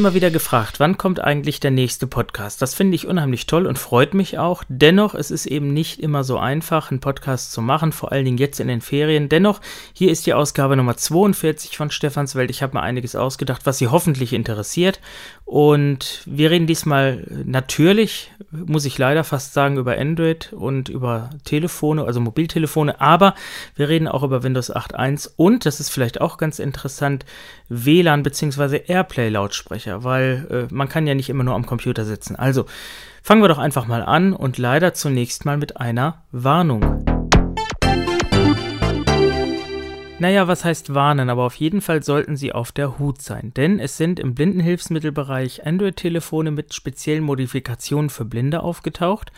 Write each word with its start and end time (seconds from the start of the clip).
Immer 0.00 0.14
wieder 0.14 0.30
gefragt, 0.30 0.80
wann 0.80 0.96
kommt 0.96 1.20
eigentlich 1.20 1.60
der 1.60 1.70
nächste 1.70 2.06
Podcast? 2.06 2.62
Das 2.62 2.74
finde 2.74 2.94
ich 2.94 3.06
unheimlich 3.06 3.44
toll 3.44 3.66
und 3.66 3.78
freut 3.78 4.14
mich 4.14 4.38
auch. 4.38 4.64
Dennoch, 4.66 5.14
es 5.14 5.30
ist 5.30 5.44
eben 5.44 5.74
nicht 5.74 6.00
immer 6.00 6.24
so 6.24 6.38
einfach, 6.38 6.90
einen 6.90 7.00
Podcast 7.00 7.52
zu 7.52 7.60
machen, 7.60 7.92
vor 7.92 8.10
allen 8.10 8.24
Dingen 8.24 8.38
jetzt 8.38 8.60
in 8.60 8.68
den 8.68 8.80
Ferien. 8.80 9.28
Dennoch, 9.28 9.60
hier 9.92 10.10
ist 10.10 10.24
die 10.24 10.32
Ausgabe 10.32 10.74
Nummer 10.74 10.96
42 10.96 11.76
von 11.76 11.90
Stefans 11.90 12.34
Welt. 12.34 12.48
Ich 12.48 12.62
habe 12.62 12.78
mir 12.78 12.82
einiges 12.82 13.14
ausgedacht, 13.14 13.66
was 13.66 13.76
Sie 13.76 13.88
hoffentlich 13.88 14.32
interessiert. 14.32 15.00
Und 15.44 16.22
wir 16.24 16.50
reden 16.50 16.66
diesmal 16.66 17.26
natürlich, 17.44 18.30
muss 18.50 18.84
ich 18.84 18.96
leider 18.96 19.24
fast 19.24 19.52
sagen, 19.52 19.76
über 19.76 19.98
Android 19.98 20.52
und 20.52 20.88
über 20.88 21.30
Telefone, 21.44 22.04
also 22.04 22.20
Mobiltelefone, 22.20 23.00
aber 23.00 23.34
wir 23.76 23.88
reden 23.88 24.08
auch 24.08 24.22
über 24.22 24.42
Windows 24.42 24.74
8.1 24.74 25.30
und, 25.36 25.66
das 25.66 25.80
ist 25.80 25.90
vielleicht 25.90 26.20
auch 26.20 26.38
ganz 26.38 26.58
interessant, 26.58 27.26
WLAN 27.68 28.22
bzw. 28.22 28.82
Airplay 28.86 29.28
laut 29.28 29.50
Lautsprecher, 29.50 30.04
weil 30.04 30.46
äh, 30.70 30.74
man 30.74 30.88
kann 30.88 31.06
ja 31.06 31.14
nicht 31.14 31.28
immer 31.28 31.44
nur 31.44 31.54
am 31.54 31.66
Computer 31.66 32.04
sitzen. 32.04 32.36
Also 32.36 32.66
fangen 33.22 33.42
wir 33.42 33.48
doch 33.48 33.58
einfach 33.58 33.86
mal 33.86 34.02
an 34.02 34.32
und 34.32 34.58
leider 34.58 34.94
zunächst 34.94 35.44
mal 35.44 35.56
mit 35.56 35.76
einer 35.76 36.22
Warnung. 36.30 37.09
Naja, 40.20 40.46
was 40.46 40.66
heißt 40.66 40.92
warnen, 40.92 41.30
aber 41.30 41.44
auf 41.44 41.54
jeden 41.54 41.80
Fall 41.80 42.02
sollten 42.02 42.36
Sie 42.36 42.52
auf 42.52 42.72
der 42.72 42.98
Hut 42.98 43.22
sein, 43.22 43.54
denn 43.56 43.80
es 43.80 43.96
sind 43.96 44.20
im 44.20 44.34
Blindenhilfsmittelbereich 44.34 45.64
Android-Telefone 45.66 46.50
mit 46.50 46.74
speziellen 46.74 47.24
Modifikationen 47.24 48.10
für 48.10 48.26
Blinde 48.26 48.62
aufgetaucht. 48.62 49.32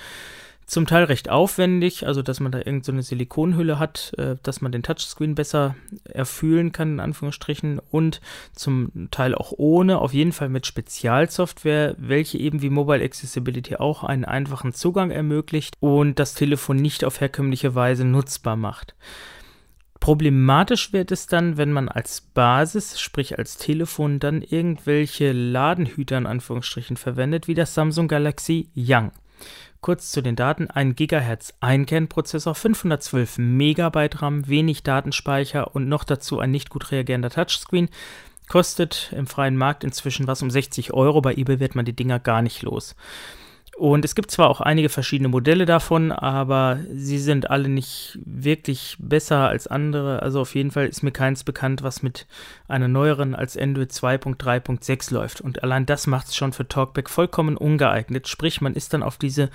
Zum 0.66 0.88
Teil 0.88 1.05
recht 1.05 1.30
aufwendig, 1.30 2.05
also 2.05 2.20
dass 2.20 2.41
man 2.41 2.50
da 2.50 2.58
irgendeine 2.58 3.03
so 3.03 3.10
Silikonhülle 3.10 3.78
hat, 3.78 4.12
äh, 4.19 4.34
dass 4.42 4.60
man 4.60 4.72
den 4.72 4.83
Touchscreen 4.83 5.36
besser 5.36 5.77
erfüllen 6.03 6.72
kann, 6.72 6.94
in 6.94 7.00
Anführungsstrichen, 7.00 7.80
und 7.92 8.20
zum 8.53 9.08
Teil 9.12 9.36
auch 9.36 9.53
ohne, 9.56 10.00
auf 10.00 10.12
jeden 10.12 10.33
Fall 10.33 10.48
mit 10.48 10.66
Spezialsoftware, 10.66 11.94
welche 11.97 12.38
eben 12.38 12.60
wie 12.60 12.70
Mobile 12.70 13.05
Accessibility 13.05 13.77
auch 13.77 14.03
einen 14.03 14.25
einfachen 14.25 14.72
Zugang 14.72 15.12
ermöglicht 15.12 15.77
und 15.78 16.19
das 16.19 16.34
Telefon 16.34 16.78
nicht 16.78 17.05
auf 17.05 17.20
herkömmliche 17.20 17.77
Weise 17.77 18.05
nutzbar 18.05 18.56
macht. 18.56 18.97
Problematisch 20.03 20.92
wird 20.92 21.12
es 21.12 21.28
dann, 21.28 21.58
wenn 21.58 21.70
man 21.70 21.89
als 21.89 22.22
Basis, 22.22 23.00
sprich 23.00 23.39
als 23.39 23.56
Telefon, 23.56 24.19
dann 24.19 24.42
irgendwelche 24.42 25.31
Ladenhüter 25.31 26.19
in 26.19 26.27
Anführungsstrichen 26.27 26.97
verwendet, 26.97 27.47
wie 27.47 27.55
das 27.55 27.75
Samsung 27.75 28.09
Galaxy 28.09 28.69
Young. 28.75 29.12
Kurz 29.81 30.11
zu 30.11 30.20
den 30.20 30.34
Daten: 30.34 30.69
1 30.69 30.97
GHz 30.97 31.55
Einkernprozessor, 31.61 32.56
512 32.56 33.39
MB 33.39 34.11
RAM, 34.17 34.48
wenig 34.48 34.83
Datenspeicher 34.83 35.72
und 35.72 35.89
noch 35.89 36.03
dazu 36.03 36.41
ein 36.41 36.50
nicht 36.50 36.69
gut 36.69 36.91
reagierender 36.91 37.31
Touchscreen. 37.31 37.89
Kostet 38.48 39.12
im 39.16 39.28
freien 39.28 39.56
Markt 39.56 39.84
inzwischen 39.84 40.27
was 40.27 40.42
um 40.42 40.50
60 40.50 40.92
Euro. 40.92 41.20
Bei 41.20 41.33
eBay 41.33 41.61
wird 41.61 41.77
man 41.77 41.84
die 41.84 41.94
Dinger 41.94 42.19
gar 42.19 42.42
nicht 42.42 42.62
los. 42.62 42.97
Und 43.77 44.05
es 44.05 44.15
gibt 44.15 44.31
zwar 44.31 44.50
auch 44.50 44.60
einige 44.60 44.91
verschiedene 44.91 45.28
Modelle 45.28 45.65
davon, 45.65 46.12
aber 46.12 46.78
sie 46.93 47.19
sind 47.19 47.50
alle 47.50 47.69
nicht 47.69 48.19
wirklich 48.25 48.97
besser 48.99 49.49
als 49.49 49.66
andere. 49.66 50.22
Also 50.22 50.41
auf 50.41 50.55
jeden 50.55 50.71
Fall 50.71 50.87
ist 50.87 51.03
mir 51.03 51.10
keins 51.10 51.43
bekannt, 51.43 51.82
was 51.82 52.03
mit 52.03 52.27
einer 52.69 52.88
neueren 52.88 53.34
als 53.34 53.56
Android 53.56 53.91
2.3.6 53.91 55.15
läuft. 55.15 55.41
Und 55.41 55.62
allein 55.62 55.87
das 55.87 56.06
macht 56.06 56.28
es 56.28 56.37
schon 56.37 56.53
für 56.53 56.69
Talkback 56.69 57.09
vollkommen 57.09 57.56
ungeeignet. 57.56 58.28
Sprich, 58.28 58.61
man 58.61 58.75
ist 58.75 58.93
dann 58.93 59.03
auf 59.03 59.16
diese 59.16 59.49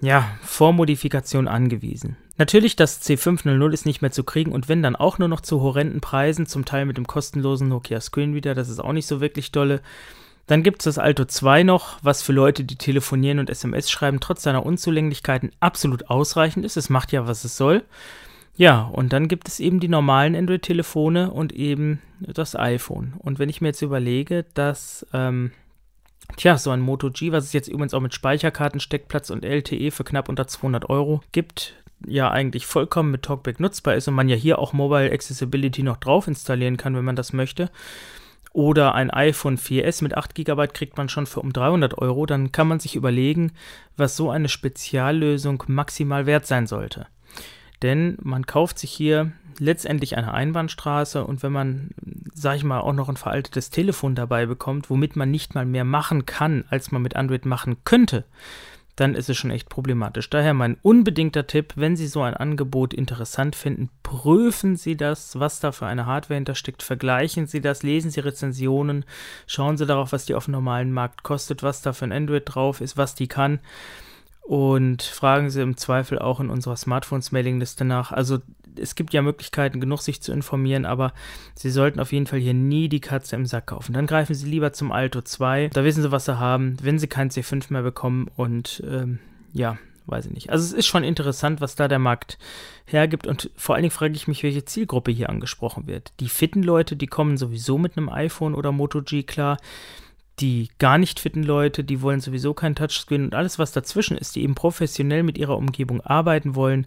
ja, 0.00 0.30
Vormodifikation 0.42 1.48
angewiesen. 1.48 2.16
Natürlich, 2.38 2.76
das 2.76 3.02
C500 3.02 3.72
ist 3.72 3.84
nicht 3.84 4.00
mehr 4.00 4.12
zu 4.12 4.24
kriegen 4.24 4.52
und 4.52 4.68
wenn 4.68 4.82
dann 4.82 4.96
auch 4.96 5.18
nur 5.18 5.28
noch 5.28 5.42
zu 5.42 5.60
horrenden 5.60 6.00
Preisen, 6.00 6.46
zum 6.46 6.64
Teil 6.64 6.86
mit 6.86 6.96
dem 6.96 7.06
kostenlosen 7.06 7.68
Nokia 7.68 8.00
Screen 8.00 8.34
wieder, 8.34 8.54
das 8.54 8.70
ist 8.70 8.78
auch 8.78 8.92
nicht 8.92 9.06
so 9.06 9.20
wirklich 9.20 9.52
dolle. 9.52 9.82
Dann 10.50 10.64
gibt 10.64 10.80
es 10.80 10.86
das 10.86 10.98
Alto 10.98 11.24
2 11.26 11.62
noch, 11.62 12.00
was 12.02 12.22
für 12.22 12.32
Leute, 12.32 12.64
die 12.64 12.74
telefonieren 12.74 13.38
und 13.38 13.50
SMS 13.50 13.88
schreiben, 13.88 14.18
trotz 14.18 14.42
seiner 14.42 14.66
Unzulänglichkeiten 14.66 15.52
absolut 15.60 16.10
ausreichend 16.10 16.64
ist. 16.64 16.76
Es 16.76 16.90
macht 16.90 17.12
ja, 17.12 17.28
was 17.28 17.44
es 17.44 17.56
soll. 17.56 17.84
Ja, 18.56 18.80
und 18.82 19.12
dann 19.12 19.28
gibt 19.28 19.46
es 19.46 19.60
eben 19.60 19.78
die 19.78 19.86
normalen 19.86 20.34
Android-Telefone 20.34 21.30
und 21.30 21.52
eben 21.52 22.02
das 22.18 22.56
iPhone. 22.56 23.12
Und 23.18 23.38
wenn 23.38 23.48
ich 23.48 23.60
mir 23.60 23.68
jetzt 23.68 23.82
überlege, 23.82 24.44
dass, 24.54 25.06
ähm, 25.12 25.52
tja, 26.36 26.58
so 26.58 26.70
ein 26.70 26.80
Moto 26.80 27.12
G, 27.12 27.30
was 27.30 27.44
es 27.44 27.52
jetzt 27.52 27.68
übrigens 27.68 27.94
auch 27.94 28.00
mit 28.00 28.12
Speicherkarten, 28.12 28.80
Steckplatz 28.80 29.30
und 29.30 29.44
LTE 29.44 29.92
für 29.92 30.02
knapp 30.02 30.28
unter 30.28 30.48
200 30.48 30.90
Euro 30.90 31.22
gibt, 31.30 31.76
ja 32.04 32.28
eigentlich 32.28 32.66
vollkommen 32.66 33.12
mit 33.12 33.22
Talkback 33.22 33.60
nutzbar 33.60 33.94
ist 33.94 34.08
und 34.08 34.14
man 34.14 34.28
ja 34.28 34.34
hier 34.34 34.58
auch 34.58 34.72
Mobile 34.72 35.12
Accessibility 35.12 35.84
noch 35.84 35.98
drauf 35.98 36.26
installieren 36.26 36.76
kann, 36.76 36.96
wenn 36.96 37.04
man 37.04 37.14
das 37.14 37.32
möchte, 37.32 37.70
oder 38.52 38.94
ein 38.94 39.10
iPhone 39.10 39.58
4S 39.58 40.02
mit 40.02 40.16
8 40.16 40.34
GB 40.34 40.68
kriegt 40.68 40.96
man 40.96 41.08
schon 41.08 41.26
für 41.26 41.40
um 41.40 41.52
300 41.52 41.98
Euro, 41.98 42.26
dann 42.26 42.52
kann 42.52 42.68
man 42.68 42.80
sich 42.80 42.96
überlegen, 42.96 43.52
was 43.96 44.16
so 44.16 44.30
eine 44.30 44.48
Speziallösung 44.48 45.62
maximal 45.68 46.26
wert 46.26 46.46
sein 46.46 46.66
sollte. 46.66 47.06
Denn 47.82 48.18
man 48.20 48.46
kauft 48.46 48.78
sich 48.78 48.90
hier 48.90 49.32
letztendlich 49.58 50.16
eine 50.16 50.32
Einbahnstraße 50.32 51.24
und 51.24 51.42
wenn 51.42 51.52
man, 51.52 51.90
sag 52.34 52.56
ich 52.56 52.64
mal, 52.64 52.80
auch 52.80 52.92
noch 52.92 53.08
ein 53.08 53.16
veraltetes 53.16 53.70
Telefon 53.70 54.14
dabei 54.14 54.46
bekommt, 54.46 54.90
womit 54.90 55.16
man 55.16 55.30
nicht 55.30 55.54
mal 55.54 55.66
mehr 55.66 55.84
machen 55.84 56.26
kann, 56.26 56.64
als 56.70 56.90
man 56.90 57.02
mit 57.02 57.14
Android 57.14 57.44
machen 57.44 57.76
könnte, 57.84 58.24
dann 59.00 59.14
ist 59.14 59.30
es 59.30 59.38
schon 59.38 59.50
echt 59.50 59.70
problematisch. 59.70 60.28
Daher 60.28 60.52
mein 60.52 60.76
unbedingter 60.82 61.46
Tipp, 61.46 61.72
wenn 61.76 61.96
Sie 61.96 62.06
so 62.06 62.20
ein 62.20 62.34
Angebot 62.34 62.92
interessant 62.92 63.56
finden, 63.56 63.88
prüfen 64.02 64.76
Sie 64.76 64.96
das, 64.96 65.40
was 65.40 65.58
da 65.58 65.72
für 65.72 65.86
eine 65.86 66.04
Hardware 66.04 66.36
hintersteckt, 66.36 66.82
vergleichen 66.82 67.46
Sie 67.46 67.62
das, 67.62 67.82
lesen 67.82 68.10
Sie 68.10 68.20
Rezensionen, 68.20 69.06
schauen 69.46 69.78
Sie 69.78 69.86
darauf, 69.86 70.12
was 70.12 70.26
die 70.26 70.34
auf 70.34 70.44
dem 70.44 70.52
normalen 70.52 70.92
Markt 70.92 71.22
kostet, 71.22 71.62
was 71.62 71.80
da 71.80 71.94
für 71.94 72.04
ein 72.04 72.12
Android 72.12 72.42
drauf 72.44 72.82
ist, 72.82 72.98
was 72.98 73.14
die 73.14 73.26
kann 73.26 73.60
und 74.42 75.02
fragen 75.02 75.48
Sie 75.48 75.62
im 75.62 75.76
Zweifel 75.76 76.18
auch 76.18 76.40
in 76.40 76.50
unserer 76.50 76.76
Smartphones-Mailingliste 76.76 77.84
nach. 77.84 78.10
Also 78.10 78.40
es 78.80 78.94
gibt 78.94 79.12
ja 79.12 79.22
Möglichkeiten 79.22 79.80
genug, 79.80 80.00
sich 80.00 80.20
zu 80.20 80.32
informieren, 80.32 80.84
aber 80.84 81.12
Sie 81.54 81.70
sollten 81.70 82.00
auf 82.00 82.12
jeden 82.12 82.26
Fall 82.26 82.38
hier 82.38 82.54
nie 82.54 82.88
die 82.88 83.00
Katze 83.00 83.36
im 83.36 83.46
Sack 83.46 83.66
kaufen. 83.66 83.92
Dann 83.92 84.06
greifen 84.06 84.34
Sie 84.34 84.48
lieber 84.48 84.72
zum 84.72 84.92
Alto 84.92 85.20
2. 85.20 85.68
Da 85.72 85.84
wissen 85.84 86.02
Sie, 86.02 86.12
was 86.12 86.24
Sie 86.24 86.38
haben, 86.38 86.76
wenn 86.82 86.98
Sie 86.98 87.08
kein 87.08 87.30
C5 87.30 87.72
mehr 87.72 87.82
bekommen 87.82 88.28
und 88.36 88.82
ähm, 88.88 89.18
ja, 89.52 89.78
weiß 90.06 90.26
ich 90.26 90.32
nicht. 90.32 90.50
Also 90.50 90.64
es 90.64 90.72
ist 90.72 90.86
schon 90.86 91.04
interessant, 91.04 91.60
was 91.60 91.74
da 91.74 91.88
der 91.88 91.98
Markt 91.98 92.38
hergibt 92.84 93.26
und 93.26 93.50
vor 93.56 93.74
allen 93.74 93.82
Dingen 93.82 93.92
frage 93.92 94.14
ich 94.14 94.28
mich, 94.28 94.42
welche 94.42 94.64
Zielgruppe 94.64 95.10
hier 95.10 95.28
angesprochen 95.30 95.86
wird. 95.86 96.12
Die 96.20 96.28
fitten 96.28 96.62
Leute, 96.62 96.96
die 96.96 97.06
kommen 97.06 97.36
sowieso 97.36 97.78
mit 97.78 97.96
einem 97.96 98.08
iPhone 98.08 98.54
oder 98.54 98.72
Moto 98.72 99.02
G 99.02 99.22
klar 99.22 99.58
die 100.40 100.70
gar 100.78 100.98
nicht 100.98 101.20
fitten 101.20 101.42
Leute, 101.42 101.84
die 101.84 102.02
wollen 102.02 102.20
sowieso 102.20 102.54
kein 102.54 102.74
Touchscreen 102.74 103.24
und 103.24 103.34
alles, 103.34 103.58
was 103.58 103.72
dazwischen 103.72 104.16
ist, 104.16 104.36
die 104.36 104.42
eben 104.42 104.54
professionell 104.54 105.22
mit 105.22 105.38
ihrer 105.38 105.56
Umgebung 105.56 106.00
arbeiten 106.00 106.54
wollen, 106.54 106.86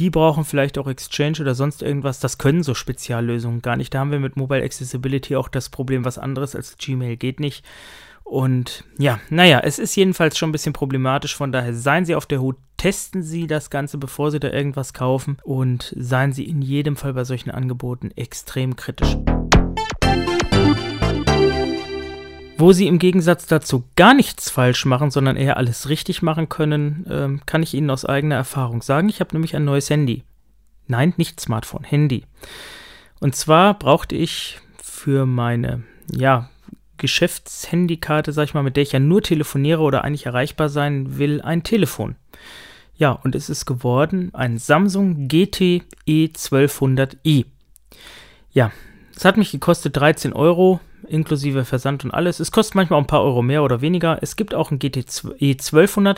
die 0.00 0.08
brauchen 0.08 0.44
vielleicht 0.44 0.78
auch 0.78 0.88
Exchange 0.88 1.38
oder 1.42 1.54
sonst 1.54 1.82
irgendwas. 1.82 2.20
Das 2.20 2.38
können 2.38 2.62
so 2.62 2.74
Speziallösungen 2.74 3.60
gar 3.60 3.76
nicht. 3.76 3.92
Da 3.92 4.00
haben 4.00 4.10
wir 4.10 4.18
mit 4.18 4.34
Mobile 4.34 4.64
Accessibility 4.64 5.36
auch 5.36 5.48
das 5.48 5.68
Problem, 5.68 6.06
was 6.06 6.16
anderes 6.16 6.56
als 6.56 6.78
Gmail 6.78 7.18
geht 7.18 7.38
nicht. 7.38 7.66
Und 8.24 8.84
ja, 8.96 9.20
naja, 9.28 9.60
es 9.62 9.78
ist 9.78 9.94
jedenfalls 9.96 10.38
schon 10.38 10.48
ein 10.48 10.52
bisschen 10.52 10.72
problematisch. 10.72 11.36
Von 11.36 11.52
daher 11.52 11.74
seien 11.74 12.06
Sie 12.06 12.14
auf 12.14 12.24
der 12.24 12.40
Hut, 12.40 12.56
testen 12.78 13.22
Sie 13.22 13.46
das 13.46 13.68
Ganze, 13.68 13.98
bevor 13.98 14.30
Sie 14.30 14.40
da 14.40 14.48
irgendwas 14.48 14.94
kaufen. 14.94 15.36
Und 15.42 15.94
seien 15.98 16.32
Sie 16.32 16.44
in 16.44 16.62
jedem 16.62 16.96
Fall 16.96 17.12
bei 17.12 17.24
solchen 17.24 17.50
Angeboten 17.50 18.10
extrem 18.16 18.76
kritisch. 18.76 19.18
Wo 22.60 22.72
sie 22.72 22.88
im 22.88 22.98
Gegensatz 22.98 23.46
dazu 23.46 23.84
gar 23.96 24.12
nichts 24.12 24.50
falsch 24.50 24.84
machen, 24.84 25.10
sondern 25.10 25.36
eher 25.36 25.56
alles 25.56 25.88
richtig 25.88 26.20
machen 26.20 26.50
können, 26.50 27.06
ähm, 27.08 27.40
kann 27.46 27.62
ich 27.62 27.72
Ihnen 27.72 27.88
aus 27.88 28.04
eigener 28.04 28.34
Erfahrung 28.34 28.82
sagen. 28.82 29.08
Ich 29.08 29.20
habe 29.20 29.34
nämlich 29.34 29.56
ein 29.56 29.64
neues 29.64 29.88
Handy. 29.88 30.24
Nein, 30.86 31.14
nicht 31.16 31.40
Smartphone, 31.40 31.84
Handy. 31.84 32.26
Und 33.18 33.34
zwar 33.34 33.78
brauchte 33.78 34.14
ich 34.14 34.60
für 34.82 35.24
meine, 35.24 35.84
ja, 36.14 36.50
Geschäftshandykarte, 36.98 38.34
sag 38.34 38.44
ich 38.44 38.52
mal, 38.52 38.62
mit 38.62 38.76
der 38.76 38.82
ich 38.82 38.92
ja 38.92 38.98
nur 38.98 39.22
telefoniere 39.22 39.80
oder 39.80 40.04
eigentlich 40.04 40.26
erreichbar 40.26 40.68
sein 40.68 41.16
will, 41.16 41.40
ein 41.40 41.62
Telefon. 41.62 42.16
Ja, 42.94 43.12
und 43.12 43.34
es 43.34 43.48
ist 43.48 43.64
geworden 43.64 44.34
ein 44.34 44.58
Samsung 44.58 45.28
GT 45.28 45.84
E1200i. 46.06 47.46
Ja, 48.52 48.70
es 49.16 49.24
hat 49.24 49.38
mich 49.38 49.50
gekostet 49.50 49.96
13 49.96 50.34
Euro 50.34 50.80
inklusive 51.10 51.64
Versand 51.64 52.04
und 52.04 52.12
alles. 52.12 52.40
Es 52.40 52.52
kostet 52.52 52.74
manchmal 52.74 53.00
ein 53.00 53.06
paar 53.06 53.22
Euro 53.22 53.42
mehr 53.42 53.62
oder 53.62 53.80
weniger. 53.80 54.18
Es 54.22 54.36
gibt 54.36 54.54
auch 54.54 54.70
ein 54.70 54.78
GT 54.78 54.98
E1200. 54.98 56.16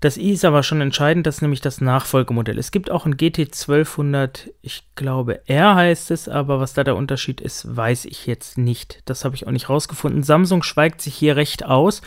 Das 0.00 0.18
i 0.18 0.32
ist 0.32 0.44
aber 0.44 0.62
schon 0.62 0.80
entscheidend, 0.80 1.26
das 1.26 1.36
ist 1.36 1.42
nämlich 1.42 1.62
das 1.62 1.80
Nachfolgemodell. 1.80 2.58
Es 2.58 2.70
gibt 2.70 2.90
auch 2.90 3.06
ein 3.06 3.16
GT 3.16 3.40
1200, 3.40 4.50
ich 4.60 4.84
glaube 4.94 5.40
R 5.48 5.74
heißt 5.74 6.10
es, 6.10 6.28
aber 6.28 6.60
was 6.60 6.74
da 6.74 6.84
der 6.84 6.96
Unterschied 6.96 7.40
ist, 7.40 7.74
weiß 7.74 8.04
ich 8.04 8.26
jetzt 8.26 8.58
nicht. 8.58 9.02
Das 9.06 9.24
habe 9.24 9.34
ich 9.34 9.46
auch 9.46 9.52
nicht 9.52 9.70
rausgefunden. 9.70 10.22
Samsung 10.22 10.62
schweigt 10.62 11.00
sich 11.00 11.14
hier 11.14 11.36
recht 11.36 11.64
aus. 11.64 12.02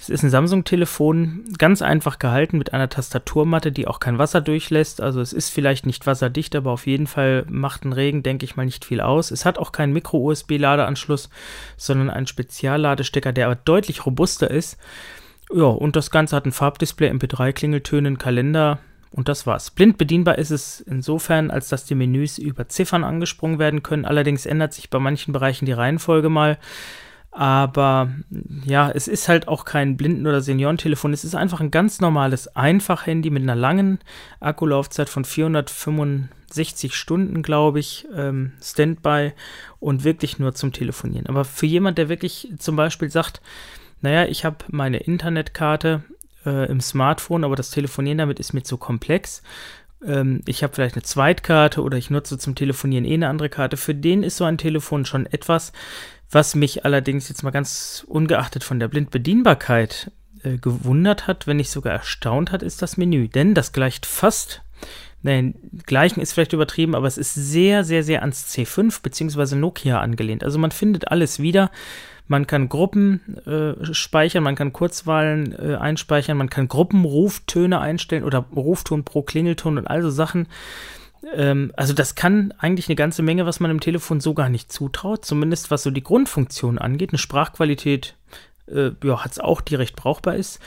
Es 0.00 0.08
ist 0.08 0.22
ein 0.22 0.30
Samsung-Telefon, 0.30 1.44
ganz 1.58 1.82
einfach 1.82 2.18
gehalten 2.18 2.56
mit 2.56 2.72
einer 2.72 2.88
Tastaturmatte, 2.88 3.70
die 3.70 3.86
auch 3.86 4.00
kein 4.00 4.16
Wasser 4.16 4.40
durchlässt. 4.40 5.02
Also 5.02 5.20
es 5.20 5.34
ist 5.34 5.50
vielleicht 5.50 5.84
nicht 5.84 6.06
wasserdicht, 6.06 6.56
aber 6.56 6.70
auf 6.70 6.86
jeden 6.86 7.06
Fall 7.06 7.44
macht 7.50 7.84
ein 7.84 7.92
Regen, 7.92 8.22
denke 8.22 8.46
ich 8.46 8.56
mal, 8.56 8.64
nicht 8.64 8.86
viel 8.86 9.02
aus. 9.02 9.30
Es 9.30 9.44
hat 9.44 9.58
auch 9.58 9.72
keinen 9.72 9.92
Micro-USB-Ladeanschluss, 9.92 11.28
sondern 11.76 12.08
einen 12.08 12.26
Spezialladestecker, 12.26 13.32
der 13.34 13.44
aber 13.44 13.56
deutlich 13.56 14.06
robuster 14.06 14.50
ist. 14.50 14.78
Ja, 15.52 15.64
und 15.64 15.96
das 15.96 16.10
Ganze 16.10 16.34
hat 16.34 16.46
ein 16.46 16.52
Farbdisplay, 16.52 17.10
MP3-Klingeltöne, 17.10 18.08
einen 18.08 18.18
Kalender, 18.18 18.78
und 19.12 19.28
das 19.28 19.46
war's. 19.46 19.70
Blind 19.70 19.98
bedienbar 19.98 20.38
ist 20.38 20.50
es 20.50 20.80
insofern, 20.80 21.50
als 21.50 21.68
dass 21.68 21.84
die 21.84 21.96
Menüs 21.96 22.38
über 22.38 22.68
Ziffern 22.68 23.02
angesprungen 23.02 23.58
werden 23.58 23.82
können. 23.82 24.04
Allerdings 24.04 24.46
ändert 24.46 24.72
sich 24.72 24.88
bei 24.88 25.00
manchen 25.00 25.32
Bereichen 25.32 25.66
die 25.66 25.72
Reihenfolge 25.72 26.28
mal. 26.28 26.58
Aber 27.32 28.10
ja, 28.64 28.90
es 28.90 29.06
ist 29.06 29.28
halt 29.28 29.46
auch 29.46 29.64
kein 29.64 29.96
Blinden- 29.96 30.26
oder 30.26 30.40
Seniorentelefon. 30.40 31.12
Es 31.12 31.24
ist 31.24 31.36
einfach 31.36 31.60
ein 31.60 31.70
ganz 31.70 32.00
normales 32.00 32.56
Einfach-Handy 32.56 33.30
mit 33.30 33.42
einer 33.42 33.54
langen 33.54 34.00
Akkulaufzeit 34.40 35.08
von 35.08 35.24
465 35.24 36.94
Stunden, 36.94 37.42
glaube 37.42 37.78
ich, 37.78 38.08
ähm, 38.14 38.52
Standby 38.60 39.32
und 39.78 40.02
wirklich 40.02 40.40
nur 40.40 40.54
zum 40.54 40.72
Telefonieren. 40.72 41.28
Aber 41.28 41.44
für 41.44 41.66
jemand, 41.66 41.98
der 41.98 42.08
wirklich 42.08 42.52
zum 42.58 42.74
Beispiel 42.74 43.10
sagt, 43.10 43.40
naja, 44.00 44.24
ich 44.24 44.44
habe 44.44 44.64
meine 44.68 44.98
Internetkarte 44.98 46.02
äh, 46.44 46.68
im 46.68 46.80
Smartphone, 46.80 47.44
aber 47.44 47.54
das 47.54 47.70
Telefonieren 47.70 48.18
damit 48.18 48.40
ist 48.40 48.54
mir 48.54 48.62
zu 48.62 48.76
komplex. 48.76 49.42
Ähm, 50.04 50.42
ich 50.46 50.62
habe 50.62 50.74
vielleicht 50.74 50.96
eine 50.96 51.02
Zweitkarte 51.02 51.82
oder 51.82 51.96
ich 51.96 52.10
nutze 52.10 52.38
zum 52.38 52.54
Telefonieren 52.54 53.04
eh 53.04 53.14
eine 53.14 53.28
andere 53.28 53.50
Karte. 53.50 53.76
Für 53.76 53.94
den 53.94 54.22
ist 54.22 54.36
so 54.36 54.44
ein 54.44 54.58
Telefon 54.58 55.04
schon 55.04 55.26
etwas, 55.26 55.72
was 56.30 56.54
mich 56.54 56.84
allerdings 56.84 57.28
jetzt 57.28 57.42
mal 57.42 57.50
ganz 57.50 58.04
ungeachtet 58.06 58.64
von 58.64 58.78
der 58.78 58.88
Blindbedienbarkeit 58.88 60.12
äh, 60.42 60.58
gewundert 60.58 61.26
hat, 61.26 61.46
wenn 61.46 61.56
nicht 61.56 61.70
sogar 61.70 61.92
erstaunt 61.92 62.52
hat, 62.52 62.62
ist 62.62 62.82
das 62.82 62.96
Menü. 62.96 63.28
Denn 63.28 63.54
das 63.54 63.72
gleicht 63.72 64.06
fast 64.06 64.62
Nein, 65.22 65.54
gleichen 65.84 66.20
ist 66.20 66.32
vielleicht 66.32 66.54
übertrieben, 66.54 66.94
aber 66.94 67.06
es 67.06 67.18
ist 67.18 67.34
sehr, 67.34 67.84
sehr, 67.84 68.02
sehr 68.02 68.22
ans 68.22 68.46
C5 68.54 69.02
bzw. 69.02 69.54
Nokia 69.54 70.00
angelehnt. 70.00 70.42
Also 70.42 70.58
man 70.58 70.70
findet 70.70 71.08
alles 71.08 71.40
wieder. 71.40 71.70
Man 72.26 72.46
kann 72.46 72.68
Gruppen 72.68 73.36
äh, 73.44 73.92
speichern, 73.92 74.44
man 74.44 74.54
kann 74.54 74.72
Kurzwahlen 74.72 75.52
äh, 75.52 75.74
einspeichern, 75.74 76.38
man 76.38 76.48
kann 76.48 76.68
Gruppenruftöne 76.68 77.80
einstellen 77.80 78.24
oder 78.24 78.46
Rufton 78.54 79.04
pro 79.04 79.22
Klingelton 79.22 79.78
und 79.78 79.86
all 79.88 80.00
so 80.00 80.10
Sachen. 80.10 80.46
Ähm, 81.34 81.72
also 81.76 81.92
das 81.92 82.14
kann 82.14 82.52
eigentlich 82.58 82.88
eine 82.88 82.96
ganze 82.96 83.22
Menge, 83.22 83.46
was 83.46 83.60
man 83.60 83.70
im 83.70 83.80
Telefon 83.80 84.20
so 84.20 84.34
gar 84.34 84.48
nicht 84.48 84.72
zutraut, 84.72 85.24
zumindest 85.24 85.70
was 85.70 85.82
so 85.82 85.90
die 85.90 86.02
Grundfunktion 86.02 86.78
angeht. 86.78 87.10
Eine 87.10 87.18
Sprachqualität 87.18 88.14
äh, 88.66 88.90
ja, 89.02 89.24
hat 89.24 89.32
es 89.32 89.38
auch, 89.38 89.60
die 89.60 89.74
recht 89.74 89.96
brauchbar 89.96 90.36
ist. 90.36 90.60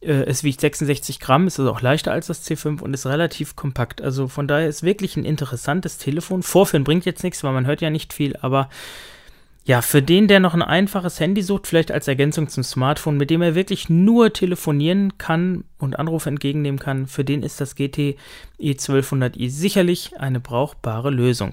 Äh, 0.00 0.24
es 0.24 0.44
wiegt 0.44 0.60
66 0.60 1.20
Gramm, 1.20 1.46
ist 1.46 1.58
also 1.58 1.70
auch 1.70 1.80
leichter 1.80 2.12
als 2.12 2.26
das 2.26 2.44
C5 2.48 2.80
und 2.80 2.94
ist 2.94 3.06
relativ 3.06 3.56
kompakt. 3.56 4.00
Also 4.00 4.28
von 4.28 4.48
daher 4.48 4.68
ist 4.68 4.82
wirklich 4.82 5.16
ein 5.16 5.24
interessantes 5.24 5.98
Telefon. 5.98 6.42
Vorführen 6.42 6.84
bringt 6.84 7.04
jetzt 7.04 7.22
nichts, 7.22 7.44
weil 7.44 7.52
man 7.52 7.66
hört 7.66 7.80
ja 7.80 7.90
nicht 7.90 8.12
viel, 8.12 8.36
aber 8.40 8.68
ja, 9.64 9.80
für 9.80 10.02
den, 10.02 10.26
der 10.26 10.40
noch 10.40 10.54
ein 10.54 10.62
einfaches 10.62 11.20
Handy 11.20 11.40
sucht, 11.40 11.68
vielleicht 11.68 11.92
als 11.92 12.08
Ergänzung 12.08 12.48
zum 12.48 12.64
Smartphone, 12.64 13.16
mit 13.16 13.30
dem 13.30 13.42
er 13.42 13.54
wirklich 13.54 13.88
nur 13.88 14.32
telefonieren 14.32 15.18
kann 15.18 15.62
und 15.78 15.98
Anrufe 15.98 16.28
entgegennehmen 16.28 16.80
kann, 16.80 17.06
für 17.06 17.24
den 17.24 17.44
ist 17.44 17.60
das 17.60 17.76
GT 17.76 18.16
E1200i 18.58 19.48
sicherlich 19.48 20.18
eine 20.18 20.40
brauchbare 20.40 21.10
Lösung. 21.10 21.52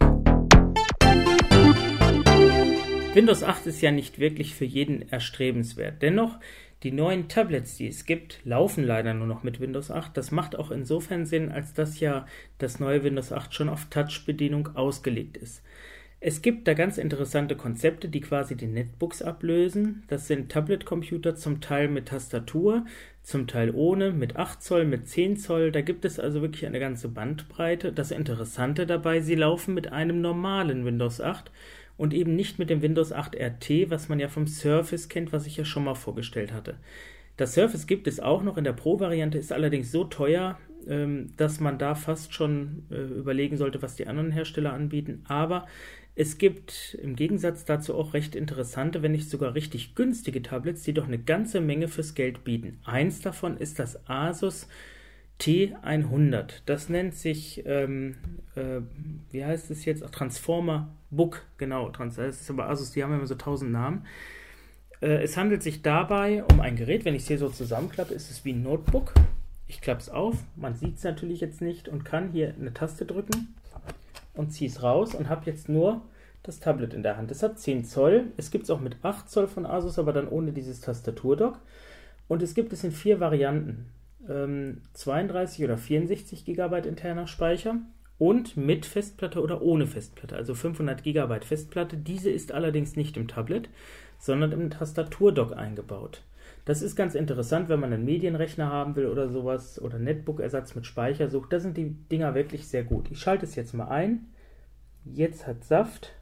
Windows 3.14 3.44
8 3.44 3.68
ist 3.68 3.82
ja 3.82 3.92
nicht 3.92 4.18
wirklich 4.18 4.56
für 4.56 4.66
jeden 4.66 5.08
erstrebenswert. 5.10 6.02
Dennoch, 6.02 6.40
die 6.82 6.92
neuen 6.92 7.28
Tablets, 7.28 7.78
die 7.78 7.88
es 7.88 8.06
gibt, 8.06 8.40
laufen 8.44 8.84
leider 8.86 9.14
nur 9.14 9.28
noch 9.28 9.44
mit 9.44 9.60
Windows 9.60 9.92
8. 9.92 10.18
Das 10.18 10.32
macht 10.32 10.58
auch 10.58 10.72
insofern 10.72 11.28
Sinn, 11.28 11.52
als 11.52 11.74
dass 11.74 12.00
ja 12.00 12.26
das 12.58 12.80
neue 12.80 13.04
Windows 13.04 13.32
8 13.32 13.54
schon 13.54 13.70
auf 13.70 13.86
Touch-Bedienung 13.90 14.76
ausgelegt 14.76 15.38
ist. 15.38 15.62
Es 16.22 16.42
gibt 16.42 16.68
da 16.68 16.74
ganz 16.74 16.98
interessante 16.98 17.56
Konzepte, 17.56 18.10
die 18.10 18.20
quasi 18.20 18.58
die 18.58 18.68
Netbooks 18.68 19.22
ablösen. 19.22 20.04
Das 20.10 20.28
sind 20.28 20.52
Tablet-Computer, 20.52 21.36
zum 21.36 21.62
Teil 21.62 21.88
mit 21.88 22.10
Tastatur, 22.10 22.86
zum 23.24 23.48
Teil 23.48 23.72
ohne, 23.74 24.12
mit 24.12 24.36
8 24.36 24.62
Zoll, 24.62 24.84
mit 24.84 25.08
10 25.08 25.38
Zoll. 25.38 25.72
Da 25.72 25.80
gibt 25.80 26.04
es 26.04 26.20
also 26.20 26.42
wirklich 26.42 26.66
eine 26.66 26.82
ganze 26.82 27.08
Bandbreite. 27.08 27.94
Das 27.94 28.12
Interessante 28.12 28.86
dabei, 28.86 29.22
sie 29.22 29.36
laufen 29.36 29.74
mit 29.74 29.94
einem 29.94 30.20
normalen 30.20 30.84
Windows 30.84 31.22
8 31.22 31.52
und 31.96 32.14
eben 32.14 32.36
nicht 32.36 32.60
mit 32.60 32.70
dem 32.70 32.82
Windows 32.82 33.14
8 33.14 33.38
RT, 33.38 33.90
was 33.90 34.10
man 34.10 34.20
ja 34.20 34.28
vom 34.28 34.46
Surface 34.46 35.08
kennt, 35.08 35.32
was 35.32 35.48
ich 35.48 35.56
ja 35.56 35.64
schon 35.64 35.86
mal 35.86 35.96
vorgestellt 35.96 36.52
hatte. 36.52 36.76
Das 37.38 37.54
Surface 37.54 37.88
gibt 37.88 38.08
es 38.08 38.20
auch 38.20 38.44
noch 38.44 38.58
in 38.58 38.66
der 38.66 38.74
Pro-Variante, 38.74 39.38
ist 39.38 39.54
allerdings 39.54 39.94
so 39.94 40.04
teuer, 40.04 40.60
ähm, 40.88 41.32
dass 41.38 41.60
man 41.60 41.78
da 41.78 41.96
fast 41.96 42.34
schon 42.34 42.84
äh, 42.92 42.96
überlegen 42.96 43.56
sollte, 43.56 43.82
was 43.82 43.96
die 43.96 44.08
anderen 44.08 44.32
Hersteller 44.32 44.74
anbieten. 44.74 45.24
Aber 45.28 45.66
es 46.20 46.38
gibt 46.38 46.98
im 47.02 47.16
Gegensatz 47.16 47.64
dazu 47.64 47.96
auch 47.96 48.14
recht 48.14 48.36
interessante, 48.36 49.02
wenn 49.02 49.14
nicht 49.14 49.30
sogar 49.30 49.56
richtig 49.56 49.96
günstige 49.96 50.42
Tablets, 50.42 50.84
die 50.84 50.94
doch 50.94 51.08
eine 51.08 51.18
ganze 51.18 51.62
Menge 51.62 51.88
fürs 51.88 52.14
Geld 52.14 52.44
bieten. 52.44 52.78
Eins 52.84 53.22
davon 53.22 53.56
ist 53.56 53.80
das 53.80 54.06
Asus 54.10 54.68
T100. 55.40 56.64
Das 56.66 56.90
nennt 56.90 57.16
sich, 57.16 57.64
ähm, 57.66 58.18
äh, 58.56 58.82
wie 59.32 59.46
heißt 59.46 59.72
es 59.72 59.86
jetzt? 59.86 60.04
Transformer 60.12 60.94
Book, 61.10 61.46
genau. 61.58 61.88
Das 61.88 62.18
ist 62.18 62.50
aber 62.50 62.70
Asus, 62.70 62.92
die 62.92 63.02
haben 63.02 63.14
immer 63.14 63.26
so 63.26 63.36
tausend 63.36 63.72
Namen. 63.72 64.06
Äh, 65.02 65.24
es 65.24 65.38
handelt 65.38 65.64
sich 65.64 65.84
dabei 65.84 66.44
um 66.44 66.60
ein 66.60 66.76
Gerät, 66.76 67.06
wenn 67.06 67.16
ich 67.16 67.22
es 67.22 67.28
hier 67.30 67.38
so 67.38 67.48
zusammenklappe, 67.48 68.14
ist 68.14 68.30
es 68.30 68.44
wie 68.44 68.52
ein 68.52 68.62
Notebook. 68.62 69.14
Ich 69.68 69.80
klappe 69.80 70.02
es 70.02 70.10
auf, 70.10 70.36
man 70.58 70.76
sieht 70.76 70.98
es 70.98 71.04
natürlich 71.06 71.40
jetzt 71.40 71.62
nicht 71.62 71.88
und 71.88 72.04
kann 72.04 72.34
hier 72.34 72.56
eine 72.60 72.74
Taste 72.74 73.06
drücken 73.06 73.56
und 74.40 74.52
ziehe 74.52 74.70
es 74.70 74.82
raus 74.82 75.14
und 75.14 75.28
habe 75.28 75.46
jetzt 75.46 75.68
nur 75.68 76.02
das 76.44 76.62
Tablet 76.62 76.94
in 76.94 77.04
der 77.04 77.18
Hand. 77.18 77.30
Es 77.30 77.44
hat 77.44 77.60
10 77.60 77.84
Zoll. 77.84 78.32
Es 78.38 78.52
gibt 78.52 78.64
es 78.64 78.70
auch 78.70 78.80
mit 78.80 78.96
8 79.04 79.30
Zoll 79.30 79.48
von 79.48 79.66
Asus, 79.66 80.00
aber 80.00 80.14
dann 80.14 80.30
ohne 80.30 80.54
dieses 80.54 80.80
Tastaturdock. 80.80 81.60
Und 82.30 82.42
es 82.42 82.56
gibt 82.56 82.72
es 82.72 82.86
in 82.86 82.94
vier 82.94 83.20
Varianten. 83.20 83.88
Ähm, 84.30 84.82
32 84.94 85.66
oder 85.66 85.78
64 85.78 86.46
GB 86.46 86.88
interner 86.88 87.28
Speicher 87.28 87.82
und 88.18 88.56
mit 88.56 88.86
Festplatte 88.86 89.42
oder 89.42 89.62
ohne 89.62 89.88
Festplatte, 89.88 90.38
also 90.38 90.56
500 90.56 91.04
GB 91.04 91.42
Festplatte. 91.42 91.98
Diese 91.98 92.30
ist 92.30 92.54
allerdings 92.54 92.96
nicht 92.96 93.18
im 93.18 93.28
Tablet, 93.28 93.70
sondern 94.20 94.54
im 94.54 94.70
Tastaturdock 94.70 95.56
eingebaut. 95.56 96.22
Das 96.70 96.84
ist 96.84 96.96
ganz 96.96 97.16
interessant, 97.16 97.68
wenn 97.68 97.80
man 97.80 97.92
einen 97.92 98.06
Medienrechner 98.06 98.72
haben 98.72 98.96
will 98.96 99.08
oder 99.08 99.28
sowas 99.28 99.82
oder 99.82 99.98
Netbook-Ersatz 99.98 100.76
mit 100.76 100.86
Speicher 100.86 101.28
sucht. 101.28 101.52
Da 101.52 101.60
sind 101.60 101.78
die 101.78 101.96
Dinger 102.12 102.36
wirklich 102.36 102.68
sehr 102.68 102.84
gut. 102.84 103.10
Ich 103.10 103.20
schalte 103.20 103.48
es 103.48 103.56
jetzt 103.56 103.74
mal 103.74 103.88
ein. 103.88 104.28
Jetzt 105.04 105.48
hat 105.48 105.64
Saft. 105.64 106.14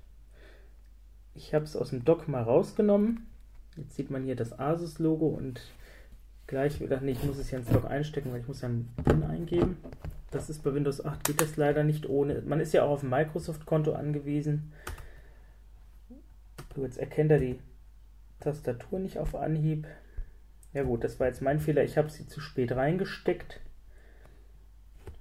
Ich 1.35 1.53
habe 1.53 1.65
es 1.65 1.75
aus 1.75 1.89
dem 1.89 2.05
Dock 2.05 2.29
mal 2.29 2.43
rausgenommen. 2.43 3.27
Jetzt 3.75 3.97
sieht 3.97 4.09
man 4.09 4.23
hier 4.23 4.37
das 4.37 4.57
Asus-Logo 4.57 5.27
und 5.27 5.59
gleich 6.47 6.79
wieder, 6.79 7.01
nee, 7.01 7.11
ich 7.11 7.23
muss 7.25 7.39
es 7.39 7.49
hier 7.49 7.59
ins 7.59 7.67
Dock 7.67 7.83
einstecken, 7.83 8.31
weil 8.31 8.39
ich 8.39 8.47
muss 8.47 8.61
ja 8.61 8.69
einen 8.69 8.87
PIN 9.03 9.23
eingeben. 9.23 9.75
Das 10.31 10.49
ist 10.49 10.63
bei 10.63 10.73
Windows 10.73 11.03
8 11.03 11.25
geht 11.25 11.41
das 11.41 11.57
leider 11.57 11.83
nicht 11.83 12.07
ohne. 12.07 12.41
Man 12.43 12.61
ist 12.61 12.73
ja 12.73 12.83
auch 12.83 12.91
auf 12.91 13.03
ein 13.03 13.09
Microsoft-Konto 13.09 13.91
angewiesen. 13.91 14.71
Jetzt 16.77 16.99
erkennt 16.99 17.31
er 17.31 17.39
die 17.39 17.59
Tastatur 18.39 18.99
nicht 18.99 19.17
auf 19.17 19.35
Anhieb. 19.35 19.85
Ja 20.73 20.83
gut, 20.83 21.03
das 21.03 21.19
war 21.19 21.27
jetzt 21.27 21.41
mein 21.41 21.59
Fehler. 21.59 21.83
Ich 21.83 21.97
habe 21.97 22.09
sie 22.09 22.27
zu 22.27 22.39
spät 22.39 22.71
reingesteckt. 22.71 23.59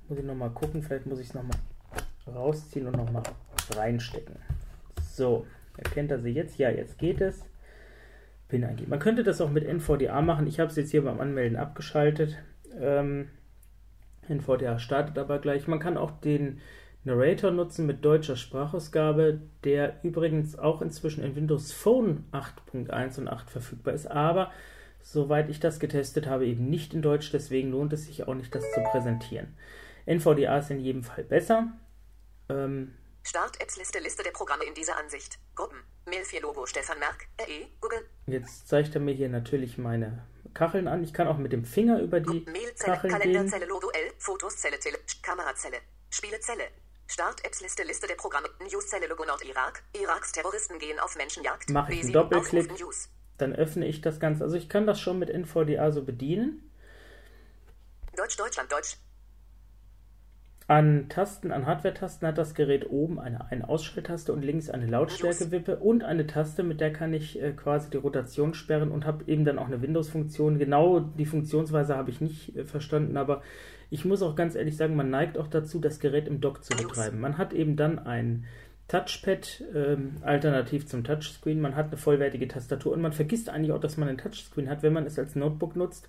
Muss 0.08 0.18
ich 0.18 0.24
nochmal 0.24 0.50
gucken. 0.50 0.82
Vielleicht 0.82 1.06
muss 1.06 1.18
ich 1.18 1.28
es 1.28 1.34
nochmal 1.34 1.58
rausziehen 2.26 2.86
und 2.86 2.96
nochmal 2.96 3.22
reinstecken. 3.74 4.36
So, 5.02 5.46
Erkennt 5.76 6.10
er 6.10 6.18
sie 6.18 6.30
jetzt? 6.30 6.58
Ja, 6.58 6.70
jetzt 6.70 6.98
geht 6.98 7.20
es. 7.20 7.44
PIN 8.48 8.64
eingeben. 8.64 8.90
Man 8.90 8.98
könnte 8.98 9.24
das 9.24 9.40
auch 9.40 9.50
mit 9.50 9.64
NVDA 9.64 10.20
machen. 10.22 10.46
Ich 10.46 10.60
habe 10.60 10.70
es 10.70 10.76
jetzt 10.76 10.90
hier 10.90 11.04
beim 11.04 11.20
Anmelden 11.20 11.58
abgeschaltet. 11.58 12.36
Ähm, 12.78 13.28
NVDA 14.28 14.78
startet 14.78 15.18
aber 15.18 15.38
gleich. 15.38 15.66
Man 15.66 15.80
kann 15.80 15.96
auch 15.96 16.12
den 16.20 16.60
Narrator 17.04 17.50
nutzen 17.50 17.86
mit 17.86 18.04
deutscher 18.04 18.36
Sprachausgabe, 18.36 19.40
der 19.64 19.96
übrigens 20.02 20.58
auch 20.58 20.80
inzwischen 20.80 21.22
in 21.22 21.36
Windows 21.36 21.72
Phone 21.72 22.24
8.1 22.32 23.20
und 23.20 23.28
8 23.28 23.50
verfügbar 23.50 23.94
ist, 23.94 24.10
aber 24.10 24.50
soweit 25.12 25.48
ich 25.48 25.60
das 25.60 25.78
getestet 25.78 26.26
habe, 26.26 26.46
eben 26.46 26.68
nicht 26.68 26.92
in 26.92 27.02
Deutsch, 27.02 27.30
deswegen 27.32 27.70
lohnt 27.70 27.92
es 27.92 28.06
sich 28.06 28.26
auch 28.26 28.34
nicht, 28.34 28.54
das 28.54 28.64
zu 28.72 28.80
präsentieren. 28.90 29.56
NVDA 30.06 30.58
ist 30.58 30.70
in 30.70 30.80
jedem 30.80 31.04
Fall 31.04 31.24
besser. 31.24 31.72
Ähm, 32.48 32.94
Start-Apps-Liste, 33.22 33.98
Liste 34.00 34.22
der 34.22 34.30
Programme 34.30 34.64
in 34.64 34.74
dieser 34.74 34.96
Ansicht. 34.96 35.38
Gruppen. 35.54 35.78
Mail 36.06 36.24
4 36.24 36.42
Logo 36.42 36.66
Stefan 36.66 36.98
Merck, 37.00 37.26
RE, 37.40 37.66
Google. 37.80 38.04
Jetzt 38.26 38.68
zeigt 38.68 38.94
er 38.94 39.00
mir 39.00 39.14
hier 39.14 39.28
natürlich 39.28 39.78
meine 39.78 40.24
Kacheln 40.54 40.86
an. 40.86 41.02
Ich 41.02 41.12
kann 41.12 41.26
auch 41.26 41.38
mit 41.38 41.52
dem 41.52 41.64
Finger 41.64 42.00
über 42.00 42.20
die 42.20 42.44
Mailzelle, 42.46 42.94
Kacheln 42.94 43.12
Kalenderzelle, 43.12 43.66
gehen. 43.66 43.68
Logo 43.68 43.90
L, 43.90 44.12
Fotoszelle, 44.18 44.78
Tele, 44.78 44.98
Kamerazelle, 45.22 45.78
Spielezelle. 46.10 46.64
Start-Apps-Liste, 47.08 47.84
Liste 47.84 48.06
der 48.06 48.16
Programme, 48.16 48.48
News-Zelle, 48.60 49.06
Logo 49.06 49.24
Nord-Irak, 49.24 49.82
Iraks 50.00 50.32
Terroristen 50.32 50.78
gehen 50.78 50.98
auf 50.98 51.16
Menschenjagd, 51.16 51.70
Mach 51.70 51.88
ich 51.88 52.02
einen 52.02 52.12
Doppelklick. 52.12 52.78
News. 52.80 53.08
Dann 53.38 53.54
öffne 53.54 53.86
ich 53.86 54.00
das 54.00 54.20
Ganze. 54.20 54.44
Also 54.44 54.56
ich 54.56 54.68
kann 54.68 54.86
das 54.86 55.00
schon 55.00 55.18
mit 55.18 55.30
NVDA 55.30 55.90
so 55.90 56.04
bedienen. 56.04 56.70
Deutsch, 58.16 58.36
Deutschland, 58.36 58.72
Deutsch. 58.72 58.96
An 60.68 61.08
Tasten, 61.08 61.52
an 61.52 61.64
Hardware-Tasten 61.64 62.26
hat 62.26 62.38
das 62.38 62.54
Gerät 62.54 62.90
oben 62.90 63.20
eine 63.20 63.52
Ein-Ausschalttaste 63.52 64.32
und 64.32 64.42
links 64.42 64.68
eine 64.68 64.86
Lautstärkewippe 64.86 65.76
und 65.76 66.02
eine 66.02 66.26
Taste, 66.26 66.64
mit 66.64 66.80
der 66.80 66.92
kann 66.92 67.14
ich 67.14 67.40
äh, 67.40 67.52
quasi 67.52 67.88
die 67.88 67.98
Rotation 67.98 68.52
sperren 68.52 68.90
und 68.90 69.06
habe 69.06 69.22
eben 69.28 69.44
dann 69.44 69.60
auch 69.60 69.66
eine 69.66 69.80
Windows-Funktion. 69.80 70.58
Genau 70.58 70.98
die 70.98 71.26
Funktionsweise 71.26 71.96
habe 71.96 72.10
ich 72.10 72.20
nicht 72.20 72.56
äh, 72.56 72.64
verstanden, 72.64 73.16
aber 73.16 73.42
ich 73.90 74.04
muss 74.04 74.22
auch 74.22 74.34
ganz 74.34 74.56
ehrlich 74.56 74.76
sagen, 74.76 74.96
man 74.96 75.08
neigt 75.08 75.38
auch 75.38 75.46
dazu, 75.46 75.78
das 75.78 76.00
Gerät 76.00 76.26
im 76.26 76.40
Dock 76.40 76.64
zu 76.64 76.76
betreiben. 76.76 77.20
Man 77.20 77.38
hat 77.38 77.52
eben 77.52 77.76
dann 77.76 78.00
ein 78.00 78.46
Touchpad 78.88 79.64
ähm, 79.74 80.16
alternativ 80.22 80.86
zum 80.86 81.02
Touchscreen, 81.02 81.60
man 81.60 81.74
hat 81.74 81.88
eine 81.88 81.96
vollwertige 81.96 82.46
Tastatur 82.46 82.92
und 82.92 83.02
man 83.02 83.12
vergisst 83.12 83.48
eigentlich 83.48 83.72
auch, 83.72 83.80
dass 83.80 83.96
man 83.96 84.08
ein 84.08 84.18
Touchscreen 84.18 84.68
hat, 84.68 84.82
wenn 84.82 84.92
man 84.92 85.06
es 85.06 85.18
als 85.18 85.34
Notebook 85.34 85.74
nutzt. 85.74 86.08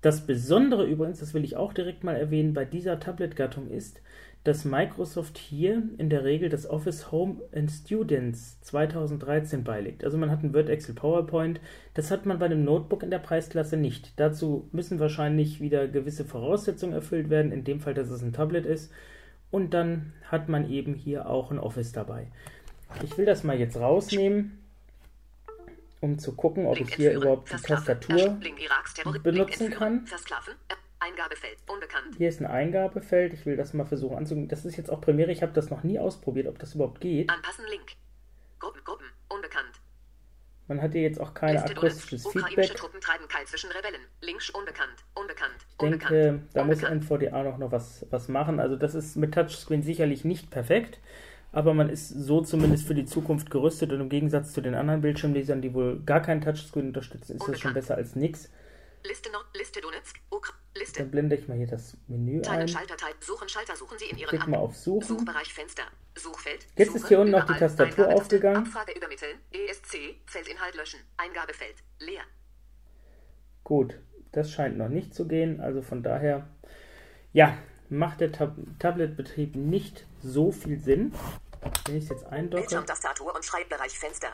Das 0.00 0.26
Besondere 0.26 0.86
übrigens, 0.86 1.18
das 1.20 1.34
will 1.34 1.44
ich 1.44 1.56
auch 1.56 1.72
direkt 1.72 2.04
mal 2.04 2.16
erwähnen, 2.16 2.54
bei 2.54 2.64
dieser 2.64 3.00
Tablet-Gattung 3.00 3.68
ist, 3.68 4.00
dass 4.44 4.64
Microsoft 4.64 5.36
hier 5.36 5.82
in 5.98 6.08
der 6.08 6.24
Regel 6.24 6.48
das 6.48 6.70
Office 6.70 7.10
Home 7.12 7.42
and 7.52 7.70
Students 7.70 8.60
2013 8.62 9.64
beilegt. 9.64 10.04
Also 10.04 10.16
man 10.16 10.30
hat 10.30 10.42
ein 10.42 10.54
Word, 10.54 10.70
Excel, 10.70 10.94
PowerPoint. 10.94 11.60
Das 11.94 12.10
hat 12.10 12.24
man 12.24 12.38
bei 12.38 12.46
einem 12.46 12.64
Notebook 12.64 13.02
in 13.02 13.10
der 13.10 13.18
Preisklasse 13.18 13.76
nicht. 13.76 14.12
Dazu 14.16 14.68
müssen 14.72 15.00
wahrscheinlich 15.00 15.60
wieder 15.60 15.88
gewisse 15.88 16.24
Voraussetzungen 16.24 16.94
erfüllt 16.94 17.28
werden, 17.28 17.52
in 17.52 17.64
dem 17.64 17.80
Fall, 17.80 17.94
dass 17.94 18.08
es 18.08 18.22
ein 18.22 18.32
Tablet 18.32 18.64
ist. 18.64 18.92
Und 19.50 19.70
dann 19.72 20.12
hat 20.30 20.48
man 20.48 20.70
eben 20.70 20.94
hier 20.94 21.28
auch 21.28 21.50
ein 21.50 21.58
Office 21.58 21.92
dabei. 21.92 22.28
Ich 23.02 23.16
will 23.16 23.24
das 23.26 23.44
mal 23.44 23.58
jetzt 23.58 23.76
rausnehmen 23.76 24.58
um 26.00 26.18
zu 26.18 26.34
gucken, 26.34 26.66
ob 26.66 26.80
ich 26.80 26.94
hier 26.94 27.12
überhaupt 27.12 27.52
die 27.52 27.56
Tastatur 27.56 28.38
benutzen 29.22 29.70
kann. 29.70 30.06
Eingabefeld, 31.00 31.58
unbekannt. 31.68 32.16
Hier 32.16 32.28
ist 32.28 32.40
ein 32.40 32.46
Eingabefeld. 32.46 33.32
Ich 33.32 33.46
will 33.46 33.56
das 33.56 33.72
mal 33.72 33.86
versuchen 33.86 34.16
anzugehen. 34.16 34.48
Das 34.48 34.64
ist 34.64 34.76
jetzt 34.76 34.90
auch 34.90 35.00
Premiere. 35.00 35.30
Ich 35.30 35.42
habe 35.42 35.52
das 35.52 35.70
noch 35.70 35.84
nie 35.84 35.98
ausprobiert, 35.98 36.48
ob 36.48 36.58
das 36.58 36.74
überhaupt 36.74 37.00
geht. 37.00 37.30
Anpassen 37.30 37.64
Link. 37.70 37.92
Gruppen, 38.58 38.82
Gruppen, 38.84 39.06
unbekannt. 39.28 39.67
Man 40.68 40.82
hat 40.82 40.92
hier 40.92 41.02
jetzt 41.02 41.20
auch 41.20 41.34
kein 41.34 41.56
akustisches 41.56 42.26
Feedback. 42.28 42.74
Truppen 42.74 43.00
treiben 43.00 43.26
Keil 43.28 43.46
zwischen 43.46 43.70
Rebellen. 43.70 44.02
Links 44.20 44.50
unbekannt, 44.50 45.04
unbekannt, 45.14 45.56
ich 45.70 45.76
denke, 45.76 46.42
da 46.52 46.64
muss 46.64 46.82
NVDA 46.82 47.42
noch, 47.42 47.58
noch 47.58 47.72
was, 47.72 48.06
was 48.10 48.28
machen. 48.28 48.60
Also 48.60 48.76
das 48.76 48.94
ist 48.94 49.16
mit 49.16 49.34
Touchscreen 49.34 49.82
sicherlich 49.82 50.24
nicht 50.24 50.50
perfekt 50.50 51.00
aber 51.52 51.74
man 51.74 51.88
ist 51.88 52.08
so 52.08 52.40
zumindest 52.40 52.86
für 52.86 52.94
die 52.94 53.06
Zukunft 53.06 53.50
gerüstet 53.50 53.92
und 53.92 54.00
im 54.00 54.08
Gegensatz 54.08 54.52
zu 54.52 54.60
den 54.60 54.74
anderen 54.74 55.00
Bildschirmlesern, 55.00 55.62
die 55.62 55.72
wohl 55.72 56.00
gar 56.04 56.20
keinen 56.20 56.40
Touchscreen 56.40 56.88
unterstützen, 56.88 57.36
ist 57.36 57.48
das 57.48 57.58
schon 57.58 57.74
besser 57.74 57.96
als 57.96 58.16
nichts. 58.16 58.50
Liste, 59.04 59.30
Nord, 59.30 59.46
Liste 59.56 59.80
Donetsk, 59.80 60.20
Ukra 60.30 60.52
Liste. 60.76 61.00
Dann 61.00 61.10
blende 61.10 61.36
ich 61.36 61.48
mal 61.48 61.56
hier 61.56 61.66
das 61.66 61.96
Menü 62.06 62.42
ein. 62.42 62.68
Schalter, 62.68 62.96
Teil, 62.96 63.14
Suchen, 63.20 63.48
Schalter, 63.48 63.76
suchen 63.76 63.98
Sie 63.98 64.06
in 64.06 64.18
Ihren 64.18 64.28
Klick 64.28 64.46
mal 64.46 64.58
auf 64.58 64.76
Suchen. 64.76 65.06
Suchbereich 65.06 65.52
Fenster, 65.52 65.84
Suchfeld. 66.16 66.66
Jetzt 66.76 66.94
ist 66.94 67.08
hier 67.08 67.20
unten 67.20 67.32
noch 67.32 67.46
die 67.46 67.54
Tastatur 67.54 68.08
aufgegangen. 68.08 68.66
Abfrage 68.66 68.92
übermitteln, 68.92 69.38
ESC, 69.50 70.16
Feldinhalt 70.26 70.74
löschen, 70.74 71.00
Eingabefeld, 71.16 71.76
leer. 72.00 72.22
Gut, 73.64 73.98
das 74.32 74.50
scheint 74.50 74.78
noch 74.78 74.88
nicht 74.88 75.14
zu 75.14 75.26
gehen, 75.26 75.60
also 75.60 75.82
von 75.82 76.02
daher, 76.02 76.48
ja, 77.32 77.58
macht 77.88 78.20
der 78.20 78.32
Tab 78.32 78.56
Tabletbetrieb 78.78 79.56
nicht 79.56 80.06
so 80.22 80.52
viel 80.52 80.78
Sinn. 80.78 81.12
Wenn 81.86 81.96
ich 81.96 82.04
es 82.04 82.10
jetzt 82.10 82.26
eindocke, 82.26 82.62
Bildschirmtastatur 82.62 83.34
und 83.34 83.44
Schreibbereich 83.44 83.98
Fenster. 83.98 84.28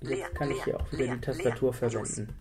Jetzt 0.00 0.34
kann 0.34 0.50
ich 0.50 0.62
hier 0.64 0.80
auch 0.80 0.92
wieder 0.92 1.14
die 1.14 1.20
Tastatur 1.20 1.72
verwenden. 1.72 2.38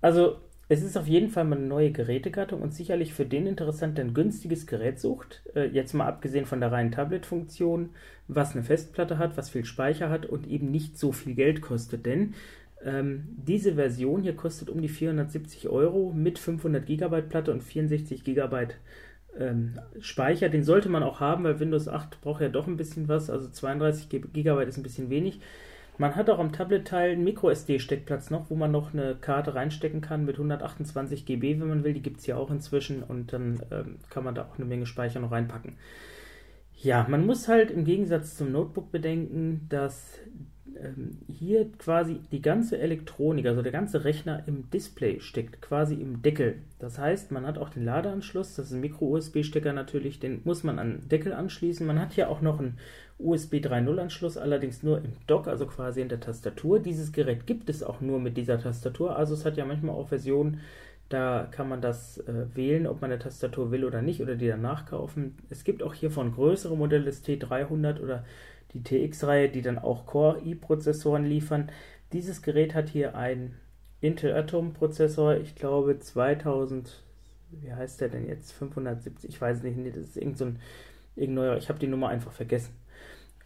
Also, 0.00 0.38
es 0.70 0.82
ist 0.82 0.98
auf 0.98 1.06
jeden 1.06 1.30
Fall 1.30 1.44
mal 1.44 1.56
eine 1.56 1.66
neue 1.66 1.92
Gerätegattung 1.92 2.60
und 2.60 2.74
sicherlich 2.74 3.14
für 3.14 3.24
den 3.24 3.46
interessant, 3.46 3.96
der 3.96 4.04
ein 4.04 4.14
günstiges 4.14 4.66
Gerät 4.66 5.00
sucht. 5.00 5.42
Äh, 5.54 5.68
jetzt 5.68 5.94
mal 5.94 6.06
abgesehen 6.06 6.44
von 6.44 6.60
der 6.60 6.70
reinen 6.70 6.92
Tablet-Funktion, 6.92 7.90
was 8.28 8.52
eine 8.52 8.62
Festplatte 8.62 9.16
hat, 9.16 9.38
was 9.38 9.48
viel 9.48 9.64
Speicher 9.64 10.10
hat 10.10 10.26
und 10.26 10.46
eben 10.46 10.70
nicht 10.70 10.98
so 10.98 11.10
viel 11.12 11.34
Geld 11.34 11.62
kostet. 11.62 12.04
Denn 12.04 12.34
ähm, 12.84 13.24
diese 13.36 13.74
Version 13.74 14.22
hier 14.22 14.36
kostet 14.36 14.68
um 14.68 14.82
die 14.82 14.88
470 14.88 15.68
Euro 15.70 16.12
mit 16.14 16.38
500 16.38 16.84
GB 16.84 17.22
Platte 17.22 17.50
und 17.50 17.62
64 17.62 18.22
GB 18.22 18.68
ähm, 19.38 19.80
Speicher. 20.00 20.50
Den 20.50 20.64
sollte 20.64 20.90
man 20.90 21.02
auch 21.02 21.20
haben, 21.20 21.44
weil 21.44 21.60
Windows 21.60 21.88
8 21.88 22.20
braucht 22.20 22.42
ja 22.42 22.48
doch 22.48 22.66
ein 22.66 22.76
bisschen 22.76 23.08
was. 23.08 23.30
Also 23.30 23.48
32 23.48 24.08
GB 24.10 24.64
ist 24.64 24.76
ein 24.76 24.82
bisschen 24.82 25.10
wenig. 25.10 25.40
Man 25.98 26.14
hat 26.14 26.30
auch 26.30 26.38
am 26.38 26.52
Tablet-Teil 26.52 27.12
einen 27.12 27.24
Micro-SD-Steckplatz 27.24 28.30
noch, 28.30 28.50
wo 28.50 28.54
man 28.54 28.70
noch 28.70 28.94
eine 28.94 29.16
Karte 29.16 29.56
reinstecken 29.56 30.00
kann 30.00 30.24
mit 30.24 30.36
128 30.36 31.26
GB, 31.26 31.60
wenn 31.60 31.68
man 31.68 31.82
will. 31.84 31.92
Die 31.92 32.02
gibt 32.02 32.20
es 32.20 32.26
ja 32.26 32.36
auch 32.36 32.50
inzwischen 32.50 33.02
und 33.02 33.32
dann 33.32 33.60
ähm, 33.72 33.96
kann 34.08 34.22
man 34.22 34.36
da 34.36 34.44
auch 34.44 34.56
eine 34.56 34.66
Menge 34.66 34.86
Speicher 34.86 35.18
noch 35.18 35.32
reinpacken. 35.32 35.76
Ja, 36.80 37.04
man 37.08 37.26
muss 37.26 37.48
halt 37.48 37.72
im 37.72 37.84
Gegensatz 37.84 38.36
zum 38.36 38.52
Notebook 38.52 38.92
bedenken, 38.92 39.66
dass 39.68 40.20
ähm, 40.80 41.18
hier 41.26 41.70
quasi 41.78 42.20
die 42.30 42.42
ganze 42.42 42.78
Elektronik, 42.78 43.46
also 43.46 43.62
der 43.62 43.72
ganze 43.72 44.04
Rechner 44.04 44.44
im 44.46 44.70
Display 44.70 45.18
steckt, 45.20 45.60
quasi 45.60 45.94
im 45.94 46.22
Deckel. 46.22 46.62
Das 46.78 46.98
heißt, 46.98 47.32
man 47.32 47.46
hat 47.46 47.58
auch 47.58 47.70
den 47.70 47.84
Ladeanschluss, 47.84 48.54
das 48.54 48.66
ist 48.66 48.72
ein 48.72 48.80
Micro-USB-Stecker 48.80 49.72
natürlich, 49.72 50.20
den 50.20 50.42
muss 50.44 50.62
man 50.62 50.78
an 50.78 51.00
den 51.00 51.08
Deckel 51.08 51.32
anschließen. 51.32 51.84
Man 51.86 52.00
hat 52.00 52.12
hier 52.12 52.30
auch 52.30 52.40
noch 52.40 52.60
einen 52.60 52.78
USB 53.18 53.54
3.0-Anschluss, 53.54 54.36
allerdings 54.36 54.82
nur 54.82 54.98
im 54.98 55.12
Dock, 55.26 55.48
also 55.48 55.66
quasi 55.66 56.00
in 56.00 56.08
der 56.08 56.20
Tastatur. 56.20 56.78
Dieses 56.78 57.12
Gerät 57.12 57.46
gibt 57.46 57.68
es 57.68 57.82
auch 57.82 58.00
nur 58.00 58.20
mit 58.20 58.36
dieser 58.36 58.60
Tastatur, 58.60 59.16
also 59.16 59.34
es 59.34 59.44
hat 59.44 59.56
ja 59.56 59.64
manchmal 59.64 59.96
auch 59.96 60.08
Versionen, 60.08 60.60
da 61.08 61.48
kann 61.50 61.68
man 61.68 61.80
das 61.80 62.18
äh, 62.18 62.46
wählen, 62.54 62.86
ob 62.86 63.00
man 63.00 63.10
eine 63.10 63.18
Tastatur 63.18 63.70
will 63.70 63.84
oder 63.84 64.02
nicht, 64.02 64.20
oder 64.20 64.36
die 64.36 64.46
danach 64.46 64.86
kaufen. 64.86 65.36
Es 65.48 65.64
gibt 65.64 65.82
auch 65.82 65.94
hiervon 65.94 66.32
größere 66.32 66.76
Modelle 66.76 67.04
des 67.04 67.24
T300 67.24 68.00
oder 68.00 68.24
die 68.74 68.82
TX-Reihe, 68.82 69.48
die 69.48 69.62
dann 69.62 69.78
auch 69.78 70.04
Core-i-Prozessoren 70.04 71.24
liefern. 71.24 71.70
Dieses 72.12 72.42
Gerät 72.42 72.74
hat 72.74 72.90
hier 72.90 73.16
einen 73.16 73.54
Intel 74.00 74.34
Atom-Prozessor, 74.34 75.38
ich 75.38 75.54
glaube 75.54 75.98
2000, 75.98 77.02
wie 77.50 77.72
heißt 77.72 78.00
der 78.00 78.10
denn 78.10 78.28
jetzt? 78.28 78.52
570, 78.52 79.30
ich 79.30 79.40
weiß 79.40 79.62
nicht, 79.62 79.78
nee, 79.78 79.90
das 79.90 80.04
ist 80.04 80.16
irgend 80.18 80.38
so 80.38 80.44
ein, 80.44 80.60
irgendein 81.16 81.46
neuer, 81.46 81.56
ich 81.56 81.68
habe 81.68 81.78
die 81.78 81.86
Nummer 81.88 82.08
einfach 82.08 82.32
vergessen. 82.32 82.74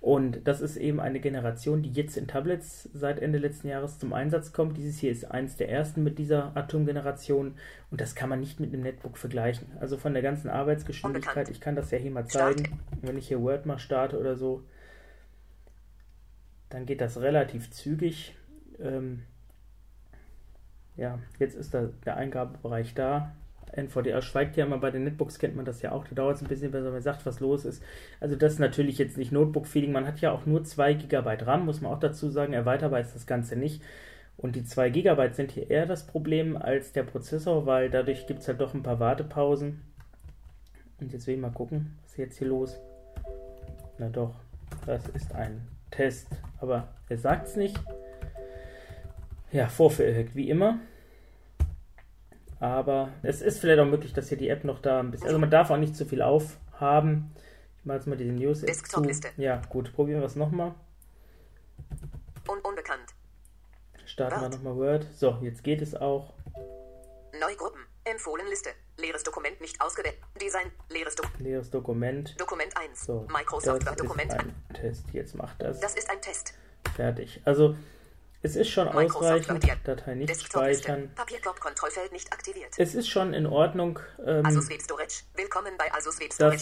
Und 0.02 0.48
das 0.48 0.60
ist 0.60 0.76
eben 0.76 0.98
eine 0.98 1.20
Generation, 1.20 1.80
die 1.80 1.92
jetzt 1.92 2.16
in 2.16 2.26
Tablets 2.26 2.90
seit 2.92 3.20
Ende 3.20 3.38
letzten 3.38 3.68
Jahres 3.68 4.00
zum 4.00 4.12
Einsatz 4.12 4.52
kommt. 4.52 4.76
Dieses 4.76 4.98
hier 4.98 5.12
ist 5.12 5.30
eins 5.30 5.56
der 5.56 5.70
ersten 5.70 6.02
mit 6.02 6.18
dieser 6.18 6.56
Atom-Generation 6.56 7.54
und 7.88 8.00
das 8.00 8.16
kann 8.16 8.28
man 8.28 8.40
nicht 8.40 8.58
mit 8.58 8.74
einem 8.74 8.82
Netbook 8.82 9.16
vergleichen. 9.16 9.68
Also 9.78 9.96
von 9.96 10.12
der 10.12 10.22
ganzen 10.24 10.50
Arbeitsgeschwindigkeit, 10.50 11.36
Unbekannt. 11.36 11.56
ich 11.56 11.60
kann 11.60 11.76
das 11.76 11.92
ja 11.92 11.98
hier 11.98 12.10
mal 12.10 12.26
zeigen, 12.26 12.80
wenn 13.00 13.16
ich 13.16 13.28
hier 13.28 13.40
Word 13.40 13.64
mal 13.64 13.78
starte 13.78 14.18
oder 14.18 14.34
so, 14.34 14.64
dann 16.68 16.84
geht 16.84 17.00
das 17.00 17.20
relativ 17.20 17.70
zügig. 17.70 18.34
Ähm, 18.80 19.22
ja, 20.96 21.20
jetzt 21.38 21.54
ist 21.54 21.74
da 21.74 21.90
der 22.04 22.16
Eingabebereich 22.16 22.94
da. 22.94 23.36
NVDA 23.72 24.20
schweigt 24.20 24.56
ja 24.56 24.66
immer, 24.66 24.78
bei 24.78 24.90
den 24.90 25.04
Netbooks 25.04 25.38
kennt 25.38 25.56
man 25.56 25.64
das 25.64 25.82
ja 25.82 25.92
auch, 25.92 26.06
da 26.06 26.14
dauert 26.14 26.36
es 26.36 26.42
ein 26.42 26.48
bisschen, 26.48 26.70
bis 26.70 26.82
man 26.84 27.00
sagt, 27.00 27.24
was 27.24 27.40
los 27.40 27.64
ist. 27.64 27.82
Also 28.20 28.36
das 28.36 28.54
ist 28.54 28.58
natürlich 28.58 28.98
jetzt 28.98 29.16
nicht 29.16 29.32
Notebook-Feeling, 29.32 29.92
man 29.92 30.06
hat 30.06 30.20
ja 30.20 30.32
auch 30.32 30.46
nur 30.46 30.64
2 30.64 30.94
GB 30.94 31.44
RAM, 31.44 31.64
muss 31.64 31.80
man 31.80 31.92
auch 31.92 32.00
dazu 32.00 32.28
sagen, 32.30 32.52
erweiterbar 32.52 33.00
ist 33.00 33.14
das 33.14 33.26
Ganze 33.26 33.56
nicht. 33.56 33.82
Und 34.36 34.56
die 34.56 34.64
2 34.64 34.90
GB 34.90 35.32
sind 35.32 35.52
hier 35.52 35.70
eher 35.70 35.86
das 35.86 36.06
Problem 36.06 36.56
als 36.56 36.92
der 36.92 37.04
Prozessor, 37.04 37.66
weil 37.66 37.90
dadurch 37.90 38.26
gibt 38.26 38.40
es 38.40 38.48
halt 38.48 38.60
doch 38.60 38.74
ein 38.74 38.82
paar 38.82 39.00
Wartepausen. 39.00 39.80
Und 41.00 41.12
jetzt 41.12 41.26
will 41.26 41.34
ich 41.34 41.40
mal 41.40 41.50
gucken, 41.50 41.96
was 42.02 42.12
ist 42.12 42.18
jetzt 42.18 42.38
hier 42.38 42.48
los? 42.48 42.78
Na 43.98 44.08
doch, 44.08 44.34
das 44.86 45.06
ist 45.08 45.34
ein 45.34 45.66
Test, 45.90 46.28
aber 46.60 46.88
er 47.08 47.18
sagt 47.18 47.48
es 47.48 47.56
nicht. 47.56 47.78
Ja, 49.52 49.68
Vorführeffekt, 49.68 50.34
wie 50.34 50.48
immer. 50.48 50.78
Aber 52.62 53.08
es 53.24 53.42
ist 53.42 53.58
vielleicht 53.58 53.80
auch 53.80 53.86
möglich, 53.86 54.12
dass 54.12 54.28
hier 54.28 54.38
die 54.38 54.48
App 54.48 54.62
noch 54.62 54.80
da 54.80 55.00
ein 55.00 55.10
bisschen. 55.10 55.26
Also 55.26 55.40
man 55.40 55.50
darf 55.50 55.70
auch 55.70 55.78
nicht 55.78 55.96
zu 55.96 56.06
viel 56.06 56.22
aufhaben. 56.22 57.34
Ich 57.80 57.84
mache 57.84 57.96
jetzt 57.96 58.06
mal 58.06 58.16
diese 58.16 58.30
News. 58.30 58.60
Desktop-Liste. 58.60 59.30
Ja, 59.36 59.60
gut, 59.68 59.92
probieren 59.92 60.20
wir 60.20 60.26
es 60.26 60.36
nochmal. 60.36 60.72
Un 62.48 62.60
unbekannt. 62.60 63.16
Starten 64.04 64.36
wir 64.36 64.42
Word. 64.42 64.52
nochmal 64.52 64.76
Word. 64.76 65.06
So, 65.12 65.38
jetzt 65.42 65.64
geht 65.64 65.82
es 65.82 65.96
auch. 65.96 66.34
Neugruppen. 67.40 67.80
Empfohlen 68.04 68.46
Liste. 68.48 68.70
Leeres 68.96 69.24
Dokument 69.24 69.60
nicht 69.60 69.80
ausgewählt. 69.80 70.18
Design. 70.40 70.70
Leeres 70.88 71.16
Dokument. 71.16 71.40
Leeres 71.40 71.68
Dokument. 71.68 72.40
Dokument 72.40 72.76
1. 72.76 73.06
So, 73.06 73.26
Microsoft 73.28 73.84
Word 73.84 73.98
Dokument. 73.98 74.32
ein 74.34 74.54
Test. 74.74 75.06
Jetzt 75.12 75.34
macht 75.34 75.60
das. 75.60 75.80
Das 75.80 75.96
ist 75.96 76.08
ein 76.08 76.20
Test. 76.20 76.54
Fertig. 76.94 77.40
Also, 77.44 77.74
es 78.42 78.56
ist 78.56 78.70
schon 78.70 78.88
ausreichend. 78.88 79.64
Datei 79.84 80.14
nicht 80.14 80.42
speichern. 80.42 81.10
Es 82.76 82.94
ist 82.94 83.08
schon 83.08 83.34
in 83.34 83.46
Ordnung. 83.46 84.00
Ähm, 84.26 84.44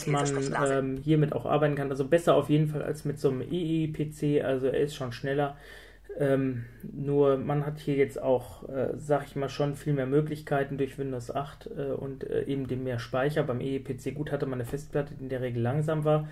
dass 0.04 0.50
man 0.50 0.70
ähm, 0.70 0.96
hiermit 0.98 1.32
auch 1.32 1.46
arbeiten 1.46 1.76
kann. 1.76 1.90
Also 1.90 2.06
besser 2.06 2.34
auf 2.34 2.50
jeden 2.50 2.68
Fall 2.68 2.82
als 2.82 3.04
mit 3.04 3.18
so 3.18 3.30
einem 3.30 3.40
II-PC. 3.40 4.44
Also 4.44 4.66
er 4.66 4.80
ist 4.80 4.94
schon 4.94 5.12
schneller. 5.12 5.56
Ähm, 6.18 6.66
nur 6.82 7.38
man 7.38 7.64
hat 7.64 7.78
hier 7.78 7.94
jetzt 7.94 8.20
auch, 8.20 8.68
äh, 8.68 8.90
sag 8.96 9.26
ich 9.26 9.36
mal, 9.36 9.48
schon 9.48 9.74
viel 9.74 9.94
mehr 9.94 10.06
Möglichkeiten 10.06 10.76
durch 10.76 10.98
Windows 10.98 11.34
8 11.34 11.66
äh, 11.66 11.82
und 11.92 12.24
äh, 12.24 12.42
eben 12.42 12.66
dem 12.66 12.84
mehr 12.84 12.98
Speicher. 12.98 13.42
Beim 13.42 13.60
EEPC 13.60 14.14
gut 14.14 14.32
hatte 14.32 14.44
man 14.44 14.60
eine 14.60 14.68
Festplatte, 14.68 15.14
die 15.14 15.22
in 15.22 15.28
der 15.30 15.40
Regel 15.40 15.62
langsam 15.62 16.04
war. 16.04 16.28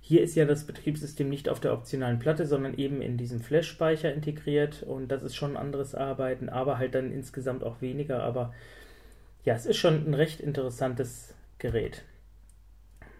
Hier 0.00 0.22
ist 0.22 0.34
ja 0.34 0.44
das 0.44 0.64
Betriebssystem 0.64 1.28
nicht 1.28 1.48
auf 1.48 1.60
der 1.60 1.72
optionalen 1.72 2.18
Platte, 2.18 2.46
sondern 2.46 2.74
eben 2.74 3.02
in 3.02 3.16
diesem 3.16 3.40
Flash-Speicher 3.40 4.12
integriert 4.12 4.82
und 4.82 5.08
das 5.08 5.22
ist 5.22 5.36
schon 5.36 5.52
ein 5.52 5.62
anderes 5.62 5.94
Arbeiten, 5.94 6.48
aber 6.48 6.78
halt 6.78 6.94
dann 6.94 7.12
insgesamt 7.12 7.62
auch 7.62 7.80
weniger. 7.80 8.22
Aber 8.22 8.52
ja, 9.44 9.54
es 9.54 9.66
ist 9.66 9.76
schon 9.76 10.06
ein 10.08 10.14
recht 10.14 10.40
interessantes 10.40 11.34
Gerät. 11.58 12.02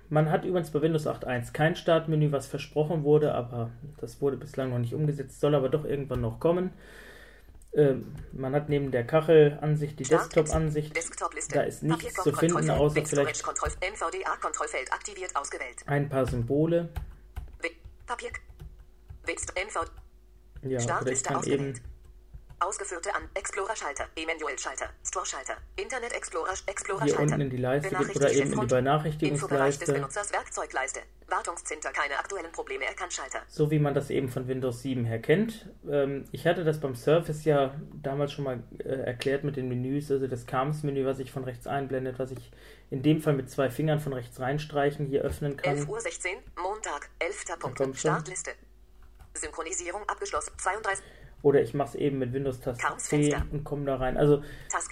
Man 0.09 0.31
hat 0.31 0.45
übrigens 0.45 0.71
bei 0.71 0.83
Windows 0.83 1.07
8.1 1.07 1.53
kein 1.53 1.77
Startmenü, 1.77 2.33
was 2.33 2.49
versprochen 2.49 3.05
wurde, 3.05 3.33
aber 3.33 3.71
das 4.01 4.21
wurde 4.21 4.37
bislang 4.37 4.71
noch 4.71 4.79
nicht 4.79 4.95
umgesetzt, 4.95 5.39
soll 5.39 5.55
aber 5.55 5.69
doch 5.69 5.85
irgendwann 5.85 6.21
noch 6.21 6.41
kommen. 6.41 6.71
Ähm, 7.73 8.17
man 8.33 8.55
hat 8.55 8.69
neben 8.69 8.91
der 8.91 9.07
Kachelansicht 9.07 9.99
die 10.01 10.05
Desktop-Ansicht. 10.05 10.97
Desktop 10.97 11.33
da 11.53 11.63
ist 11.63 11.83
nichts 11.85 12.15
zu 12.15 12.33
finden, 12.33 12.69
außer 12.69 13.07
vielleicht 13.07 13.47
ein 15.87 16.09
paar 16.09 16.27
Symbole. 16.27 16.89
Papier. 18.07 18.31
Ja, 20.63 21.01
oder 21.01 21.13
ich 21.13 21.23
kann 21.23 21.45
eben 21.45 21.75
Ausgeführte 22.61 23.15
an 23.15 23.23
Explorer-Schalter, 23.35 24.07
Emanuel-Schalter, 24.17 24.91
Store-Schalter, 25.05 25.57
Internet 25.77 26.13
Explorer, 26.13 26.53
Explorer-Schalter. 26.67 27.17
Hier 27.17 27.21
unten 27.21 27.41
in 27.41 27.51
die 27.51 27.57
Leiste 27.57 27.95
oder 27.97 28.31
eben 28.33 28.53
in 28.53 28.61
die 28.61 28.67
Benachrichtigungsleiste. 28.67 29.85
des 29.87 29.95
Benutzers 29.95 30.33
Werkzeugleiste. 30.33 31.01
Wartungszinter, 31.29 31.91
keine 31.91 32.19
aktuellen 32.19 32.53
Probleme 32.53 32.85
erkannt, 32.85 33.13
Schalter. 33.13 33.41
So 33.49 33.71
wie 33.71 33.79
man 33.79 33.95
das 33.95 34.11
eben 34.11 34.29
von 34.29 34.49
Windows 34.49 34.83
7 34.83 35.05
her 35.05 35.21
kennt. 35.21 35.71
Ähm, 35.89 36.25
ich 36.33 36.47
hatte 36.47 36.65
das 36.65 36.81
beim 36.81 36.95
Surface 36.95 37.45
ja 37.45 37.75
damals 37.95 38.33
schon 38.33 38.45
mal 38.45 38.63
äh, 38.79 38.89
erklärt 38.89 39.45
mit 39.45 39.57
den 39.57 39.69
Menüs, 39.69 40.11
also 40.11 40.27
das 40.27 40.47
Kams-Menü, 40.47 41.07
was 41.07 41.19
ich 41.19 41.33
von 41.33 41.45
rechts 41.45 41.67
einblendet, 41.67 42.19
was 42.19 42.33
ich 42.33 42.51
in 42.91 43.03
dem 43.03 43.23
Fall 43.23 43.35
mit 43.35 43.49
zwei 43.49 43.71
Fingern 43.71 44.01
von 44.01 44.13
rechts 44.13 44.39
reinstreichen, 44.41 45.07
hier 45.07 45.23
öffnen 45.23 45.57
kann. 45.57 45.77
11 45.77 45.89
Uhr 45.89 46.01
16, 46.01 46.39
Montag, 46.61 47.09
11. 47.21 47.45
Punkt, 47.59 47.97
Startliste. 47.97 48.51
Synchronisierung 49.33 50.03
abgeschlossen, 50.09 50.53
32. 50.59 51.05
Oder 51.43 51.63
ich 51.63 51.73
mache 51.73 51.89
es 51.89 51.95
eben 51.95 52.19
mit 52.19 52.33
Windows 52.33 52.61
Taste 52.61 52.85
C 52.99 53.35
und 53.51 53.65
komme 53.65 53.87
da 53.87 53.97
rein. 53.97 54.17
Also 54.19 54.43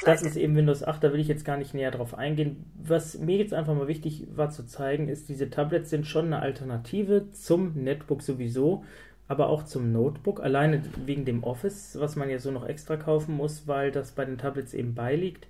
das 0.05 0.23
ist 0.23 0.37
eben 0.37 0.57
Windows 0.57 0.83
8, 0.83 1.05
da 1.05 1.13
will 1.13 1.21
ich 1.21 1.29
jetzt 1.29 1.45
gar 1.45 1.59
nicht 1.59 1.75
näher 1.75 1.91
drauf 1.91 2.17
eingehen. 2.17 2.65
Was 2.83 3.19
mir 3.19 3.37
jetzt 3.37 3.53
einfach 3.53 3.75
mal 3.75 3.89
wichtig 3.89 4.27
war 4.35 4.51
zu 4.51 4.67
zeigen, 4.67 5.09
ist, 5.09 5.29
diese 5.29 5.51
Tablets 5.51 5.91
sind 5.91 6.07
schon 6.07 6.27
eine 6.27 6.41
Alternative 6.41 7.31
zum 7.33 7.75
Netbook 7.75 8.23
sowieso, 8.23 8.85
aber 9.27 9.49
auch 9.49 9.65
zum 9.65 9.93
Notebook. 9.93 10.41
Alleine 10.41 10.83
wegen 11.05 11.27
dem 11.27 11.45
Office, 11.45 11.99
was 12.01 12.17
man 12.17 12.31
ja 12.31 12.39
so 12.39 12.51
noch 12.51 12.67
extra 12.67 12.97
kaufen 12.97 13.37
muss, 13.37 13.67
weil 13.67 13.91
das 13.91 14.13
bei 14.13 14.25
den 14.25 14.39
Tablets 14.39 14.73
eben 14.73 14.95
beiliegt. 14.95 15.47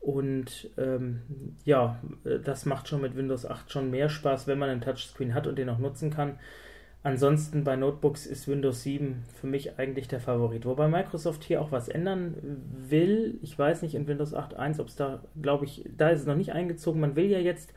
Und 0.00 0.68
ähm, 0.76 1.22
ja, 1.64 1.98
das 2.44 2.66
macht 2.66 2.88
schon 2.88 3.00
mit 3.00 3.16
Windows 3.16 3.46
8 3.46 3.72
schon 3.72 3.90
mehr 3.90 4.10
Spaß, 4.10 4.46
wenn 4.46 4.58
man 4.58 4.68
einen 4.68 4.82
Touchscreen 4.82 5.32
hat 5.32 5.46
und 5.46 5.56
den 5.56 5.70
auch 5.70 5.78
nutzen 5.78 6.10
kann. 6.10 6.38
Ansonsten 7.04 7.64
bei 7.64 7.76
Notebooks 7.76 8.24
ist 8.24 8.48
Windows 8.48 8.82
7 8.82 9.24
für 9.38 9.46
mich 9.46 9.78
eigentlich 9.78 10.08
der 10.08 10.20
Favorit. 10.20 10.64
Wobei 10.64 10.88
Microsoft 10.88 11.44
hier 11.44 11.60
auch 11.60 11.70
was 11.70 11.90
ändern 11.90 12.34
will. 12.88 13.38
Ich 13.42 13.58
weiß 13.58 13.82
nicht 13.82 13.94
in 13.94 14.08
Windows 14.08 14.34
8.1, 14.34 14.80
ob 14.80 14.88
es 14.88 14.96
da, 14.96 15.22
glaube 15.40 15.66
ich, 15.66 15.84
da 15.94 16.08
ist 16.08 16.20
es 16.20 16.26
noch 16.26 16.34
nicht 16.34 16.52
eingezogen. 16.52 17.02
Man 17.02 17.14
will 17.14 17.26
ja 17.26 17.38
jetzt 17.38 17.74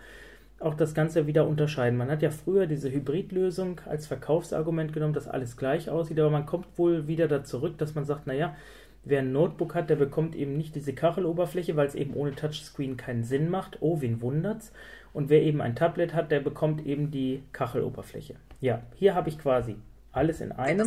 auch 0.62 0.75
das 0.75 0.93
Ganze 0.93 1.28
wieder 1.28 1.45
unterscheiden. 1.45 1.97
Man 1.97 2.10
hat 2.10 2.21
ja 2.21 2.30
früher 2.30 2.67
diese 2.67 2.89
Hybridlösung 2.89 3.82
als 3.86 4.08
Verkaufsargument 4.08 4.93
genommen, 4.93 5.13
dass 5.13 5.28
alles 5.28 5.58
gleich 5.58 5.89
aussieht, 5.89 6.21
aber 6.21 6.30
man 6.30 6.45
kommt 6.45 6.65
wohl 6.78 7.08
wieder 7.08 7.28
da 7.28 7.43
zurück, 7.43 7.78
dass 7.78 7.95
man 7.95 8.06
sagt, 8.06 8.28
naja, 8.28 8.56
wer 9.04 9.19
ein 9.19 9.34
Notebook 9.34 9.75
hat, 9.75 9.89
der 9.89 9.97
bekommt 9.97 10.36
eben 10.36 10.56
nicht 10.56 10.73
diese 10.73 10.93
Kacheloberfläche, 10.93 11.75
weil 11.75 11.88
es 11.88 11.95
eben 11.95 12.13
ohne 12.13 12.34
Touchscreen 12.34 12.95
keinen 12.95 13.25
Sinn 13.25 13.49
macht. 13.49 13.78
Oh, 13.82 14.02
wen 14.02 14.21
wundert's? 14.21 14.71
Und 15.17 15.30
wer 15.30 15.41
eben 15.41 15.62
ein 15.62 15.75
Tablet 15.75 16.13
hat, 16.13 16.30
der 16.30 16.41
bekommt 16.41 16.86
eben 16.86 17.10
die 17.10 17.41
Kacheloberfläche. 17.51 18.36
Ja, 18.62 18.84
hier 18.93 19.15
habe 19.15 19.30
ich 19.30 19.39
quasi 19.39 19.75
alles 20.12 20.41
in 20.41 20.51
einem. 20.51 20.77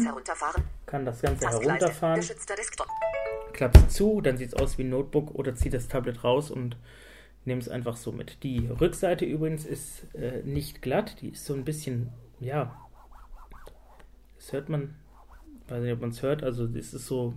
Kann 0.86 1.04
das 1.04 1.20
Ganze 1.20 1.48
herunterfahren. 1.48 2.20
Klappt 3.52 3.90
zu, 3.90 4.20
dann 4.20 4.36
sieht 4.36 4.50
es 4.50 4.54
aus 4.54 4.78
wie 4.78 4.84
ein 4.84 4.90
Notebook 4.90 5.34
oder 5.34 5.56
zieht 5.56 5.74
das 5.74 5.88
Tablet 5.88 6.22
raus 6.22 6.52
und 6.52 6.76
nehme 7.44 7.60
es 7.60 7.68
einfach 7.68 7.96
so 7.96 8.12
mit. 8.12 8.44
Die 8.44 8.68
Rückseite 8.68 9.24
übrigens 9.24 9.66
ist 9.66 10.06
äh, 10.14 10.44
nicht 10.44 10.80
glatt, 10.80 11.20
die 11.22 11.30
ist 11.30 11.44
so 11.44 11.54
ein 11.54 11.64
bisschen, 11.64 12.10
ja, 12.38 12.78
das 14.36 14.52
hört 14.52 14.68
man, 14.68 14.94
weiß 15.66 15.82
nicht, 15.82 15.92
ob 15.92 16.02
man 16.02 16.10
es 16.10 16.22
hört, 16.22 16.44
also 16.44 16.66
es 16.66 16.94
ist 16.94 17.06
so 17.08 17.34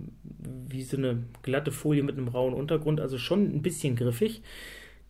wie 0.68 0.84
so 0.84 0.96
eine 0.96 1.24
glatte 1.42 1.72
Folie 1.72 2.04
mit 2.04 2.16
einem 2.16 2.28
rauen 2.28 2.54
Untergrund, 2.54 3.00
also 3.00 3.18
schon 3.18 3.52
ein 3.52 3.62
bisschen 3.62 3.96
griffig. 3.96 4.44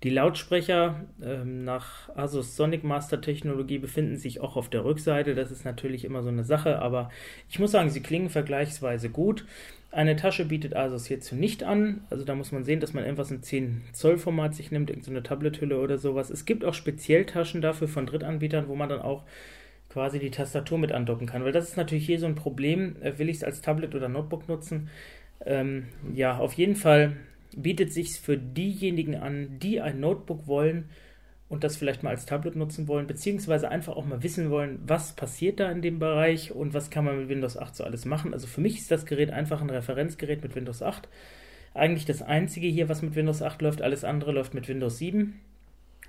Die 0.05 0.11
Lautsprecher 0.11 1.01
ähm, 1.23 1.64
nach 1.64 2.14
Asus 2.14 2.57
Sonic 2.57 2.85
Master 2.85 3.23
Technologie 3.23 3.79
befinden 3.79 4.19
sich 4.19 4.38
auch 4.43 4.55
auf 4.55 4.69
der 4.69 4.85
Rückseite. 4.85 5.35
Das 5.35 5.51
ist 5.51 5.64
natürlich 5.64 6.05
immer 6.05 6.23
so 6.23 6.29
eine 6.29 6.45
Sache, 6.45 6.79
aber 6.81 7.11
ich 7.49 7.59
muss 7.59 7.71
sagen, 7.71 7.88
sie 7.88 8.03
klingen 8.03 8.29
vergleichsweise 8.29 9.09
gut. 9.09 9.47
Eine 9.90 10.17
Tasche 10.17 10.45
bietet 10.45 10.77
Asus 10.77 11.07
hierzu 11.07 11.37
nicht 11.37 11.62
an. 11.64 12.03
Also 12.11 12.27
da 12.27 12.35
muss 12.35 12.53
man 12.53 12.64
sehen, 12.64 12.81
dass 12.81 12.93
man 12.93 13.05
etwas 13.05 13.31
im 13.31 13.43
10 13.43 13.81
Zoll 13.93 14.19
Format 14.19 14.55
sich 14.55 14.71
nimmt, 14.71 14.90
irgendeine 14.90 15.21
so 15.21 15.23
Tablet-Hülle 15.23 15.81
oder 15.81 15.97
sowas. 15.97 16.29
Es 16.29 16.45
gibt 16.45 16.67
auch 16.67 16.75
Spezielltaschen 16.75 17.62
dafür 17.62 17.88
von 17.88 18.05
Drittanbietern, 18.05 18.69
wo 18.69 18.75
man 18.75 18.90
dann 18.90 19.01
auch 19.01 19.23
quasi 19.88 20.19
die 20.19 20.31
Tastatur 20.31 20.77
mit 20.77 20.93
andocken 20.93 21.27
kann. 21.27 21.45
Weil 21.45 21.53
das 21.53 21.71
ist 21.71 21.79
natürlich 21.79 22.05
hier 22.05 22.21
so 22.21 22.27
ein 22.27 22.35
Problem. 22.35 22.97
Äh, 23.01 23.19
will 23.19 23.31
ich 23.31 23.38
es 23.38 23.45
als 23.45 23.62
Tablet 23.62 23.95
oder 23.95 24.11
Notebook 24.11 24.49
nutzen? 24.49 24.90
Ähm, 25.47 25.87
ja, 26.12 26.37
auf 26.37 26.53
jeden 26.53 26.77
Fall 26.77 27.17
bietet 27.57 27.93
sich 27.93 28.21
für 28.21 28.37
diejenigen 28.37 29.17
an, 29.17 29.59
die 29.59 29.81
ein 29.81 30.01
Notebook 30.01 30.47
wollen 30.47 30.88
und 31.49 31.64
das 31.64 31.77
vielleicht 31.77 32.03
mal 32.03 32.11
als 32.11 32.27
Tablet 32.27 32.57
nutzen 32.57 32.88
wollen, 32.88 33.07
beziehungsweise 33.07 33.69
einfach 33.69 33.97
auch 33.97 34.07
mal 34.07 34.23
wissen 34.23 34.51
wollen, 34.51 34.81
was 34.87 35.14
passiert 35.14 35.61
da 35.61 35.71
in 35.71 35.83
dem 35.83 35.99
Bereich 35.99 36.53
und 36.53 36.75
was 36.75 36.90
kann 36.90 37.05
man 37.05 37.19
mit 37.19 37.29
Windows 37.29 37.57
8 37.57 37.77
so 37.77 37.85
alles 37.85 38.05
machen. 38.05 38.33
Also 38.33 38.47
für 38.47 38.61
mich 38.61 38.79
ist 38.79 38.90
das 38.90 39.07
Gerät 39.07 39.31
einfach 39.31 39.61
ein 39.61 39.71
Referenzgerät 39.71 40.43
mit 40.43 40.57
Windows 40.57 40.83
8. 40.83 41.09
Eigentlich 41.75 42.07
das 42.07 42.23
einzige 42.23 42.67
hier, 42.69 42.88
was 42.88 43.03
mit 43.03 43.14
Windows 43.14 43.43
8 43.43 43.61
läuft, 43.62 43.83
alles 43.83 44.05
andere 44.05 44.33
läuft 44.33 44.55
mit 44.55 44.69
Windows 44.69 44.99
7. 44.99 45.40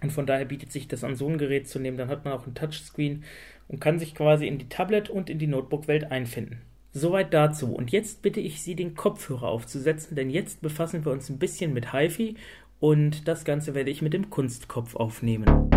Und 0.01 0.11
von 0.11 0.25
daher 0.25 0.45
bietet 0.45 0.71
sich 0.71 0.87
das 0.87 1.03
an, 1.03 1.15
so 1.15 1.27
ein 1.27 1.37
Gerät 1.37 1.67
zu 1.67 1.79
nehmen. 1.79 1.97
Dann 1.97 2.09
hat 2.09 2.25
man 2.25 2.33
auch 2.33 2.45
ein 2.45 2.53
Touchscreen 2.53 3.23
und 3.67 3.79
kann 3.79 3.99
sich 3.99 4.13
quasi 4.15 4.47
in 4.47 4.57
die 4.57 4.69
Tablet- 4.69 5.09
und 5.09 5.29
in 5.29 5.39
die 5.39 5.47
Notebook-Welt 5.47 6.11
einfinden. 6.11 6.61
Soweit 6.97 7.33
dazu. 7.33 7.75
Und 7.75 7.91
jetzt 7.91 8.21
bitte 8.21 8.39
ich 8.39 8.61
Sie, 8.61 8.73
den 8.73 8.95
Kopfhörer 8.95 9.49
aufzusetzen, 9.49 10.15
denn 10.15 10.29
jetzt 10.29 10.61
befassen 10.61 11.03
wir 11.03 11.11
uns 11.11 11.29
ein 11.29 11.39
bisschen 11.39 11.73
mit 11.73 11.91
HiFi 11.91 12.37
und 12.79 13.27
das 13.27 13.43
Ganze 13.43 13.75
werde 13.75 13.91
ich 13.91 14.01
mit 14.01 14.13
dem 14.13 14.29
Kunstkopf 14.29 14.95
aufnehmen. 14.95 15.69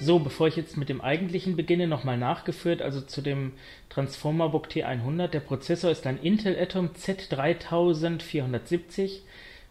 So, 0.00 0.18
bevor 0.18 0.48
ich 0.48 0.56
jetzt 0.56 0.78
mit 0.78 0.88
dem 0.88 1.02
eigentlichen 1.02 1.56
beginne, 1.56 1.86
nochmal 1.86 2.16
nachgeführt, 2.16 2.80
also 2.80 3.02
zu 3.02 3.20
dem 3.20 3.52
Transformer 3.90 4.48
Book 4.48 4.68
T100. 4.68 5.26
Der 5.26 5.40
Prozessor 5.40 5.90
ist 5.90 6.06
ein 6.06 6.18
Intel 6.22 6.58
Atom 6.58 6.92
Z3470 6.92 9.18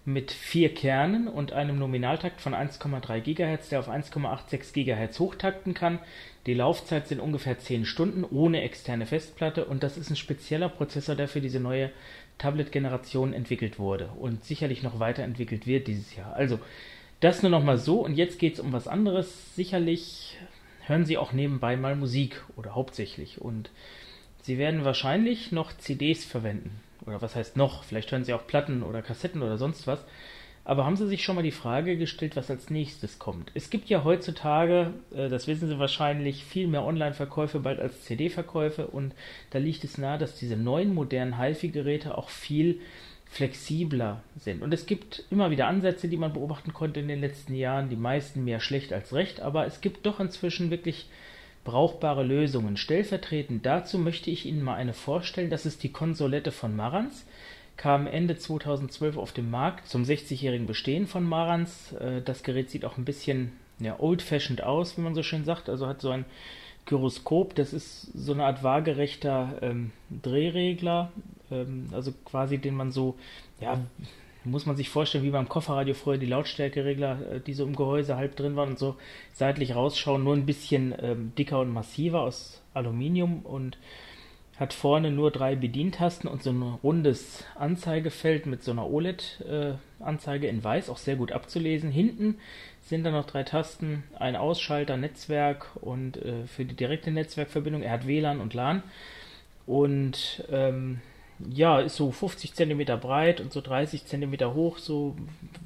mit 0.06 0.32
vier 0.32 0.74
Kernen 0.74 1.28
und 1.28 1.54
einem 1.54 1.78
Nominaltakt 1.78 2.42
von 2.42 2.54
1,3 2.54 3.20
GHz, 3.20 3.70
der 3.70 3.80
auf 3.80 3.90
1,86 3.90 4.74
GHz 4.74 5.20
hochtakten 5.20 5.74
kann. 5.74 6.00
Die 6.46 6.54
Laufzeit 6.54 7.08
sind 7.08 7.20
ungefähr 7.20 7.60
10 7.60 7.86
Stunden 7.86 8.24
ohne 8.24 8.62
externe 8.62 9.06
Festplatte 9.06 9.66
und 9.66 9.84
das 9.84 9.98
ist 9.98 10.10
ein 10.10 10.16
spezieller 10.16 10.70
Prozessor, 10.70 11.16
der 11.16 11.28
für 11.28 11.42
diese 11.42 11.60
neue 11.60 11.92
Tablet-Generation 12.38 13.34
entwickelt 13.34 13.78
wurde 13.78 14.10
und 14.20 14.44
sicherlich 14.46 14.82
noch 14.82 15.00
weiterentwickelt 15.00 15.68
wird 15.68 15.88
dieses 15.88 16.16
Jahr. 16.16 16.34
Also 16.34 16.60
das 17.20 17.44
nur 17.44 17.52
nochmal 17.52 17.78
so 17.78 18.04
und 18.04 18.16
jetzt 18.16 18.40
geht 18.40 18.54
es 18.54 18.60
um 18.60 18.72
was 18.72 18.88
anderes. 18.88 19.56
Sicherlich 19.56 20.38
hören 20.86 21.06
Sie 21.06 21.18
auch 21.18 21.34
nebenbei 21.34 21.76
mal 21.76 21.96
Musik 21.96 22.42
oder 22.56 22.74
hauptsächlich 22.74 23.42
und 23.42 23.70
Sie 24.42 24.58
werden 24.58 24.86
wahrscheinlich 24.86 25.52
noch 25.52 25.78
CDs 25.78 26.24
verwenden. 26.24 26.80
Oder 27.06 27.22
was 27.22 27.36
heißt 27.36 27.58
noch? 27.58 27.84
Vielleicht 27.84 28.12
hören 28.12 28.24
Sie 28.24 28.34
auch 28.34 28.48
Platten 28.48 28.84
oder 28.84 29.02
Kassetten 29.02 29.42
oder 29.42 29.58
sonst 29.58 29.88
was. 29.88 30.04
Aber 30.66 30.86
haben 30.86 30.98
Sie 30.98 31.08
sich 31.08 31.24
schon 31.24 31.36
mal 31.36 31.42
die 31.42 31.52
Frage 31.52 31.98
gestellt, 31.98 32.36
was 32.36 32.52
als 32.52 32.70
nächstes 32.70 33.18
kommt? 33.18 33.52
Es 33.56 33.70
gibt 33.70 33.90
ja 33.90 34.04
heutzutage, 34.04 34.94
äh, 35.16 35.30
das 35.30 35.48
wissen 35.48 35.68
Sie 35.68 35.80
wahrscheinlich, 35.80 36.44
viel 36.44 36.68
mehr 36.68 36.84
Online-Verkäufe 36.84 37.60
bald 37.60 37.80
als 37.80 38.04
CD-Verkäufe 38.04 38.86
und 38.86 39.14
da 39.50 39.58
liegt 39.58 39.84
es 39.84 39.98
nahe, 39.98 40.20
dass 40.20 40.36
diese 40.36 40.58
neuen 40.58 40.94
modernen 40.94 41.40
HiFi-Geräte 41.40 42.18
auch 42.18 42.30
viel 42.30 42.82
flexibler 43.26 44.22
sind. 44.38 44.62
Und 44.62 44.74
es 44.74 44.86
gibt 44.86 45.24
immer 45.30 45.52
wieder 45.52 45.68
Ansätze, 45.68 46.08
die 46.08 46.18
man 46.18 46.34
beobachten 46.34 46.74
konnte 46.74 47.00
in 47.00 47.08
den 47.08 47.22
letzten 47.22 47.54
Jahren, 47.54 47.90
die 47.90 47.96
meisten 47.96 48.44
mehr 48.44 48.60
schlecht 48.60 48.92
als 48.92 49.14
recht, 49.14 49.40
aber 49.40 49.66
es 49.66 49.82
gibt 49.82 50.06
doch 50.06 50.20
inzwischen 50.20 50.72
wirklich 50.72 51.08
brauchbare 51.70 52.24
Lösungen. 52.24 52.78
Stellvertretend 52.78 53.66
dazu 53.66 54.00
möchte 54.00 54.32
ich 54.32 54.46
Ihnen 54.46 54.64
mal 54.64 54.76
eine 54.76 54.94
vorstellen, 54.94 55.50
das 55.50 55.66
ist 55.66 55.84
die 55.84 55.92
Konsolette 55.92 56.52
von 56.52 56.76
Marantz 56.76 57.26
kam 57.78 58.08
Ende 58.08 58.38
2012 58.38 59.16
auf 59.16 59.32
den 59.32 59.50
Markt 59.50 59.88
zum 59.88 60.04
60-jährigen 60.04 60.68
Bestehen 60.68 61.08
von 61.08 61.24
Marantz. 61.24 61.94
Äh, 61.94 62.22
das 62.22 62.44
Gerät 62.44 62.70
sieht 62.70 62.84
auch 62.84 62.98
ein 62.98 63.06
bisschen 63.06 63.54
ja, 63.80 63.98
old-fashioned 63.98 64.62
aus, 64.62 64.98
wie 64.98 65.02
man 65.02 65.16
so 65.16 65.24
schön 65.24 65.46
sagt. 65.46 65.70
Also 65.70 65.88
hat 65.88 66.02
so 66.02 66.10
ein 66.10 66.26
Gyroskop, 66.86 67.56
das 67.56 67.72
ist 67.72 68.02
so 68.14 68.34
eine 68.34 68.44
Art 68.44 68.64
waagerechter 68.64 69.60
ähm, 69.62 69.92
Drehregler, 70.10 71.14
ähm, 71.52 71.88
also 71.94 72.12
quasi 72.26 72.58
den 72.58 72.76
man 72.76 72.92
so, 72.92 73.16
ja, 73.62 73.80
muss 74.46 74.66
man 74.66 74.76
sich 74.76 74.90
vorstellen, 74.90 75.24
wie 75.24 75.32
beim 75.32 75.50
Kofferradio 75.50 75.94
früher 75.94 76.18
die 76.18 76.26
Lautstärkeregler, 76.26 77.32
äh, 77.32 77.40
die 77.40 77.54
so 77.54 77.66
im 77.66 77.76
Gehäuse 77.76 78.16
halb 78.16 78.36
drin 78.36 78.56
waren 78.56 78.70
und 78.70 78.80
so 78.80 78.96
seitlich 79.34 79.76
rausschauen, 79.76 80.24
nur 80.24 80.36
ein 80.36 80.46
bisschen 80.46 80.96
ähm, 81.02 81.34
dicker 81.38 81.60
und 81.60 81.74
massiver 81.74 82.22
aus 82.22 82.62
Aluminium 82.74 83.42
und 83.42 83.78
hat 84.60 84.74
vorne 84.74 85.10
nur 85.10 85.32
drei 85.32 85.56
Bedientasten 85.56 86.30
und 86.30 86.44
so 86.44 86.50
ein 86.50 86.62
rundes 86.62 87.46
Anzeigefeld 87.56 88.46
mit 88.46 88.62
so 88.62 88.72
einer 88.72 88.90
OLED-Anzeige 88.90 90.48
äh, 90.48 90.50
in 90.50 90.62
weiß, 90.62 90.90
auch 90.90 90.98
sehr 90.98 91.16
gut 91.16 91.32
abzulesen. 91.32 91.92
Hinten 91.92 92.36
sind 92.82 93.06
dann 93.06 93.14
noch 93.14 93.26
drei 93.26 93.44
Tasten, 93.44 94.04
ein 94.18 94.36
Ausschalter, 94.36 94.98
Netzwerk 94.98 95.68
und 95.80 96.18
äh, 96.18 96.46
für 96.46 96.66
die 96.66 96.76
direkte 96.76 97.10
Netzwerkverbindung. 97.10 97.84
Er 97.84 97.92
hat 97.92 98.08
WLAN 98.08 98.42
und 98.42 98.54
LAN 98.54 98.84
und 99.66 100.44
ähm, 100.52 101.00
ja, 101.48 101.80
ist 101.80 101.96
so 101.96 102.12
50 102.12 102.54
cm 102.54 103.00
breit 103.00 103.40
und 103.40 103.54
so 103.54 103.62
30 103.62 104.06
cm 104.06 104.54
hoch, 104.54 104.78
so 104.78 105.16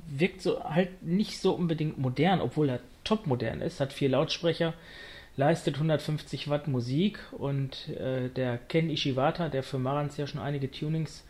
wirkt 0.08 0.42
so 0.42 0.64
halt 0.64 1.04
nicht 1.04 1.40
so 1.40 1.54
unbedingt 1.54 1.98
modern, 1.98 2.42
obwohl 2.42 2.70
er 2.70 2.80
top 3.04 3.28
modern 3.28 3.62
ist, 3.62 3.80
hat 3.80 3.92
vier 3.92 4.10
Lautsprecher, 4.10 4.74
leistet 5.36 5.76
150 5.76 6.50
Watt 6.50 6.68
Musik 6.68 7.20
und 7.32 7.90
äh, 7.90 8.30
der 8.30 8.58
Ken 8.58 8.90
Ishiwata, 8.90 9.50
der 9.50 9.64
für 9.64 9.80
Marantz 9.80 10.18
ja 10.18 10.28
schon 10.28 10.42
einige 10.42 10.70
Tunings 10.70 11.24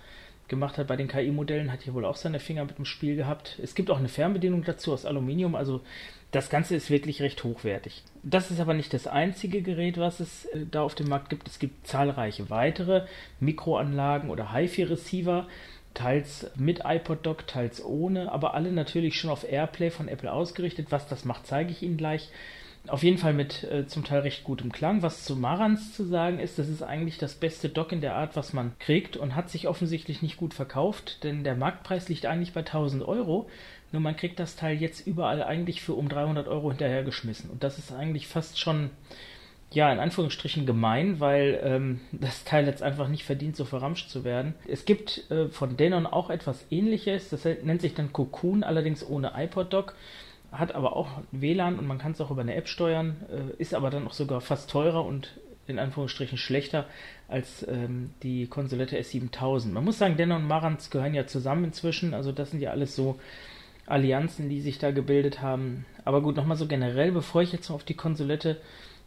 gemacht 0.50 0.78
hat 0.78 0.88
bei 0.88 0.98
den 0.98 1.08
KI-Modellen, 1.08 1.72
hat 1.72 1.84
hier 1.84 1.94
wohl 1.94 2.06
auch 2.06 2.18
seine 2.18 2.40
Finger 2.40 2.66
mit 2.66 2.78
dem 2.78 2.86
Spiel 2.86 3.16
gehabt. 3.16 3.60
Es 3.64 3.76
gibt 3.76 3.90
auch 3.90 3.98
eine 3.98 4.10
Fernbedienung 4.10 4.64
dazu 4.64 4.92
aus 4.92 5.06
Aluminium, 5.06 5.56
also 5.56 5.82
das 6.34 6.50
Ganze 6.50 6.76
ist 6.76 6.90
wirklich 6.90 7.22
recht 7.22 7.44
hochwertig. 7.44 8.04
Das 8.24 8.50
ist 8.50 8.60
aber 8.60 8.74
nicht 8.74 8.94
das 8.94 9.06
einzige 9.08 9.62
Gerät, 9.62 9.98
was 9.98 10.20
es 10.20 10.46
äh, 10.46 10.66
da 10.70 10.82
auf 10.82 10.96
dem 10.96 11.08
Markt 11.08 11.30
gibt. 11.30 11.48
Es 11.48 11.60
gibt 11.60 11.88
zahlreiche 11.88 12.50
weitere 12.50 13.06
Mikroanlagen 13.40 14.30
oder 14.30 14.52
HiFi-Receiver, 14.52 15.48
teils 15.94 16.50
mit 16.56 16.82
iPod-Dock, 16.84 17.46
teils 17.46 17.86
ohne, 17.86 18.32
aber 18.32 18.56
alle 18.56 18.72
natürlich 18.72 19.16
schon 19.16 19.30
auf 19.30 19.50
AirPlay 19.50 19.92
von 19.92 20.08
Apple 20.08 20.34
ausgerichtet. 20.34 20.88
Was 20.90 21.08
das 21.08 21.24
macht, 21.24 21.46
zeige 21.46 21.72
ich 21.72 21.84
Ihnen 21.84 21.98
gleich. 21.98 22.30
Auf 22.88 23.04
jeden 23.04 23.20
Fall 23.20 23.34
mit 23.34 23.64
äh, 23.64 23.86
zum 23.86 24.04
Teil 24.04 24.22
recht 24.22 24.44
gutem 24.44 24.72
Klang. 24.72 25.04
Was 25.04 25.24
zu 25.24 25.36
Marans 25.36 25.94
zu 25.94 26.04
sagen 26.04 26.40
ist, 26.40 26.58
das 26.58 26.68
ist 26.68 26.82
eigentlich 26.82 27.20
das 27.20 27.36
beste 27.36 27.70
Dock 27.70 27.92
in 27.92 28.02
der 28.02 28.16
Art, 28.16 28.36
was 28.36 28.54
man 28.54 28.78
kriegt 28.80 29.16
und 29.16 29.36
hat 29.36 29.52
sich 29.52 29.68
offensichtlich 29.68 30.24
nicht 30.24 30.36
gut 30.36 30.54
verkauft, 30.56 31.24
denn 31.24 31.44
der 31.44 31.56
Marktpreis 31.56 32.10
liegt 32.10 32.26
eigentlich 32.26 32.54
bei 32.54 32.62
1000 32.62 33.04
Euro. 33.08 33.48
Nur 33.94 34.02
man 34.02 34.18
kriegt 34.18 34.40
das 34.40 34.58
Teil 34.58 34.76
jetzt 34.82 35.08
überall 35.08 35.42
eigentlich 35.42 35.82
für 35.82 35.94
um 35.94 36.10
300 36.10 36.50
Euro 36.50 36.70
hinterhergeschmissen. 36.70 37.50
Und 37.50 37.64
das 37.64 37.78
ist 37.78 37.94
eigentlich 37.94 38.28
fast 38.28 38.60
schon, 38.60 38.90
ja, 39.72 39.94
in 39.94 40.00
Anführungsstrichen 40.00 40.66
gemein, 40.66 41.20
weil 41.22 41.62
ähm, 41.64 42.02
das 42.12 42.44
Teil 42.44 42.66
jetzt 42.66 42.84
einfach 42.84 43.08
nicht 43.08 43.24
verdient, 43.24 43.56
so 43.56 43.64
verramscht 43.64 44.10
zu 44.10 44.26
werden. 44.26 44.56
Es 44.68 44.84
gibt 44.84 45.30
äh, 45.32 45.48
von 45.48 45.78
Denon 45.78 46.08
auch 46.08 46.30
etwas 46.30 46.66
ähnliches. 46.72 47.30
Das 47.30 47.46
nennt 47.46 47.82
sich 47.82 47.94
dann 47.94 48.12
Cocoon, 48.12 48.64
allerdings 48.64 49.08
ohne 49.08 49.32
iPod-Dock 49.36 49.96
hat 50.52 50.76
aber 50.76 50.96
auch 50.96 51.10
WLAN 51.32 51.80
und 51.80 51.88
man 51.88 51.98
kann 51.98 52.12
es 52.12 52.22
auch 52.22 52.30
über 52.30 52.42
eine 52.42 52.56
App 52.56 52.68
steuern, 52.68 53.16
äh, 53.32 53.60
ist 53.62 53.74
aber 53.74 53.90
dann 53.90 54.08
auch 54.08 54.14
sogar 54.14 54.40
fast 54.40 54.70
teurer 54.70 55.04
und 55.04 55.40
in 55.66 55.80
Anführungsstrichen 55.80 56.38
schlechter 56.38 56.86
als 57.28 57.66
ähm, 57.68 58.12
die 58.22 58.48
Konsolette 58.48 59.00
S7000. 59.00 59.70
Man 59.70 59.84
muss 59.84 59.98
sagen, 59.98 60.18
Denon 60.18 60.44
und 60.44 60.48
Marantz 60.48 60.90
gehören 60.90 61.14
ja 61.14 61.26
zusammen 61.26 61.66
inzwischen, 61.66 62.14
also 62.14 62.32
das 62.32 62.52
sind 62.52 62.60
ja 62.60 62.72
alles 62.72 62.96
so 62.96 63.18
Allianzen, 63.86 64.50
die 64.50 64.62
sich 64.62 64.80
da 64.80 64.92
gebildet 64.92 65.42
haben. 65.42 65.86
Aber 66.06 66.22
gut, 66.22 66.36
nochmal 66.36 66.58
so 66.58 66.68
generell, 66.68 67.12
bevor 67.12 67.42
ich 67.42 67.52
jetzt 67.52 67.70
auf 67.70 67.84
die 67.84 67.96
Konsolette 67.96 68.58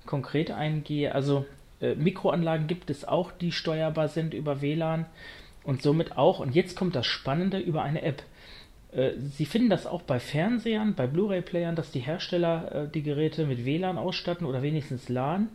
konkret 0.04 0.50
eingehe, 0.50 1.14
also 1.14 1.44
äh, 1.80 1.94
Mikroanlagen 1.94 2.66
gibt 2.66 2.90
es 2.90 3.04
auch, 3.06 3.32
die 3.32 3.52
steuerbar 3.52 4.08
sind 4.08 4.34
über 4.34 4.60
WLAN 4.60 5.06
und 5.64 5.82
somit 5.82 6.16
auch, 6.16 6.40
und 6.40 6.54
jetzt 6.54 6.76
kommt 6.76 6.94
das 6.94 7.06
Spannende, 7.06 7.58
über 7.58 7.82
eine 7.82 8.02
App. 8.02 8.22
Äh, 8.92 9.12
Sie 9.18 9.46
finden 9.46 9.70
das 9.70 9.86
auch 9.86 10.02
bei 10.02 10.20
Fernsehern, 10.20 10.94
bei 10.94 11.06
Blu-ray-Playern, 11.06 11.76
dass 11.76 11.90
die 11.90 12.00
Hersteller 12.00 12.72
äh, 12.72 12.88
die 12.88 13.02
Geräte 13.02 13.46
mit 13.46 13.64
WLAN 13.64 13.98
ausstatten 13.98 14.46
oder 14.46 14.62
wenigstens 14.62 15.08
LAN 15.08 15.48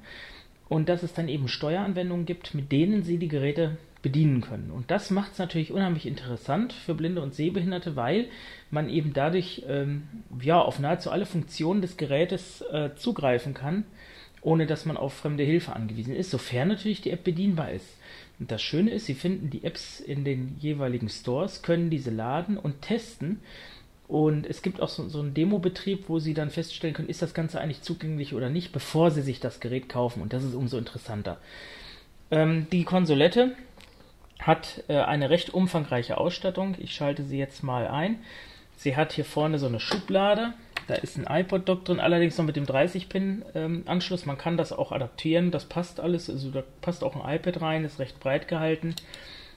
und 0.70 0.90
dass 0.90 1.04
es 1.04 1.14
dann 1.14 1.28
eben 1.28 1.48
Steueranwendungen 1.48 2.26
gibt, 2.26 2.54
mit 2.54 2.72
denen 2.72 3.04
Sie 3.04 3.18
die 3.18 3.28
Geräte 3.28 3.78
bedienen 4.02 4.42
können. 4.42 4.72
Und 4.72 4.90
das 4.90 5.12
macht 5.12 5.34
es 5.34 5.38
natürlich 5.38 5.72
unheimlich 5.72 6.06
interessant 6.06 6.74
für 6.74 6.96
Blinde 6.96 7.22
und 7.22 7.36
Sehbehinderte, 7.36 7.96
weil 7.96 8.28
man 8.72 8.90
eben 8.90 9.14
dadurch 9.14 9.64
ähm, 9.68 10.04
ja, 10.42 10.60
auf 10.60 10.80
nahezu 10.80 11.12
alle 11.12 11.26
Funktionen 11.26 11.82
des 11.82 11.98
Gerätes 11.98 12.62
äh, 12.62 12.92
zugreifen 12.96 13.54
kann, 13.54 13.86
ohne 14.42 14.66
dass 14.66 14.86
man 14.86 14.98
auf 14.98 15.14
fremde 15.14 15.44
Hilfe 15.44 15.74
angewiesen 15.74 16.16
ist, 16.16 16.32
sofern 16.32 16.70
natürlich 16.70 17.02
die 17.02 17.12
App 17.12 17.24
bedienbar 17.24 17.72
ist. 17.72 17.98
Und 18.40 18.50
das 18.52 18.62
Schöne 18.64 18.90
ist, 18.90 19.06
Sie 19.06 19.14
finden 19.14 19.52
die 19.52 19.64
Apps 19.64 20.00
in 20.00 20.24
den 20.24 20.56
jeweiligen 20.60 21.10
Stores, 21.10 21.62
können 21.62 21.92
diese 21.92 22.10
laden 22.10 22.58
und 22.58 22.82
testen. 22.82 23.40
Und 24.08 24.48
es 24.48 24.64
gibt 24.64 24.82
auch 24.82 24.90
so, 24.90 25.08
so 25.08 25.20
einen 25.20 25.36
Demo-Betrieb, 25.36 26.10
wo 26.10 26.18
Sie 26.18 26.34
dann 26.34 26.50
feststellen 26.50 26.96
können, 26.96 27.08
ist 27.08 27.22
das 27.22 27.36
Ganze 27.36 27.62
eigentlich 27.62 27.84
zugänglich 27.84 28.34
oder 28.34 28.50
nicht, 28.50 28.72
bevor 28.72 29.12
Sie 29.12 29.22
sich 29.22 29.40
das 29.40 29.60
Gerät 29.60 29.90
kaufen. 29.90 30.24
Und 30.24 30.34
das 30.34 30.44
ist 30.44 30.56
umso 30.56 30.80
interessanter. 30.80 31.38
Ähm, 32.32 32.66
die 32.72 32.84
Konsolette 32.84 33.56
hat 34.42 34.84
äh, 34.88 34.98
eine 34.98 35.30
recht 35.30 35.54
umfangreiche 35.54 36.18
Ausstattung. 36.18 36.76
Ich 36.80 36.94
schalte 36.94 37.24
sie 37.24 37.38
jetzt 37.38 37.64
mal 37.64 37.88
ein. 37.88 38.20
Sie 38.76 38.96
hat 38.96 39.14
hier 39.14 39.26
vorne 39.26 39.60
so 39.60 39.68
eine 39.68 39.80
Schublade 39.80 40.54
da 40.92 40.96
ist 40.96 41.18
ein 41.18 41.26
iPod-Dock 41.26 41.86
drin, 41.86 42.00
allerdings 42.00 42.38
noch 42.38 42.46
mit 42.46 42.58
dem 42.58 42.66
30-Pin-Anschluss. 42.66 44.22
Ähm, 44.24 44.28
Man 44.28 44.38
kann 44.38 44.58
das 44.58 44.74
auch 44.74 44.92
adaptieren, 44.92 45.50
das 45.52 45.66
passt 45.66 46.00
alles. 46.02 46.30
Also 46.30 46.52
da 46.52 46.64
passt 46.82 47.04
auch 47.04 47.16
ein 47.16 47.36
iPad 47.36 47.62
rein, 47.62 47.86
ist 47.86 48.00
recht 48.00 48.20
breit 48.20 48.48
gehalten. 48.48 48.96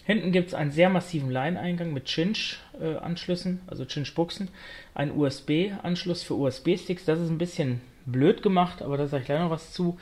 Hinten 0.04 0.32
gibt 0.32 0.48
es 0.48 0.54
einen 0.54 0.70
sehr 0.70 0.90
massiven 0.90 1.30
Line-Eingang 1.30 1.92
mit 1.92 2.06
Cinch-Anschlüssen, 2.06 3.62
also 3.66 3.84
Cinch-Buchsen. 3.84 4.48
Ein 4.94 5.16
USB-Anschluss 5.16 6.22
für 6.22 6.34
USB-Sticks. 6.34 7.04
Das 7.04 7.18
ist 7.18 7.30
ein 7.30 7.38
bisschen 7.38 7.80
blöd 8.06 8.42
gemacht, 8.42 8.82
aber 8.82 8.98
da 8.98 9.06
sage 9.06 9.22
ich 9.22 9.26
gleich 9.26 9.40
noch 9.40 9.50
was 9.50 9.72
zu. 9.72 9.98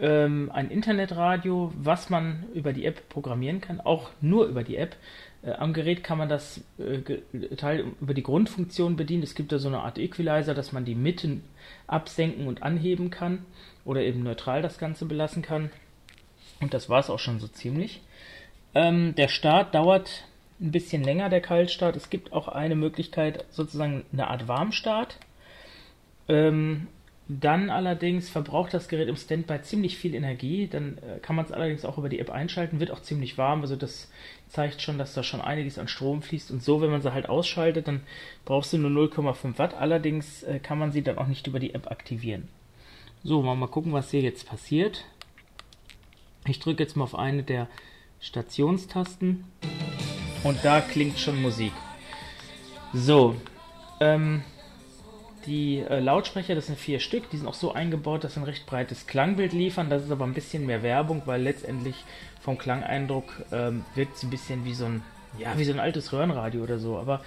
Ähm, 0.00 0.50
ein 0.52 0.70
Internetradio, 0.70 1.72
was 1.76 2.08
man 2.08 2.44
über 2.54 2.72
die 2.72 2.86
App 2.86 3.08
programmieren 3.10 3.60
kann, 3.60 3.80
auch 3.80 4.10
nur 4.20 4.46
über 4.46 4.62
die 4.62 4.76
App. 4.76 4.96
Äh, 5.42 5.52
am 5.52 5.74
Gerät 5.74 6.02
kann 6.02 6.16
man 6.16 6.28
das 6.28 6.62
äh, 6.78 7.00
Teil 7.56 7.84
über 8.00 8.14
die 8.14 8.22
Grundfunktion 8.22 8.96
bedienen. 8.96 9.22
Es 9.22 9.34
gibt 9.34 9.52
da 9.52 9.58
so 9.58 9.68
eine 9.68 9.80
Art 9.80 9.98
Equalizer, 9.98 10.54
dass 10.54 10.72
man 10.72 10.86
die 10.86 10.94
Mitten 10.94 11.42
absenken 11.86 12.46
und 12.46 12.62
anheben 12.62 13.10
kann 13.10 13.44
oder 13.84 14.02
eben 14.02 14.22
neutral 14.22 14.62
das 14.62 14.78
Ganze 14.78 15.04
belassen 15.04 15.42
kann. 15.42 15.70
Und 16.60 16.72
das 16.72 16.88
war 16.88 17.00
es 17.00 17.10
auch 17.10 17.18
schon 17.18 17.38
so 17.38 17.48
ziemlich. 17.48 18.00
Ähm, 18.74 19.14
der 19.16 19.28
Start 19.28 19.74
dauert 19.74 20.24
ein 20.60 20.70
bisschen 20.70 21.02
länger, 21.02 21.28
der 21.28 21.40
Kaltstart. 21.40 21.96
Es 21.96 22.10
gibt 22.10 22.32
auch 22.32 22.48
eine 22.48 22.74
Möglichkeit, 22.74 23.44
sozusagen 23.50 24.04
eine 24.12 24.28
Art 24.28 24.48
Warmstart. 24.48 25.18
Ähm, 26.28 26.86
dann 27.38 27.70
allerdings 27.70 28.28
verbraucht 28.28 28.74
das 28.74 28.88
Gerät 28.88 29.08
im 29.08 29.14
Standby 29.14 29.62
ziemlich 29.62 29.96
viel 29.96 30.16
Energie. 30.16 30.66
Dann 30.66 30.98
äh, 30.98 31.20
kann 31.20 31.36
man 31.36 31.44
es 31.44 31.52
allerdings 31.52 31.84
auch 31.84 31.96
über 31.96 32.08
die 32.08 32.18
App 32.18 32.30
einschalten, 32.30 32.80
wird 32.80 32.90
auch 32.90 33.02
ziemlich 33.02 33.38
warm. 33.38 33.60
Also 33.60 33.76
das 33.76 34.10
zeigt 34.48 34.82
schon, 34.82 34.98
dass 34.98 35.14
da 35.14 35.22
schon 35.22 35.40
einiges 35.40 35.78
an 35.78 35.86
Strom 35.86 36.22
fließt. 36.22 36.50
Und 36.50 36.60
so, 36.60 36.80
wenn 36.80 36.90
man 36.90 37.02
sie 37.02 37.12
halt 37.12 37.28
ausschaltet, 37.28 37.86
dann 37.86 38.00
brauchst 38.44 38.72
du 38.72 38.78
nur 38.78 38.90
0,5 38.90 39.58
Watt. 39.58 39.74
Allerdings 39.74 40.42
äh, 40.42 40.58
kann 40.58 40.78
man 40.78 40.90
sie 40.90 41.02
dann 41.02 41.18
auch 41.18 41.28
nicht 41.28 41.46
über 41.46 41.60
die 41.60 41.72
App 41.72 41.88
aktivieren. 41.88 42.48
So, 43.22 43.42
mal, 43.42 43.54
mal 43.54 43.68
gucken, 43.68 43.92
was 43.92 44.10
hier 44.10 44.22
jetzt 44.22 44.48
passiert. 44.48 45.04
Ich 46.48 46.58
drücke 46.58 46.82
jetzt 46.82 46.96
mal 46.96 47.04
auf 47.04 47.14
eine 47.14 47.44
der 47.44 47.68
Stationstasten 48.18 49.44
und 50.42 50.64
da 50.64 50.80
klingt 50.80 51.18
schon 51.18 51.40
Musik. 51.40 51.72
So, 52.92 53.36
ähm, 54.00 54.42
die 55.46 55.78
äh, 55.78 56.00
Lautsprecher, 56.00 56.54
das 56.54 56.66
sind 56.66 56.78
vier 56.78 57.00
Stück, 57.00 57.30
die 57.30 57.36
sind 57.36 57.46
auch 57.46 57.54
so 57.54 57.72
eingebaut, 57.72 58.24
dass 58.24 58.34
sie 58.34 58.40
ein 58.40 58.44
recht 58.44 58.66
breites 58.66 59.06
Klangbild 59.06 59.52
liefern. 59.52 59.90
Das 59.90 60.04
ist 60.04 60.10
aber 60.10 60.24
ein 60.24 60.34
bisschen 60.34 60.66
mehr 60.66 60.82
Werbung, 60.82 61.22
weil 61.26 61.42
letztendlich 61.42 61.96
vom 62.40 62.58
Klangeindruck 62.58 63.44
ähm, 63.52 63.84
wirkt 63.94 64.16
es 64.16 64.22
ein 64.22 64.30
bisschen 64.30 64.64
wie 64.64 64.74
so 64.74 64.86
ein, 64.86 65.02
ja, 65.38 65.56
wie 65.56 65.64
so 65.64 65.72
ein 65.72 65.80
altes 65.80 66.12
Röhrenradio 66.12 66.62
oder 66.62 66.78
so. 66.78 66.98
Aber 66.98 67.22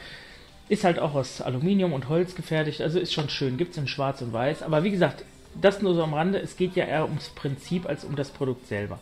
ist 0.69 0.84
halt 0.84 0.99
auch 0.99 1.13
aus 1.13 1.41
Aluminium 1.41 1.93
und 1.93 2.10
Holz 2.10 2.36
gefertigt, 2.36 2.82
also 2.82 2.99
ist 2.99 3.13
schon 3.13 3.30
schön. 3.30 3.58
Gibt 3.58 3.71
es 3.71 3.78
in 3.78 3.88
Schwarz 3.88 4.21
und 4.21 4.34
Weiß. 4.34 4.63
Aber 4.63 4.84
wie 4.84 4.91
gesagt, 4.91 5.26
das 5.60 5.82
nur 5.82 5.93
so 5.93 6.04
am 6.04 6.13
Rande. 6.13 6.39
Es 6.39 6.58
geht 6.58 6.76
ja 6.76 6.86
eher 6.86 7.06
ums 7.06 7.30
Prinzip 7.30 7.88
als 7.88 8.04
um 8.04 8.15
das 8.15 8.32
Produkt 8.32 8.67
selber. 8.67 8.99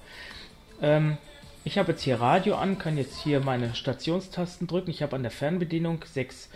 Ähm, 0.82 1.18
ich 1.64 1.78
habe 1.78 1.92
jetzt 1.92 2.02
hier 2.02 2.20
Radio 2.20 2.56
an, 2.56 2.80
kann 2.80 2.98
jetzt 2.98 3.20
hier 3.20 3.40
meine 3.40 3.76
Stationstasten 3.76 4.68
drücken. 4.68 4.90
Ich 4.90 5.04
habe 5.04 5.16
an 5.16 5.22
der 5.22 5.32
Fernbedienung 5.32 6.04
sechs 6.06 6.50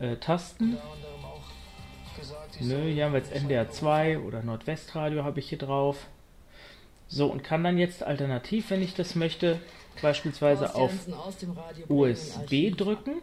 äh, 0.00 0.16
Tasten. 0.16 0.76
Nö, 2.60 2.90
hier 2.90 3.04
haben 3.04 3.12
wir 3.12 3.20
jetzt 3.20 3.32
NDR 3.32 3.70
2 3.70 4.18
oder 4.20 4.42
Nordwestradio 4.42 5.24
habe 5.24 5.40
ich 5.40 5.48
hier 5.48 5.58
drauf. 5.58 6.06
So, 7.08 7.26
und 7.26 7.44
kann 7.44 7.62
dann 7.62 7.78
jetzt 7.78 8.02
alternativ, 8.02 8.70
wenn 8.70 8.82
ich 8.82 8.94
das 8.94 9.14
möchte, 9.14 9.60
beispielsweise 10.02 10.74
auf 10.74 10.92
USB 11.88 12.76
drücken. 12.76 13.22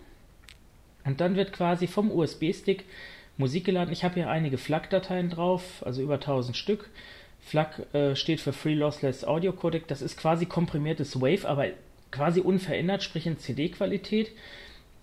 Und 1.04 1.20
dann 1.20 1.36
wird 1.36 1.52
quasi 1.52 1.88
vom 1.88 2.12
USB-Stick 2.12 2.86
Musik 3.38 3.66
geladen. 3.66 3.92
Ich 3.92 4.04
habe 4.04 4.16
hier 4.16 4.30
einige 4.30 4.58
FLAC-Dateien 4.58 5.30
drauf, 5.30 5.84
also 5.84 6.02
über 6.02 6.16
1000 6.16 6.56
Stück. 6.56 6.90
FLAC 7.42 7.94
äh, 7.94 8.16
steht 8.16 8.40
für 8.40 8.54
Free 8.54 8.76
Lossless 8.76 9.26
Audio 9.26 9.52
Codec. 9.52 9.88
Das 9.88 10.02
ist 10.02 10.18
quasi 10.18 10.46
komprimiertes 10.46 11.20
Wave, 11.20 11.48
aber 11.48 11.68
quasi 12.12 12.40
unverändert, 12.40 13.04
sprich 13.04 13.26
in 13.26 13.40
CD-Qualität. 13.40 14.32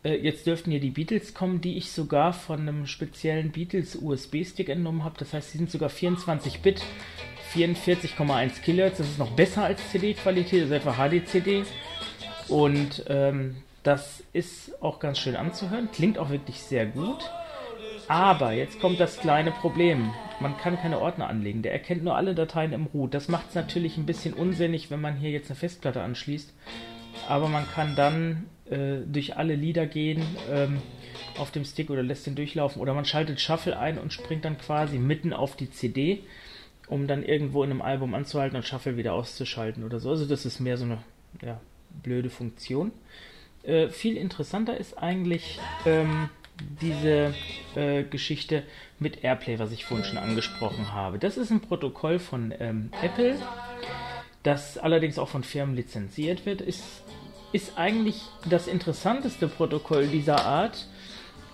Äh, 0.02 0.16
jetzt 0.16 0.46
dürften 0.46 0.70
hier 0.70 0.80
die 0.80 0.90
Beatles 0.90 1.34
kommen, 1.34 1.60
die 1.60 1.76
ich 1.76 1.92
sogar 1.92 2.32
von 2.32 2.60
einem 2.60 2.86
speziellen 2.86 3.50
Beatles 3.50 3.96
USB-Stick 3.96 4.68
entnommen 4.68 5.04
habe. 5.04 5.16
Das 5.18 5.32
heißt, 5.32 5.52
sie 5.52 5.58
sind 5.58 5.70
sogar 5.70 5.90
24-Bit, 5.90 6.82
44,1 7.54 8.62
Kilohertz. 8.62 8.98
Das 8.98 9.08
ist 9.08 9.18
noch 9.18 9.32
besser 9.32 9.64
als 9.64 9.90
CD-Qualität, 9.90 10.62
das 10.62 10.70
ist 10.70 10.74
einfach 10.74 10.96
HD-CD. 10.96 11.64
Und 12.48 13.04
ähm, 13.08 13.56
das 13.82 14.22
ist 14.32 14.82
auch 14.82 14.98
ganz 14.98 15.18
schön 15.18 15.36
anzuhören. 15.36 15.88
Klingt 15.92 16.18
auch 16.18 16.30
wirklich 16.30 16.60
sehr 16.62 16.86
gut. 16.86 17.30
Aber 18.08 18.52
jetzt 18.52 18.80
kommt 18.80 18.98
das 18.98 19.18
kleine 19.18 19.52
Problem. 19.52 20.12
Man 20.40 20.56
kann 20.58 20.76
keine 20.76 20.98
Ordner 20.98 21.28
anlegen. 21.28 21.62
Der 21.62 21.72
erkennt 21.72 22.02
nur 22.02 22.16
alle 22.16 22.34
Dateien 22.34 22.72
im 22.72 22.86
Root. 22.86 23.14
Das 23.14 23.28
macht 23.28 23.50
es 23.50 23.54
natürlich 23.54 23.96
ein 23.96 24.06
bisschen 24.06 24.34
unsinnig, 24.34 24.90
wenn 24.90 25.00
man 25.00 25.16
hier 25.16 25.30
jetzt 25.30 25.48
eine 25.48 25.56
Festplatte 25.56 26.02
anschließt. 26.02 26.52
Aber 27.28 27.48
man 27.48 27.70
kann 27.70 27.94
dann 27.94 28.46
äh, 28.70 28.98
durch 29.06 29.36
alle 29.36 29.54
Lieder 29.54 29.86
gehen 29.86 30.22
ähm, 30.50 30.80
auf 31.38 31.50
dem 31.50 31.64
Stick 31.64 31.90
oder 31.90 32.02
lässt 32.02 32.26
den 32.26 32.34
durchlaufen. 32.34 32.80
Oder 32.80 32.94
man 32.94 33.04
schaltet 33.04 33.40
Shuffle 33.40 33.78
ein 33.78 33.98
und 33.98 34.12
springt 34.12 34.44
dann 34.44 34.58
quasi 34.58 34.98
mitten 34.98 35.32
auf 35.32 35.56
die 35.56 35.70
CD, 35.70 36.20
um 36.86 37.06
dann 37.06 37.24
irgendwo 37.24 37.62
in 37.64 37.70
einem 37.70 37.82
Album 37.82 38.14
anzuhalten 38.14 38.56
und 38.56 38.66
Shuffle 38.66 38.96
wieder 38.96 39.12
auszuschalten 39.12 39.84
oder 39.84 40.00
so. 40.00 40.10
Also 40.10 40.26
das 40.26 40.46
ist 40.46 40.60
mehr 40.60 40.76
so 40.76 40.84
eine 40.84 40.98
ja, 41.42 41.60
blöde 42.02 42.30
Funktion. 42.30 42.92
Äh, 43.62 43.88
viel 43.88 44.16
interessanter 44.16 44.76
ist 44.76 44.96
eigentlich 44.96 45.58
ähm, 45.84 46.30
diese 46.80 47.34
äh, 47.74 48.04
Geschichte 48.04 48.62
mit 48.98 49.24
Airplay, 49.24 49.58
was 49.58 49.72
ich 49.72 49.84
vorhin 49.84 50.04
schon 50.04 50.18
angesprochen 50.18 50.92
habe. 50.92 51.18
Das 51.18 51.36
ist 51.36 51.50
ein 51.50 51.60
Protokoll 51.60 52.18
von 52.18 52.54
ähm, 52.58 52.90
Apple, 53.02 53.36
das 54.42 54.78
allerdings 54.78 55.18
auch 55.18 55.28
von 55.28 55.42
Firmen 55.42 55.74
lizenziert 55.74 56.46
wird. 56.46 56.60
Ist, 56.60 57.02
ist 57.52 57.76
eigentlich 57.76 58.22
das 58.48 58.66
interessanteste 58.66 59.48
Protokoll 59.48 60.06
dieser 60.06 60.44
Art. 60.44 60.86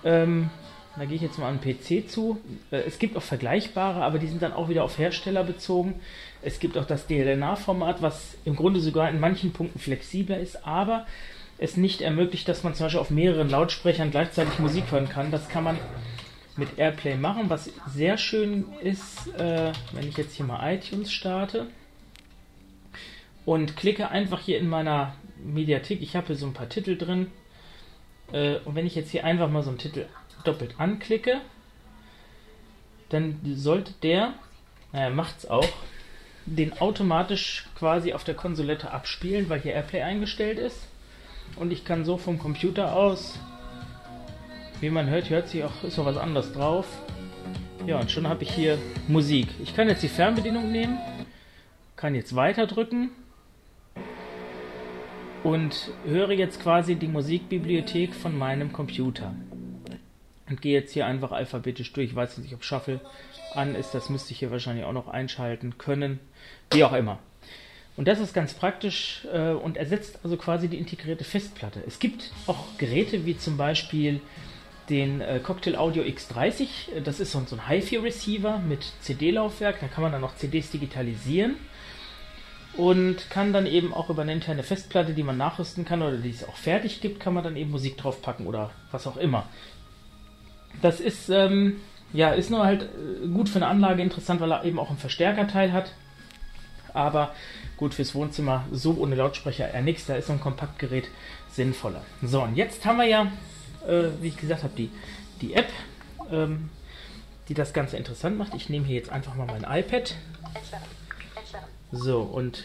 Ähm, 0.05 0.51
da 0.97 1.05
gehe 1.05 1.17
ich 1.17 1.23
jetzt 1.23 1.39
mal 1.39 1.49
an 1.49 1.61
den 1.61 1.77
PC 1.77 2.09
zu. 2.09 2.41
Äh, 2.71 2.79
es 2.87 2.99
gibt 2.99 3.17
auch 3.17 3.23
vergleichbare, 3.23 4.03
aber 4.03 4.19
die 4.19 4.27
sind 4.27 4.43
dann 4.43 4.53
auch 4.53 4.69
wieder 4.69 4.85
auf 4.85 4.99
Hersteller 4.99 5.45
bezogen. 5.45 6.01
Es 6.43 6.59
gibt 6.59 6.79
auch 6.79 6.87
das 6.87 7.07
DLNA-Format, 7.07 8.03
was 8.03 8.37
im 8.45 8.57
Grunde 8.57 8.81
sogar 8.81 9.11
in 9.11 9.21
manchen 9.21 9.53
Punkten 9.53 9.79
flexibler 9.79 10.39
ist, 10.39 10.67
aber 10.67 11.07
es 11.59 11.77
nicht 11.77 12.03
ermöglicht, 12.03 12.49
dass 12.49 12.63
man 12.63 12.75
zum 12.75 12.87
Beispiel 12.87 13.01
auf 13.01 13.11
mehreren 13.11 13.49
Lautsprechern 13.49 14.11
gleichzeitig 14.11 14.59
Musik 14.59 14.91
hören 14.91 15.09
kann. 15.09 15.31
Das 15.31 15.49
kann 15.49 15.65
man 15.65 15.79
mit 16.57 16.79
Airplay 16.79 17.17
machen. 17.17 17.49
Was 17.49 17.71
sehr 17.87 18.19
schön 18.19 18.67
ist, 18.83 19.29
äh, 19.39 19.73
wenn 19.93 20.09
ich 20.09 20.17
jetzt 20.17 20.35
hier 20.35 20.47
mal 20.47 20.75
iTunes 20.75 21.13
starte 21.13 21.67
und 23.45 23.77
klicke 23.77 24.09
einfach 24.09 24.41
hier 24.41 24.59
in 24.59 24.69
meiner 24.69 25.15
Mediathek. 25.45 26.01
Ich 26.03 26.17
habe 26.17 26.29
hier 26.29 26.37
so 26.37 26.47
ein 26.47 26.55
paar 26.55 26.69
Titel 26.69 26.97
drin. 26.97 27.31
Äh, 28.33 28.57
und 28.65 28.75
wenn 28.75 28.87
ich 28.87 28.95
jetzt 28.95 29.11
hier 29.11 29.25
einfach 29.25 29.51
mal 29.51 29.63
so 29.63 29.71
einen 29.71 29.79
Titel 29.79 30.07
doppelt 30.45 30.75
anklicke, 30.79 31.41
dann 33.09 33.41
sollte 33.55 33.93
der, 34.03 34.35
naja, 34.93 35.11
macht 35.11 35.39
es 35.39 35.49
auch, 35.49 35.69
den 36.45 36.79
automatisch 36.79 37.67
quasi 37.77 38.13
auf 38.13 38.25
der 38.25 38.35
Konsolette 38.35 38.91
abspielen, 38.91 39.49
weil 39.49 39.61
hier 39.61 39.73
Airplay 39.73 40.03
eingestellt 40.03 40.59
ist. 40.59 40.87
Und 41.57 41.73
ich 41.73 41.85
kann 41.85 42.05
so 42.05 42.17
vom 42.17 42.39
Computer 42.39 42.95
aus, 42.95 43.39
wie 44.81 44.91
man 44.91 45.09
hört, 45.09 45.31
hört 45.31 45.49
sich 45.49 45.65
auch, 45.65 45.83
ist 45.83 45.97
noch 45.99 46.05
was 46.05 46.17
anderes 46.17 46.53
drauf. 46.53 46.87
Ja, 47.87 48.01
und 48.01 48.11
schon 48.11 48.29
habe 48.29 48.43
ich 48.43 48.51
hier 48.51 48.79
Musik. 49.07 49.49
Ich 49.63 49.75
kann 49.75 49.89
jetzt 49.89 50.03
die 50.03 50.09
Fernbedienung 50.09 50.73
nehmen, 50.73 50.99
kann 51.95 52.15
jetzt 52.15 52.35
weiter 52.35 52.67
drücken 52.67 53.11
und 55.47 55.93
höre 56.05 56.33
jetzt 56.33 56.61
quasi 56.61 56.97
die 56.97 57.07
Musikbibliothek 57.07 58.17
von 58.17 58.37
meinem 58.37 58.73
Computer. 58.73 59.33
Und 60.49 60.61
gehe 60.61 60.73
jetzt 60.73 60.93
hier 60.93 61.07
einfach 61.07 61.31
alphabetisch 61.31 61.93
durch. 61.93 62.11
Ich 62.11 62.17
weiß 62.17 62.39
nicht, 62.39 62.53
ob 62.53 62.65
Shuffle 62.65 63.01
an 63.55 63.77
ist, 63.77 63.95
das 63.95 64.11
müsste 64.11 64.33
ich 64.33 64.41
hier 64.41 64.51
wahrscheinlich 64.51 64.85
auch 64.85 64.93
noch 64.93 65.07
einschalten 65.07 65.79
können. 65.79 66.19
Wie 66.73 66.83
auch 66.83 66.93
immer. 66.93 67.21
Und 67.97 68.09
das 68.09 68.19
ist 68.19 68.35
ganz 68.35 68.55
praktisch 68.55 69.25
äh, 69.33 69.51
und 69.51 69.77
ersetzt 69.77 70.19
also 70.25 70.37
quasi 70.37 70.67
die 70.67 70.79
integrierte 70.79 71.23
Festplatte. 71.23 71.81
Es 71.87 72.01
gibt 72.01 72.33
auch 72.49 72.77
Geräte 72.77 73.25
wie 73.25 73.39
zum 73.39 73.57
Beispiel 73.57 74.21
den 74.91 75.21
äh, 75.21 75.39
Cocktail 75.39 75.77
Audio 75.77 76.03
X30. 76.03 77.03
Das 77.05 77.21
ist 77.21 77.31
so, 77.31 77.41
so 77.47 77.55
ein 77.55 77.69
HiFi-Receiver 77.69 78.59
mit 78.59 78.85
CD-Laufwerk. 79.01 79.79
Da 79.81 79.87
kann 79.87 80.03
man 80.03 80.11
dann 80.11 80.23
noch 80.23 80.35
CDs 80.35 80.73
digitalisieren 80.73 81.55
und 82.77 83.31
kann 83.31 83.53
dann 83.53 83.67
eben 83.67 83.95
auch 83.95 84.11
über 84.11 84.23
eine 84.23 84.33
interne 84.33 84.63
Festplatte, 84.63 85.15
die 85.15 85.23
man 85.23 85.37
nachrüsten 85.37 85.85
kann 85.85 86.03
oder 86.03 86.17
die 86.17 86.31
es 86.31 86.47
auch 86.47 86.57
fertig 86.57 87.01
gibt, 87.01 87.21
kann 87.21 87.35
man 87.35 87.45
dann 87.45 87.57
eben 87.57 87.71
Musik 87.71 87.97
draufpacken 87.97 88.47
oder 88.47 88.71
was 88.91 89.07
auch 89.07 89.17
immer. 89.17 89.49
Das 90.83 91.01
ist 91.01 91.29
ähm, 91.31 91.81
ja 92.13 92.31
ist 92.31 92.51
nur 92.51 92.65
halt 92.65 92.83
äh, 92.83 93.29
gut 93.29 93.49
für 93.49 93.57
eine 93.57 93.69
Anlage 93.69 94.03
interessant, 94.03 94.41
weil 94.41 94.53
er 94.53 94.65
eben 94.65 94.79
auch 94.79 94.91
einen 94.91 94.99
Verstärkerteil 94.99 95.73
hat. 95.73 95.93
Aber 96.93 97.33
Gut, 97.77 97.93
fürs 97.93 98.15
Wohnzimmer 98.15 98.65
so 98.73 98.97
ohne 98.99 99.17
Lautsprecher 99.17 99.71
eher 99.73 99.83
nichts. 99.83 100.07
Da 100.07 100.17
ist 100.17 100.29
so 100.29 100.33
ein 100.33 100.41
Kompaktgerät 100.41 101.09
sinnvoller. 101.51 102.03
So, 102.23 102.43
und 102.43 102.57
jetzt 102.57 102.85
haben 102.87 102.97
wir 102.97 103.05
ja, 103.05 103.31
äh, 103.87 104.09
wie 104.21 104.29
ich 104.29 104.37
gesagt 104.37 104.63
habe, 104.63 104.73
die, 104.77 104.91
die 105.43 105.55
App, 105.55 105.69
ähm, 106.31 106.71
die 107.49 107.55
das 107.55 107.75
Ganze 107.75 107.99
interessant 107.99 108.39
macht. 108.39 108.55
Ich 108.55 108.71
nehme 108.71 108.87
hier 108.87 108.97
jetzt 108.97 109.13
einfach 109.13 109.35
mal 109.35 109.47
mein 109.47 109.65
iPad. 109.65 110.15
So, 111.93 112.21
und 112.21 112.65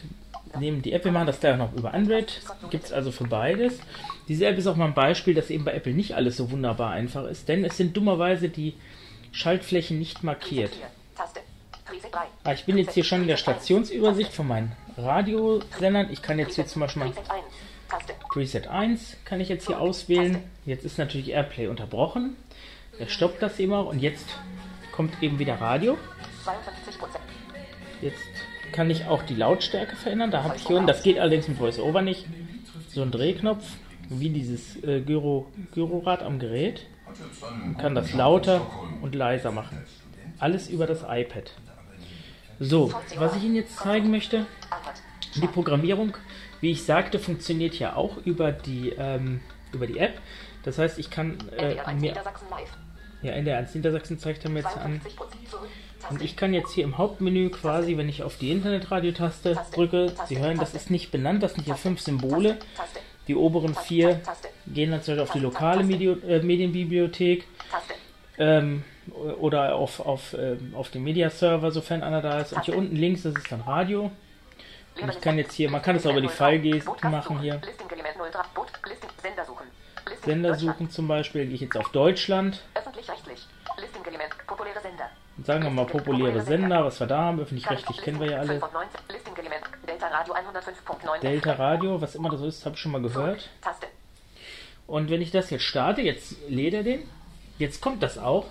nehmen 0.60 0.82
die 0.82 0.94
App, 0.94 1.06
wir 1.06 1.12
machen 1.12 1.28
das 1.28 1.40
gleich 1.40 1.58
noch 1.58 1.74
über 1.74 1.94
Android. 1.94 2.42
Gibt 2.70 2.86
es 2.86 2.92
also 2.92 3.12
für 3.12 3.26
beides. 3.26 3.80
Diese 4.28 4.46
App 4.46 4.58
ist 4.58 4.68
auch 4.68 4.76
mal 4.76 4.86
ein 4.86 4.94
Beispiel, 4.94 5.34
dass 5.34 5.50
eben 5.50 5.66
bei 5.66 5.74
Apple 5.74 5.94
nicht 5.94 6.16
alles 6.16 6.38
so 6.38 6.52
wunderbar 6.52 6.92
einfach 6.92 7.26
ist, 7.26 7.48
denn 7.48 7.64
es 7.64 7.78
sind 7.78 7.96
dummerweise 7.96 8.50
die 8.50 8.76
Schaltflächen 9.32 10.00
nicht 10.00 10.24
markiert. 10.24 10.72
Ah, 12.44 12.54
ich 12.54 12.66
bin 12.66 12.78
jetzt 12.78 12.94
hier 12.94 13.04
schon 13.04 13.22
in 13.22 13.28
der 13.28 13.38
Stationsübersicht 13.38 14.34
von 14.34 14.48
meinen 14.48 14.72
Radiosendern. 14.98 16.12
Ich 16.12 16.22
kann 16.22 16.40
jetzt 16.40 16.56
hier 16.56 16.66
zum 16.66 16.82
Beispiel 16.82 17.04
mal 17.04 17.14
Preset 18.30 18.68
1 18.68 19.18
kann 19.26 19.42
ich 19.42 19.50
jetzt 19.50 19.68
hier 19.68 19.80
auswählen. 19.80 20.42
Jetzt 20.66 20.86
ist 20.86 20.98
natürlich 20.98 21.30
Airplay 21.32 21.68
unterbrochen. 21.68 22.38
Er 22.98 23.10
stoppt 23.10 23.42
das 23.42 23.60
immer 23.60 23.86
und 23.86 24.00
jetzt 24.00 24.26
kommt 24.94 25.22
eben 25.22 25.40
wieder 25.40 25.56
Radio. 25.60 25.98
Jetzt 28.02 28.18
kann 28.72 28.90
ich 28.90 29.06
auch 29.06 29.24
die 29.24 29.36
Lautstärke 29.36 29.96
verändern. 29.96 30.32
Da 30.32 30.44
habe 30.44 30.56
ich 30.56 30.68
hier 30.68 30.76
unten, 30.76 30.88
das 30.88 31.04
geht 31.04 31.20
allerdings 31.20 31.48
mit 31.48 31.60
VoiceOver 31.60 32.02
nicht, 32.02 32.26
so 32.90 33.02
einen 33.02 33.12
Drehknopf, 33.12 33.66
wie 34.10 34.30
dieses 34.30 34.82
äh, 34.84 35.02
Gyro, 35.02 35.48
Gyrorad 35.74 36.24
am 36.24 36.40
Gerät. 36.40 36.88
Und 37.66 37.78
kann 37.78 37.96
das 37.96 38.14
lauter 38.14 38.62
und 39.02 39.16
leiser 39.16 39.52
machen. 39.52 39.84
Alles 40.40 40.70
über 40.70 40.88
das 40.88 41.04
iPad. 41.08 41.52
So, 42.60 42.94
was 43.18 43.36
ich 43.36 43.44
Ihnen 43.44 43.56
jetzt 43.56 43.78
zeigen 43.78 44.12
möchte, 44.12 44.46
die 45.36 45.48
Programmierung, 45.48 46.16
wie 46.62 46.72
ich 46.72 46.84
sagte, 46.84 47.20
funktioniert 47.20 47.76
ja 47.80 47.96
auch 47.96 48.18
über 48.26 48.52
die, 48.52 48.90
ähm, 48.98 49.42
über 49.74 49.88
die 49.88 49.98
App. 49.98 50.20
Das 50.64 50.78
heißt, 50.78 51.00
ich 51.00 51.10
kann 51.10 51.38
äh, 51.58 51.76
mir... 51.96 52.14
Ja, 53.24 53.34
NDR 53.34 53.60
1 53.60 53.76
Niedersachsen 53.76 54.20
zeigt 54.20 54.44
er 54.46 54.52
mir 54.52 54.60
jetzt 54.60 54.78
an. 54.78 55.00
Und 56.10 56.22
ich 56.22 56.36
kann 56.36 56.54
jetzt 56.54 56.74
hier 56.74 56.84
im 56.84 56.98
Hauptmenü 56.98 57.50
quasi, 57.50 57.98
wenn 57.98 58.10
ich 58.10 58.24
auf 58.24 58.38
die 58.38 58.52
Internetradio-Taste 58.52 59.58
drücke, 59.74 60.14
Sie 60.28 60.40
hören, 60.40 60.58
das 60.58 60.74
ist 60.74 60.90
nicht 60.90 61.12
benannt, 61.12 61.44
das 61.44 61.54
sind 61.54 61.66
hier 61.66 61.76
fünf 61.76 62.02
Symbole. 62.02 62.58
Die 63.28 63.36
oberen 63.36 63.76
vier 63.76 64.20
gehen 64.68 64.90
natürlich 64.90 65.22
auf 65.22 65.32
die 65.32 65.40
lokale 65.40 65.84
Medio, 65.84 66.18
äh, 66.28 66.42
Medienbibliothek. 66.42 67.48
Ähm, 68.38 68.84
oder 69.40 69.76
auf, 69.76 70.00
auf, 70.00 70.34
äh, 70.34 70.58
auf 70.74 70.90
dem 70.90 71.04
Media-Server, 71.04 71.72
sofern 71.72 72.04
einer 72.04 72.22
da 72.22 72.40
ist. 72.40 72.54
Und 72.54 72.66
hier 72.66 72.78
unten 72.78 72.96
links, 72.96 73.24
das 73.24 73.36
ist 73.36 73.52
dann 73.52 73.62
Radio. 73.62 74.12
Und 75.02 75.10
ich 75.10 75.22
kann 75.22 75.38
jetzt 75.38 75.54
hier, 75.54 75.70
man 75.70 75.82
kann 75.82 75.96
es 75.96 76.06
auch 76.06 76.12
über 76.12 76.22
die 76.22 76.28
Fallgesten 76.28 77.12
machen 77.12 77.40
hier. 77.40 77.62
Sender 80.24 80.56
suchen 80.56 80.90
zum 80.90 81.08
Beispiel, 81.08 81.46
gehe 81.46 81.56
ich 81.56 81.62
jetzt 81.62 81.78
auf 81.78 81.90
Deutschland. 81.90 82.62
Und 82.76 82.96
sagen 85.44 85.64
wir 85.64 85.70
mal 85.70 85.86
populäre 85.86 86.42
Sender, 86.42 86.86
was 86.86 87.00
wir 87.00 87.08
da 87.08 87.20
haben, 87.20 87.40
öffentlich-rechtlich 87.40 87.98
kennen 88.02 88.20
wir 88.20 88.32
ja 88.32 88.40
alle. 88.40 88.62
Delta 91.22 91.54
Radio, 91.54 92.02
was 92.02 92.16
immer 92.16 92.30
das 92.30 92.42
ist, 92.42 92.66
habe 92.66 92.76
ich 92.76 92.82
schon 92.82 92.92
mal 92.92 93.02
gehört. 93.02 93.50
Und 94.88 95.10
wenn 95.10 95.22
ich 95.22 95.32
das 95.32 95.50
jetzt 95.50 95.64
starte, 95.64 96.02
jetzt 96.02 96.36
lädt 96.50 96.74
er 96.74 96.84
den. 96.84 97.04
Jetzt 97.58 97.82
kommt 97.82 98.04
das 98.04 98.18
auch. 98.18 98.48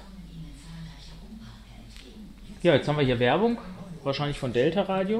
Ja, 2.63 2.75
jetzt 2.75 2.89
haben 2.89 2.99
wir 2.99 3.05
hier 3.05 3.19
Werbung, 3.19 3.59
wahrscheinlich 4.03 4.39
von 4.39 4.53
Delta 4.53 4.83
Radio. 4.83 5.19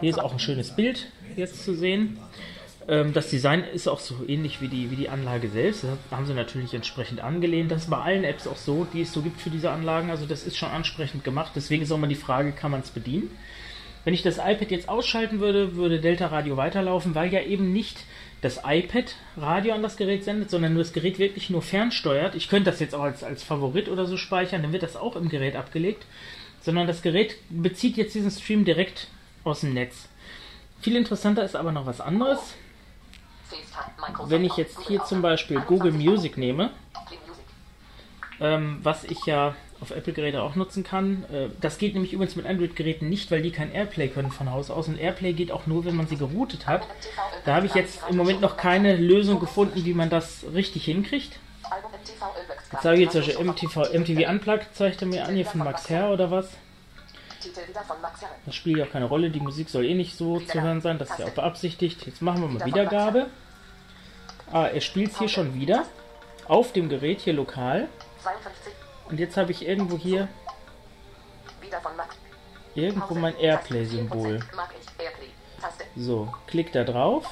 Hier 0.00 0.10
ist 0.10 0.18
auch 0.18 0.32
ein 0.32 0.38
schönes 0.38 0.74
Bild 0.74 1.08
jetzt 1.36 1.64
zu 1.64 1.74
sehen. 1.74 2.18
Ähm, 2.88 3.12
das 3.12 3.30
Design 3.30 3.64
ist 3.64 3.88
auch 3.88 4.00
so 4.00 4.16
ähnlich 4.26 4.60
wie 4.60 4.68
die, 4.68 4.90
wie 4.90 4.96
die 4.96 5.08
Anlage 5.08 5.48
selbst. 5.48 5.84
Das 5.84 5.90
haben 6.10 6.26
sie 6.26 6.34
natürlich 6.34 6.74
entsprechend 6.74 7.20
angelehnt. 7.20 7.70
Das 7.70 7.82
ist 7.84 7.90
bei 7.90 7.98
allen 7.98 8.24
Apps 8.24 8.46
auch 8.46 8.56
so, 8.56 8.86
die 8.92 9.02
es 9.02 9.12
so 9.12 9.22
gibt 9.22 9.40
für 9.40 9.50
diese 9.50 9.70
Anlagen. 9.70 10.10
Also 10.10 10.26
das 10.26 10.44
ist 10.44 10.56
schon 10.56 10.70
ansprechend 10.70 11.24
gemacht. 11.24 11.52
Deswegen 11.54 11.82
ist 11.82 11.92
auch 11.92 11.98
mal 11.98 12.06
die 12.08 12.14
Frage, 12.14 12.52
kann 12.52 12.70
man 12.70 12.80
es 12.80 12.90
bedienen? 12.90 13.30
Wenn 14.04 14.14
ich 14.14 14.22
das 14.22 14.38
iPad 14.38 14.70
jetzt 14.70 14.88
ausschalten 14.88 15.40
würde, 15.40 15.76
würde 15.76 16.00
Delta 16.00 16.26
Radio 16.26 16.56
weiterlaufen, 16.56 17.14
weil 17.14 17.32
ja 17.32 17.40
eben 17.42 17.72
nicht 17.72 17.98
das 18.40 18.60
iPad 18.64 19.14
Radio 19.36 19.74
an 19.74 19.82
das 19.82 19.96
Gerät 19.96 20.24
sendet, 20.24 20.50
sondern 20.50 20.74
nur 20.74 20.82
das 20.82 20.92
Gerät 20.92 21.20
wirklich 21.20 21.50
nur 21.50 21.62
fernsteuert. 21.62 22.34
Ich 22.34 22.48
könnte 22.48 22.70
das 22.70 22.80
jetzt 22.80 22.94
auch 22.94 23.02
als, 23.02 23.22
als 23.22 23.44
Favorit 23.44 23.88
oder 23.88 24.06
so 24.06 24.16
speichern, 24.16 24.62
dann 24.62 24.72
wird 24.72 24.82
das 24.82 24.96
auch 24.96 25.14
im 25.14 25.28
Gerät 25.28 25.54
abgelegt. 25.54 26.04
Sondern 26.60 26.88
das 26.88 27.02
Gerät 27.02 27.36
bezieht 27.50 27.96
jetzt 27.96 28.14
diesen 28.14 28.30
Stream 28.30 28.64
direkt 28.64 29.06
aus 29.44 29.60
dem 29.60 29.74
Netz. 29.74 30.08
Viel 30.80 30.96
interessanter 30.96 31.44
ist 31.44 31.54
aber 31.54 31.70
noch 31.70 31.86
was 31.86 32.00
anderes. 32.00 32.54
Wenn 34.26 34.44
ich 34.44 34.56
jetzt 34.56 34.80
hier 34.86 35.04
zum 35.04 35.22
Beispiel 35.22 35.60
Google 35.60 35.92
Music 35.92 36.36
nehme, 36.36 36.70
ähm, 38.40 38.80
was 38.82 39.04
ich 39.04 39.24
ja 39.26 39.54
auf 39.82 39.90
Apple-Geräte 39.90 40.42
auch 40.42 40.54
nutzen 40.54 40.84
kann. 40.84 41.24
Äh, 41.24 41.48
das 41.60 41.76
geht 41.76 41.94
nämlich 41.94 42.12
übrigens 42.12 42.36
mit 42.36 42.46
Android-Geräten 42.46 43.08
nicht, 43.08 43.30
weil 43.30 43.42
die 43.42 43.50
kein 43.50 43.72
Airplay 43.72 44.08
können 44.08 44.30
von 44.30 44.50
Haus 44.50 44.70
aus. 44.70 44.88
Und 44.88 44.96
Airplay 44.96 45.32
geht 45.32 45.50
auch 45.50 45.66
nur, 45.66 45.84
wenn 45.84 45.96
man 45.96 46.06
sie 46.06 46.16
geroutet 46.16 46.66
hat. 46.66 46.86
Da 47.44 47.56
habe 47.56 47.66
ich 47.66 47.74
jetzt 47.74 48.00
im 48.08 48.16
Moment 48.16 48.40
noch 48.40 48.56
keine 48.56 48.96
Lösung 48.96 49.40
gefunden, 49.40 49.84
wie 49.84 49.92
man 49.92 50.08
das 50.08 50.44
richtig 50.54 50.84
hinkriegt. 50.84 51.38
Jetzt 52.72 52.82
sage 52.82 52.96
ich 52.96 53.02
jetzt 53.02 53.12
solche 53.12 53.42
MTV, 53.42 53.92
MTV 53.92 54.30
Unplugged, 54.30 54.74
zeigt 54.74 55.02
er 55.02 55.08
mir 55.08 55.26
an, 55.26 55.34
hier 55.34 55.46
von 55.46 55.60
Max 55.60 55.90
Herr 55.90 56.10
oder 56.10 56.30
was. 56.30 56.48
Das 58.46 58.54
spielt 58.54 58.78
ja 58.78 58.84
auch 58.84 58.90
keine 58.90 59.06
Rolle, 59.06 59.30
die 59.30 59.40
Musik 59.40 59.68
soll 59.68 59.84
eh 59.84 59.94
nicht 59.94 60.16
so 60.16 60.38
zu 60.38 60.60
hören 60.62 60.80
sein, 60.80 60.98
das 60.98 61.10
ist 61.10 61.18
ja 61.18 61.26
auch 61.26 61.30
beabsichtigt. 61.30 62.06
Jetzt 62.06 62.22
machen 62.22 62.40
wir 62.40 62.48
mal 62.48 62.64
Wiedergabe. 62.64 63.26
Ah, 64.52 64.66
er 64.66 64.80
spielt 64.80 65.12
es 65.12 65.18
hier 65.18 65.28
schon 65.28 65.54
wieder. 65.54 65.86
Auf 66.46 66.72
dem 66.72 66.88
Gerät 66.88 67.20
hier 67.20 67.32
lokal. 67.32 67.88
Und 69.08 69.18
jetzt 69.18 69.36
habe 69.36 69.50
ich 69.50 69.66
irgendwo 69.66 69.96
hier 69.96 70.28
irgendwo 72.74 73.14
mein 73.14 73.36
Airplay-Symbol. 73.38 74.40
So, 75.96 76.32
klick 76.46 76.72
da 76.72 76.84
drauf. 76.84 77.26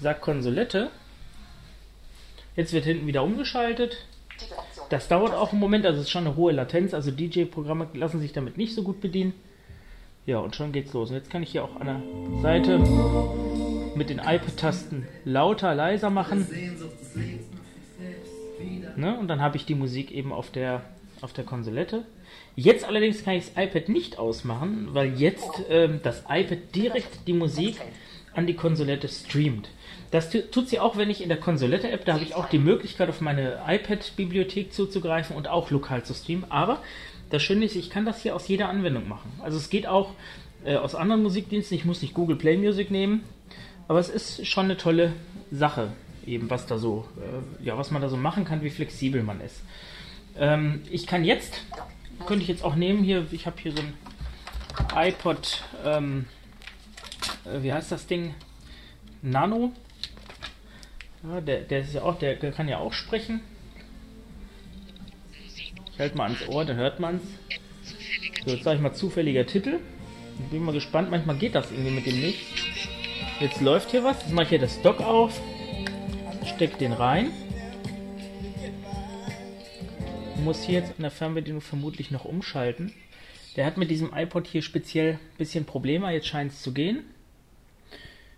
Sag 0.00 0.20
Konsolette. 0.20 0.90
Jetzt 2.56 2.72
wird 2.72 2.84
hinten 2.84 3.06
wieder 3.06 3.22
umgeschaltet. 3.22 4.06
Das 4.88 5.08
dauert 5.08 5.34
auch 5.34 5.52
einen 5.52 5.60
Moment, 5.60 5.86
also 5.86 5.98
es 5.98 6.06
ist 6.06 6.10
schon 6.10 6.26
eine 6.26 6.36
hohe 6.36 6.52
Latenz, 6.52 6.94
also 6.94 7.10
DJ-Programme 7.10 7.88
lassen 7.94 8.20
sich 8.20 8.32
damit 8.32 8.56
nicht 8.56 8.74
so 8.74 8.82
gut 8.82 9.00
bedienen. 9.00 9.34
Ja, 10.26 10.38
und 10.38 10.56
schon 10.56 10.72
geht's 10.72 10.92
los. 10.92 11.10
Und 11.10 11.16
jetzt 11.16 11.30
kann 11.30 11.42
ich 11.42 11.52
hier 11.52 11.64
auch 11.64 11.76
an 11.76 11.86
der 11.86 12.42
Seite 12.42 12.78
mit 13.94 14.10
den 14.10 14.18
iPad-Tasten 14.18 15.06
lauter, 15.24 15.74
leiser 15.74 16.10
machen. 16.10 16.46
Ne? 18.96 19.18
Und 19.18 19.28
dann 19.28 19.40
habe 19.40 19.56
ich 19.56 19.64
die 19.64 19.74
Musik 19.74 20.10
eben 20.10 20.32
auf 20.32 20.50
der, 20.50 20.82
auf 21.20 21.32
der 21.32 21.44
Konsolette. 21.44 22.04
Jetzt 22.56 22.84
allerdings 22.84 23.24
kann 23.24 23.34
ich 23.34 23.52
das 23.52 23.64
iPad 23.64 23.88
nicht 23.88 24.18
ausmachen, 24.18 24.88
weil 24.92 25.14
jetzt 25.14 25.62
ähm, 25.70 26.00
das 26.02 26.24
iPad 26.28 26.58
direkt 26.74 27.26
die 27.26 27.32
Musik 27.32 27.80
an 28.34 28.46
die 28.46 28.54
Konsolette 28.54 29.08
streamt. 29.08 29.70
Das 30.10 30.30
tut 30.30 30.68
sie 30.68 30.80
auch, 30.80 30.96
wenn 30.96 31.08
ich 31.08 31.22
in 31.22 31.28
der 31.28 31.38
Konsolette-App, 31.38 32.04
da 32.04 32.14
habe 32.14 32.24
ich 32.24 32.34
auch 32.34 32.48
die 32.48 32.58
Möglichkeit, 32.58 33.08
auf 33.08 33.20
meine 33.20 33.60
iPad-Bibliothek 33.66 34.72
zuzugreifen 34.72 35.36
und 35.36 35.48
auch 35.48 35.70
lokal 35.70 36.02
zu 36.04 36.14
streamen. 36.14 36.50
Aber 36.50 36.82
das 37.30 37.42
Schöne 37.42 37.64
ist, 37.64 37.76
ich 37.76 37.90
kann 37.90 38.04
das 38.04 38.22
hier 38.22 38.34
aus 38.34 38.48
jeder 38.48 38.68
Anwendung 38.68 39.08
machen. 39.08 39.30
Also 39.40 39.56
es 39.56 39.70
geht 39.70 39.86
auch 39.86 40.10
äh, 40.64 40.76
aus 40.76 40.94
anderen 40.94 41.22
Musikdiensten. 41.22 41.76
Ich 41.76 41.84
muss 41.84 42.02
nicht 42.02 42.14
Google 42.14 42.36
Play 42.36 42.56
Music 42.56 42.90
nehmen. 42.90 43.22
Aber 43.90 43.98
es 43.98 44.08
ist 44.08 44.46
schon 44.46 44.66
eine 44.66 44.76
tolle 44.76 45.14
Sache, 45.50 45.90
eben 46.24 46.48
was 46.48 46.64
da 46.64 46.78
so, 46.78 47.08
äh, 47.16 47.64
ja, 47.64 47.76
was 47.76 47.90
man 47.90 48.00
da 48.00 48.08
so 48.08 48.16
machen 48.16 48.44
kann, 48.44 48.62
wie 48.62 48.70
flexibel 48.70 49.24
man 49.24 49.40
ist. 49.40 49.62
Ähm, 50.38 50.82
ich 50.92 51.08
kann 51.08 51.24
jetzt, 51.24 51.64
könnte 52.24 52.42
ich 52.42 52.48
jetzt 52.48 52.62
auch 52.62 52.76
nehmen 52.76 53.02
hier, 53.02 53.26
ich 53.32 53.46
habe 53.46 53.56
hier 53.60 53.72
so 53.72 53.82
ein 53.82 55.08
iPod, 55.08 55.64
ähm, 55.84 56.26
äh, 57.44 57.64
wie 57.64 57.72
heißt 57.72 57.90
das 57.90 58.06
Ding? 58.06 58.36
Nano. 59.22 59.72
Ja, 61.24 61.40
der, 61.40 61.62
der 61.62 61.80
ist 61.80 61.92
ja 61.92 62.02
auch, 62.02 62.16
der, 62.16 62.36
kann 62.36 62.68
ja 62.68 62.78
auch 62.78 62.92
sprechen. 62.92 63.40
Ich 65.92 65.98
halte 65.98 66.16
mal 66.16 66.26
ans 66.26 66.46
Ohr, 66.46 66.64
dann 66.64 66.76
hört 66.76 67.00
man 67.00 67.16
es. 67.16 68.44
So, 68.44 68.52
jetzt 68.52 68.62
sage 68.62 68.76
ich 68.76 68.82
mal 68.82 68.94
zufälliger 68.94 69.46
Titel. 69.46 69.80
Bin 70.52 70.62
mal 70.62 70.70
gespannt, 70.70 71.10
manchmal 71.10 71.38
geht 71.38 71.56
das 71.56 71.72
irgendwie 71.72 71.90
mit 71.90 72.06
dem 72.06 72.20
nicht. 72.20 72.38
Jetzt 73.40 73.62
läuft 73.62 73.90
hier 73.90 74.04
was. 74.04 74.20
Jetzt 74.20 74.32
mache 74.32 74.42
ich 74.42 74.48
hier 74.50 74.58
das 74.58 74.82
Dock 74.82 75.00
auf. 75.00 75.40
Steck 76.44 76.76
den 76.76 76.92
rein. 76.92 77.30
Muss 80.44 80.62
hier 80.62 80.80
jetzt 80.80 80.92
in 80.98 81.02
der 81.02 81.10
Fernbedienung 81.10 81.62
vermutlich 81.62 82.10
noch 82.10 82.26
umschalten. 82.26 82.92
Der 83.56 83.64
hat 83.64 83.78
mit 83.78 83.90
diesem 83.90 84.12
iPod 84.14 84.46
hier 84.46 84.60
speziell 84.60 85.14
ein 85.14 85.38
bisschen 85.38 85.64
Probleme. 85.64 86.12
Jetzt 86.12 86.26
scheint 86.26 86.52
es 86.52 86.60
zu 86.60 86.74
gehen. 86.74 87.02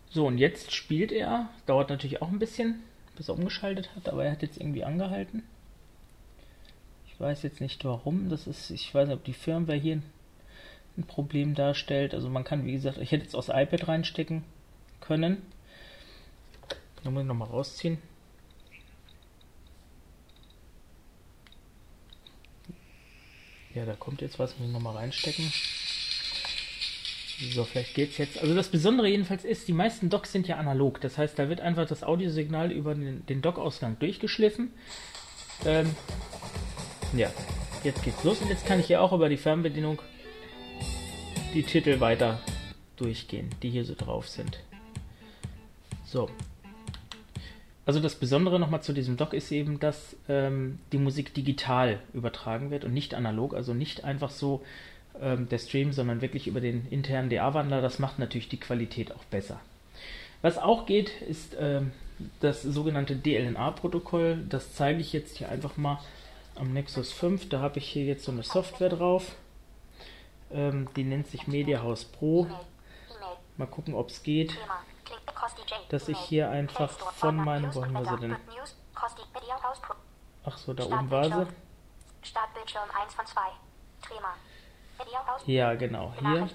So, 0.08 0.24
und 0.24 0.38
jetzt 0.38 0.72
spielt 0.72 1.10
er. 1.10 1.48
Dauert 1.66 1.90
natürlich 1.90 2.22
auch 2.22 2.28
ein 2.28 2.38
bisschen, 2.38 2.80
bis 3.16 3.28
er 3.28 3.34
umgeschaltet 3.34 3.96
hat, 3.96 4.08
aber 4.08 4.24
er 4.24 4.30
hat 4.30 4.42
jetzt 4.42 4.58
irgendwie 4.58 4.84
angehalten. 4.84 5.42
Ich 7.08 7.18
weiß 7.18 7.42
jetzt 7.42 7.60
nicht 7.60 7.84
warum. 7.84 8.28
Das 8.30 8.46
ist, 8.46 8.70
ich 8.70 8.94
weiß 8.94 9.08
nicht, 9.08 9.16
ob 9.16 9.24
die 9.24 9.32
Firmware 9.32 9.78
hier 9.78 10.00
ein 10.96 11.04
Problem 11.08 11.56
darstellt. 11.56 12.14
Also 12.14 12.28
man 12.28 12.44
kann, 12.44 12.66
wie 12.66 12.72
gesagt, 12.72 12.98
ich 12.98 13.10
hätte 13.10 13.24
jetzt 13.24 13.34
aus 13.34 13.48
iPad 13.48 13.88
reinstecken 13.88 14.44
können. 15.02 15.42
Da 17.04 17.10
muss 17.10 17.22
ich 17.22 17.28
nochmal 17.28 17.48
rausziehen. 17.48 17.98
Ja, 23.74 23.84
da 23.86 23.94
kommt 23.94 24.20
jetzt 24.20 24.38
was, 24.38 24.58
muss 24.58 24.68
ich 24.68 24.72
nochmal 24.72 24.96
reinstecken. 24.96 25.50
So, 27.54 27.64
vielleicht 27.64 27.94
geht's 27.94 28.18
jetzt. 28.18 28.38
Also 28.38 28.54
das 28.54 28.68
Besondere 28.68 29.08
jedenfalls 29.08 29.44
ist, 29.44 29.66
die 29.66 29.72
meisten 29.72 30.10
Docks 30.10 30.30
sind 30.30 30.46
ja 30.46 30.56
analog. 30.56 31.00
Das 31.00 31.18
heißt, 31.18 31.38
da 31.38 31.48
wird 31.48 31.60
einfach 31.60 31.86
das 31.86 32.04
Audiosignal 32.04 32.70
über 32.70 32.94
den, 32.94 33.26
den 33.26 33.42
Dockausgang 33.42 33.98
durchgeschliffen. 33.98 34.72
Ähm, 35.64 35.94
ja, 37.16 37.30
jetzt 37.82 38.02
geht's 38.04 38.22
los 38.24 38.40
und 38.40 38.48
jetzt 38.48 38.66
kann 38.66 38.78
ich 38.78 38.86
hier 38.86 39.00
auch 39.00 39.12
über 39.12 39.28
die 39.28 39.36
Fernbedienung 39.36 40.00
die 41.54 41.62
Titel 41.62 42.00
weiter 42.00 42.40
durchgehen, 42.96 43.50
die 43.62 43.70
hier 43.70 43.84
so 43.84 43.94
drauf 43.94 44.28
sind. 44.28 44.60
So. 46.12 46.28
Also 47.86 47.98
das 47.98 48.14
Besondere 48.14 48.60
nochmal 48.60 48.82
zu 48.82 48.92
diesem 48.92 49.16
Dock 49.16 49.32
ist 49.32 49.50
eben, 49.50 49.80
dass 49.80 50.14
ähm, 50.28 50.78
die 50.92 50.98
Musik 50.98 51.32
digital 51.32 52.00
übertragen 52.12 52.70
wird 52.70 52.84
und 52.84 52.92
nicht 52.92 53.14
analog, 53.14 53.54
also 53.54 53.72
nicht 53.72 54.04
einfach 54.04 54.30
so 54.30 54.62
ähm, 55.20 55.48
der 55.48 55.58
Stream, 55.58 55.92
sondern 55.94 56.20
wirklich 56.20 56.46
über 56.46 56.60
den 56.60 56.86
internen 56.90 57.30
DA-Wandler. 57.30 57.80
Das 57.80 57.98
macht 57.98 58.18
natürlich 58.18 58.50
die 58.50 58.60
Qualität 58.60 59.10
auch 59.10 59.24
besser. 59.24 59.58
Was 60.42 60.58
auch 60.58 60.84
geht, 60.84 61.22
ist 61.22 61.56
ähm, 61.58 61.92
das 62.40 62.62
sogenannte 62.62 63.16
DLNA-Protokoll. 63.16 64.44
Das 64.50 64.74
zeige 64.74 65.00
ich 65.00 65.14
jetzt 65.14 65.38
hier 65.38 65.48
einfach 65.48 65.78
mal 65.78 65.98
am 66.56 66.74
Nexus 66.74 67.10
5. 67.10 67.48
Da 67.48 67.60
habe 67.60 67.78
ich 67.78 67.88
hier 67.88 68.04
jetzt 68.04 68.24
so 68.24 68.32
eine 68.32 68.42
Software 68.42 68.90
drauf. 68.90 69.34
Ähm, 70.52 70.88
die 70.94 71.04
nennt 71.04 71.26
sich 71.28 71.46
Mediahouse 71.46 72.04
Pro. 72.04 72.48
Mal 73.56 73.66
gucken, 73.66 73.94
ob 73.94 74.10
es 74.10 74.22
geht. 74.22 74.58
Dass 75.88 76.08
ich 76.08 76.18
hier 76.18 76.50
einfach 76.50 76.90
von 76.90 77.36
meinem, 77.36 77.74
wo 77.74 77.84
haben 77.84 77.92
wir 77.92 78.04
sie 78.04 78.16
denn? 78.16 78.36
Ach 80.44 80.58
so, 80.58 80.72
da 80.72 80.84
oben 80.84 81.10
war 81.10 81.24
sie. 81.24 81.46
Startbildschirm 82.22 82.88
1 83.02 83.14
von 83.14 83.26
2. 83.26 83.40
Trema. 84.02 84.34
Ja, 85.46 85.74
genau. 85.74 86.12
Hier. 86.18 86.48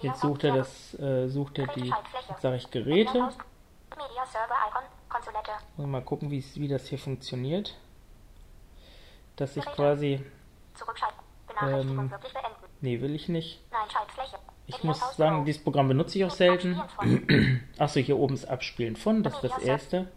Jetzt 0.00 0.20
sucht 0.20 0.44
er 0.44 0.54
das, 0.54 0.94
äh, 0.98 1.28
sucht 1.28 1.58
er 1.58 1.66
die, 1.68 1.92
sage 2.40 2.56
ich 2.56 2.70
Geräte. 2.70 3.30
mal 5.86 6.02
gucken, 6.02 6.30
wie 6.30 6.68
das 6.68 6.86
hier 6.86 6.98
funktioniert. 6.98 7.76
Dass 9.36 9.56
ich 9.56 9.64
quasi. 9.64 10.24
Ähm, 11.62 12.12
nee, 12.80 13.00
will 13.00 13.14
ich 13.14 13.28
nicht. 13.28 13.62
Ich 14.70 14.84
muss 14.84 15.16
sagen, 15.16 15.44
dieses 15.44 15.62
Programm 15.62 15.88
benutze 15.88 16.18
ich 16.18 16.24
auch 16.24 16.30
selten. 16.30 16.80
Achso, 17.78 17.98
hier 17.98 18.16
oben 18.16 18.34
ist 18.34 18.44
Abspielen 18.46 18.94
von, 18.94 19.24
das 19.24 19.34
ist 19.34 19.42
das 19.42 19.58
erste. 19.58 20.08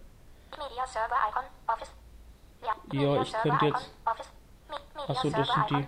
Ja, 2.91 3.21
ich 3.21 3.33
könnte 3.33 3.65
jetzt. 3.65 3.91
Achso, 5.07 5.29
das 5.31 5.47
sind 5.47 5.69
die. 5.71 5.87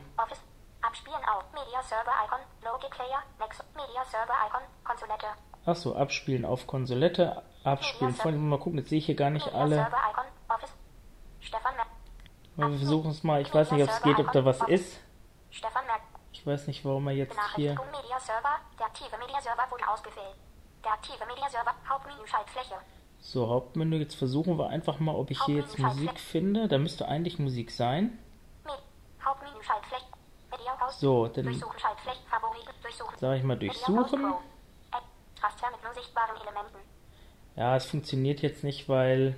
Achso, 5.65 5.95
abspielen 5.95 6.45
auf 6.45 6.65
Konsolette, 6.65 7.43
abspielen 7.63 8.15
von. 8.15 8.49
Mal 8.49 8.57
gucken, 8.57 8.79
jetzt 8.79 8.89
sehe 8.89 8.97
ich 8.97 9.05
hier 9.05 9.15
gar 9.15 9.29
nicht 9.29 9.53
alle. 9.53 9.87
wir 12.55 12.77
versuchen 12.77 13.11
es 13.11 13.23
mal. 13.23 13.41
Ich 13.41 13.53
weiß 13.53 13.71
nicht, 13.71 13.83
ob 13.83 13.89
es 13.89 14.01
geht, 14.01 14.17
ob 14.19 14.31
da 14.31 14.43
was 14.43 14.61
ist. 14.67 14.99
Ich 16.45 16.51
weiß 16.51 16.67
nicht, 16.67 16.85
warum 16.85 17.07
er 17.07 17.13
jetzt 17.15 17.35
hier. 17.55 17.73
Der 17.73 17.79
aktive 17.79 19.17
Mediaserver. 21.25 21.73
Hauptmenü 21.89 22.27
Schaltfläche. 22.27 22.75
So, 23.19 23.49
Hauptmenü. 23.49 23.97
Jetzt 23.97 24.13
versuchen 24.13 24.59
wir 24.59 24.69
einfach 24.69 24.99
mal, 24.99 25.15
ob 25.15 25.31
ich 25.31 25.41
hier 25.41 25.55
jetzt 25.61 25.79
Musik 25.79 26.19
finde. 26.19 26.67
Da 26.67 26.77
müsste 26.77 27.07
eigentlich 27.07 27.39
Musik 27.39 27.71
sein. 27.71 28.19
Hauptmenü 29.25 29.63
Schaltfläche. 29.63 30.05
Media. 30.51 30.77
So, 30.91 31.27
dann 31.29 31.45
Durchsuchen 31.45 31.79
Schaltfläche. 31.79 32.19
Favoriten. 32.29 32.73
Durchsuchen. 32.79 33.17
sage 33.17 33.37
ich 33.37 33.43
mal 33.43 33.55
Media 33.55 33.73
durchsuchen. 33.73 34.33
Ja, 37.55 37.75
es 37.75 37.87
funktioniert 37.87 38.41
jetzt 38.41 38.63
nicht, 38.63 38.87
weil. 38.87 39.35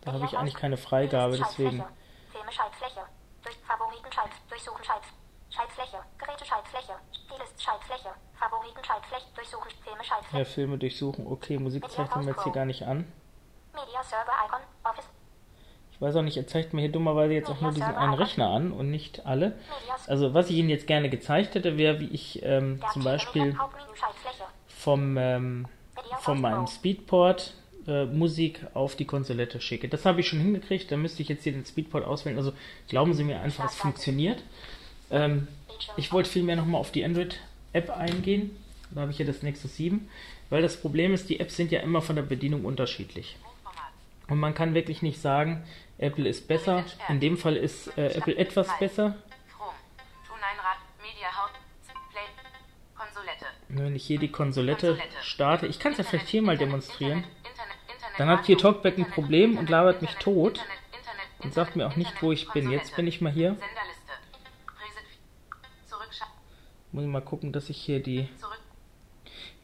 Da 0.00 0.10
habe 0.10 0.24
Media 0.24 0.26
ich 0.26 0.38
eigentlich 0.38 0.56
keine 0.56 0.76
Freigabe, 0.76 1.38
deswegen. 1.38 1.84
Filme 2.32 2.50
Schaltfläche. 2.50 3.02
Durch 3.44 3.56
Favoriten 3.58 4.10
Schalt. 4.10 4.32
Durchsuchen 4.48 4.82
Schalt. 4.82 5.04
Schaltfläche. 5.50 5.98
Geräte 6.28 6.44
Schaltfläche. 6.44 6.92
Playlist 7.26 7.62
Schaltfläche. 7.62 8.08
Favoriten 8.38 8.84
Schaltfläche. 8.84 9.24
Durchsuchen 9.34 9.70
Filme 9.82 9.98
ja, 9.98 10.04
Schaltfläche. 10.04 10.44
Filme 10.44 10.78
durchsuchen. 10.78 11.26
Okay, 11.26 11.58
Musik 11.58 11.90
zeigt 11.90 12.14
mir 12.16 12.24
jetzt 12.24 12.42
hier 12.42 12.52
gar 12.52 12.66
nicht 12.66 12.82
an. 12.82 13.10
Media 13.72 14.02
Server 14.02 14.32
Icon. 14.46 14.60
Office. 14.84 15.08
Ich 15.90 16.00
weiß 16.00 16.16
auch 16.16 16.22
nicht, 16.22 16.36
er 16.36 16.46
zeigt 16.46 16.74
mir 16.74 16.82
hier 16.82 16.92
dummerweise 16.92 17.32
jetzt 17.32 17.48
auch 17.48 17.60
nur 17.62 17.72
diesen 17.72 17.94
einen 17.94 18.14
Rechner 18.14 18.50
an 18.50 18.72
und 18.72 18.90
nicht 18.90 19.24
alle. 19.24 19.58
Also 20.06 20.34
was 20.34 20.50
ich 20.50 20.56
Ihnen 20.56 20.68
jetzt 20.68 20.86
gerne 20.86 21.08
gezeigt 21.08 21.54
hätte, 21.54 21.78
wäre, 21.78 21.98
wie 21.98 22.08
ich 22.08 22.42
ähm, 22.42 22.82
zum 22.92 23.04
Beispiel 23.04 23.56
vom, 24.66 25.16
ähm, 25.16 25.66
von 26.20 26.40
meinem 26.40 26.66
Speedport 26.66 27.54
äh, 27.86 28.04
Musik 28.04 28.66
auf 28.74 28.96
die 28.96 29.06
Konsolette 29.06 29.60
schicke. 29.62 29.88
Das 29.88 30.04
habe 30.04 30.20
ich 30.20 30.28
schon 30.28 30.40
hingekriegt, 30.40 30.92
da 30.92 30.96
müsste 30.96 31.22
ich 31.22 31.28
jetzt 31.30 31.42
hier 31.42 31.52
den 31.52 31.64
Speedport 31.64 32.04
auswählen. 32.04 32.36
Also 32.36 32.52
glauben 32.86 33.14
Sie 33.14 33.24
mir 33.24 33.40
einfach, 33.40 33.64
es 33.64 33.74
funktioniert. 33.74 34.42
Ähm, 35.10 35.48
ich 35.96 36.12
wollte 36.12 36.30
vielmehr 36.30 36.56
nochmal 36.56 36.80
auf 36.80 36.92
die 36.92 37.04
Android-App 37.04 37.90
eingehen. 37.90 38.56
Da 38.90 39.02
habe 39.02 39.10
ich 39.10 39.16
hier 39.16 39.26
das 39.26 39.42
Nexus 39.42 39.76
7. 39.76 40.08
Weil 40.50 40.62
das 40.62 40.80
Problem 40.80 41.12
ist, 41.12 41.28
die 41.28 41.40
Apps 41.40 41.56
sind 41.56 41.70
ja 41.70 41.80
immer 41.80 42.00
von 42.00 42.16
der 42.16 42.22
Bedienung 42.22 42.64
unterschiedlich. 42.64 43.36
Und 44.28 44.38
man 44.38 44.54
kann 44.54 44.74
wirklich 44.74 45.02
nicht 45.02 45.20
sagen, 45.20 45.64
Apple 45.98 46.28
ist 46.28 46.48
besser. 46.48 46.84
In 47.08 47.20
dem 47.20 47.36
Fall 47.36 47.56
ist 47.56 47.96
äh, 47.98 48.08
Apple 48.12 48.36
etwas 48.36 48.68
besser. 48.78 49.16
Wenn 53.68 53.94
ich 53.94 54.04
hier 54.04 54.18
die 54.18 54.30
Konsolette 54.30 54.98
starte, 55.22 55.66
ich 55.66 55.78
kann 55.78 55.92
es 55.92 55.98
ja 55.98 56.04
vielleicht 56.04 56.28
hier 56.28 56.42
mal 56.42 56.56
demonstrieren. 56.56 57.24
Dann 58.16 58.28
hat 58.28 58.46
hier 58.46 58.58
Talkback 58.58 58.98
ein 58.98 59.10
Problem 59.10 59.58
und 59.58 59.68
labert 59.68 60.02
mich 60.02 60.14
tot 60.14 60.60
und 61.40 61.54
sagt 61.54 61.76
mir 61.76 61.86
auch 61.86 61.96
nicht, 61.96 62.22
wo 62.22 62.32
ich 62.32 62.50
bin. 62.50 62.70
Jetzt 62.70 62.96
bin 62.96 63.06
ich 63.06 63.20
mal 63.20 63.32
hier. 63.32 63.56
Muss 66.92 67.04
ich 67.04 67.10
mal 67.10 67.20
gucken, 67.20 67.52
dass 67.52 67.70
ich 67.70 67.76
hier 67.76 68.02
die. 68.02 68.28
zurück. 68.40 68.58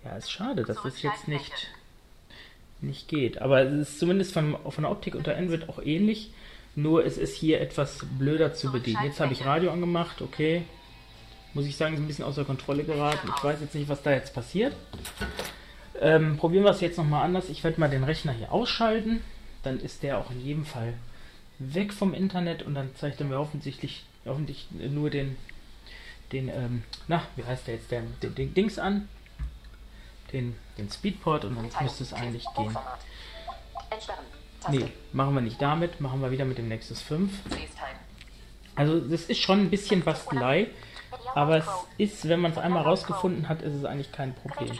Ja, 0.04 0.16
ist 0.16 0.30
schade, 0.30 0.64
dass 0.64 0.84
es 0.84 1.02
jetzt 1.02 1.28
nicht, 1.28 1.70
nicht 2.80 3.08
geht. 3.08 3.40
Aber 3.40 3.62
es 3.62 3.88
ist 3.88 3.98
zumindest 3.98 4.34
von, 4.34 4.56
von 4.68 4.82
der 4.84 4.90
Optik 4.90 5.14
unter 5.14 5.36
Android 5.36 5.68
auch 5.68 5.80
ähnlich. 5.80 6.30
Nur 6.76 7.06
es 7.06 7.16
ist 7.16 7.36
hier 7.36 7.60
etwas 7.60 8.04
blöder 8.18 8.52
zu 8.52 8.70
bedienen. 8.70 9.04
Jetzt 9.04 9.20
habe 9.20 9.32
ich 9.32 9.46
Radio 9.46 9.70
angemacht, 9.70 10.20
okay. 10.20 10.62
Muss 11.54 11.66
ich 11.66 11.76
sagen, 11.76 11.94
ist 11.94 12.00
ein 12.00 12.06
bisschen 12.08 12.24
außer 12.24 12.44
Kontrolle 12.44 12.84
geraten. 12.84 13.30
Ich 13.34 13.44
weiß 13.44 13.60
jetzt 13.60 13.74
nicht, 13.74 13.88
was 13.88 14.02
da 14.02 14.10
jetzt 14.10 14.34
passiert. 14.34 14.74
Ähm, 16.00 16.36
probieren 16.36 16.64
wir 16.64 16.72
es 16.72 16.80
jetzt 16.80 16.98
nochmal 16.98 17.24
anders. 17.24 17.48
Ich 17.48 17.62
werde 17.62 17.80
mal 17.80 17.88
den 17.88 18.04
Rechner 18.04 18.32
hier 18.32 18.52
ausschalten. 18.52 19.20
Dann 19.62 19.78
ist 19.78 20.02
der 20.02 20.18
auch 20.18 20.30
in 20.32 20.44
jedem 20.44 20.66
Fall 20.66 20.94
weg 21.60 21.92
vom 21.92 22.12
Internet 22.12 22.64
und 22.64 22.74
dann 22.74 22.94
zeigt 22.96 23.20
er 23.20 23.26
mir 23.26 23.38
offensichtlich 23.38 24.04
hoffentlich 24.26 24.66
nur 24.72 25.10
den, 25.10 25.36
den 26.32 26.48
ähm, 26.48 26.82
na, 27.08 27.22
wie 27.36 27.44
heißt 27.44 27.66
der 27.66 27.74
jetzt, 27.74 27.90
der, 27.90 28.02
den, 28.22 28.34
den 28.34 28.54
Dings 28.54 28.78
an. 28.78 29.08
Den, 30.32 30.56
den 30.78 30.90
Speedport 30.90 31.44
und 31.44 31.54
dann 31.54 31.70
müsste 31.82 32.02
es 32.02 32.12
eigentlich 32.12 32.44
gehen. 32.56 32.76
Nee, 34.70 34.90
machen 35.12 35.34
wir 35.34 35.42
nicht 35.42 35.60
damit, 35.60 36.00
machen 36.00 36.20
wir 36.22 36.30
wieder 36.30 36.44
mit 36.44 36.58
dem 36.58 36.68
Nexus 36.68 37.00
5. 37.02 37.30
FaceTime. 37.42 37.68
Also 38.74 39.00
das 39.00 39.24
ist 39.24 39.38
schon 39.38 39.60
ein 39.60 39.70
bisschen 39.70 40.02
Bastelei, 40.02 40.68
aber 41.34 41.58
es 41.58 41.66
ist, 41.98 42.28
wenn 42.28 42.40
man 42.40 42.50
es 42.50 42.58
einmal 42.58 42.82
rausgefunden 42.82 43.48
hat, 43.48 43.62
ist 43.62 43.74
es 43.74 43.84
eigentlich 43.84 44.10
kein 44.10 44.34
Problem. 44.34 44.76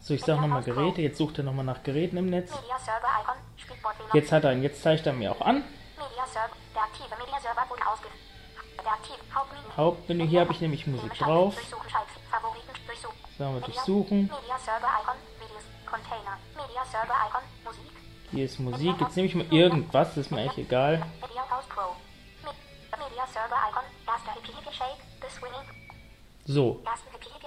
So, 0.00 0.14
ich 0.14 0.22
sage 0.22 0.40
nochmal 0.40 0.62
Geräte, 0.62 1.00
jetzt 1.00 1.18
sucht 1.18 1.38
er 1.38 1.44
nochmal 1.44 1.64
nach 1.64 1.82
Geräten 1.82 2.18
im 2.18 2.26
Netz. 2.26 2.52
Jetzt 4.12 4.32
hat 4.32 4.44
er 4.44 4.52
ihn, 4.52 4.62
jetzt 4.62 4.82
zeigt 4.82 5.06
er 5.06 5.12
mir 5.12 5.32
auch 5.32 5.40
an. 5.40 5.64
Hauptmenü. 9.76 10.26
Hier 10.26 10.40
habe 10.40 10.52
ich 10.52 10.60
nämlich 10.60 10.86
Musik 10.86 11.14
drauf. 11.14 11.54
Sagen 13.38 13.54
wir 13.54 13.60
durchsuchen. 13.60 14.30
Hier 18.32 18.44
ist 18.44 18.58
Musik, 18.58 18.94
jetzt 19.00 19.16
nehme 19.16 19.28
ich 19.28 19.34
mal 19.34 19.46
irgendwas, 19.50 20.08
das 20.08 20.18
ist 20.18 20.30
mir 20.30 20.40
eigentlich 20.40 20.66
egal. 20.66 21.06
So, 26.46 26.82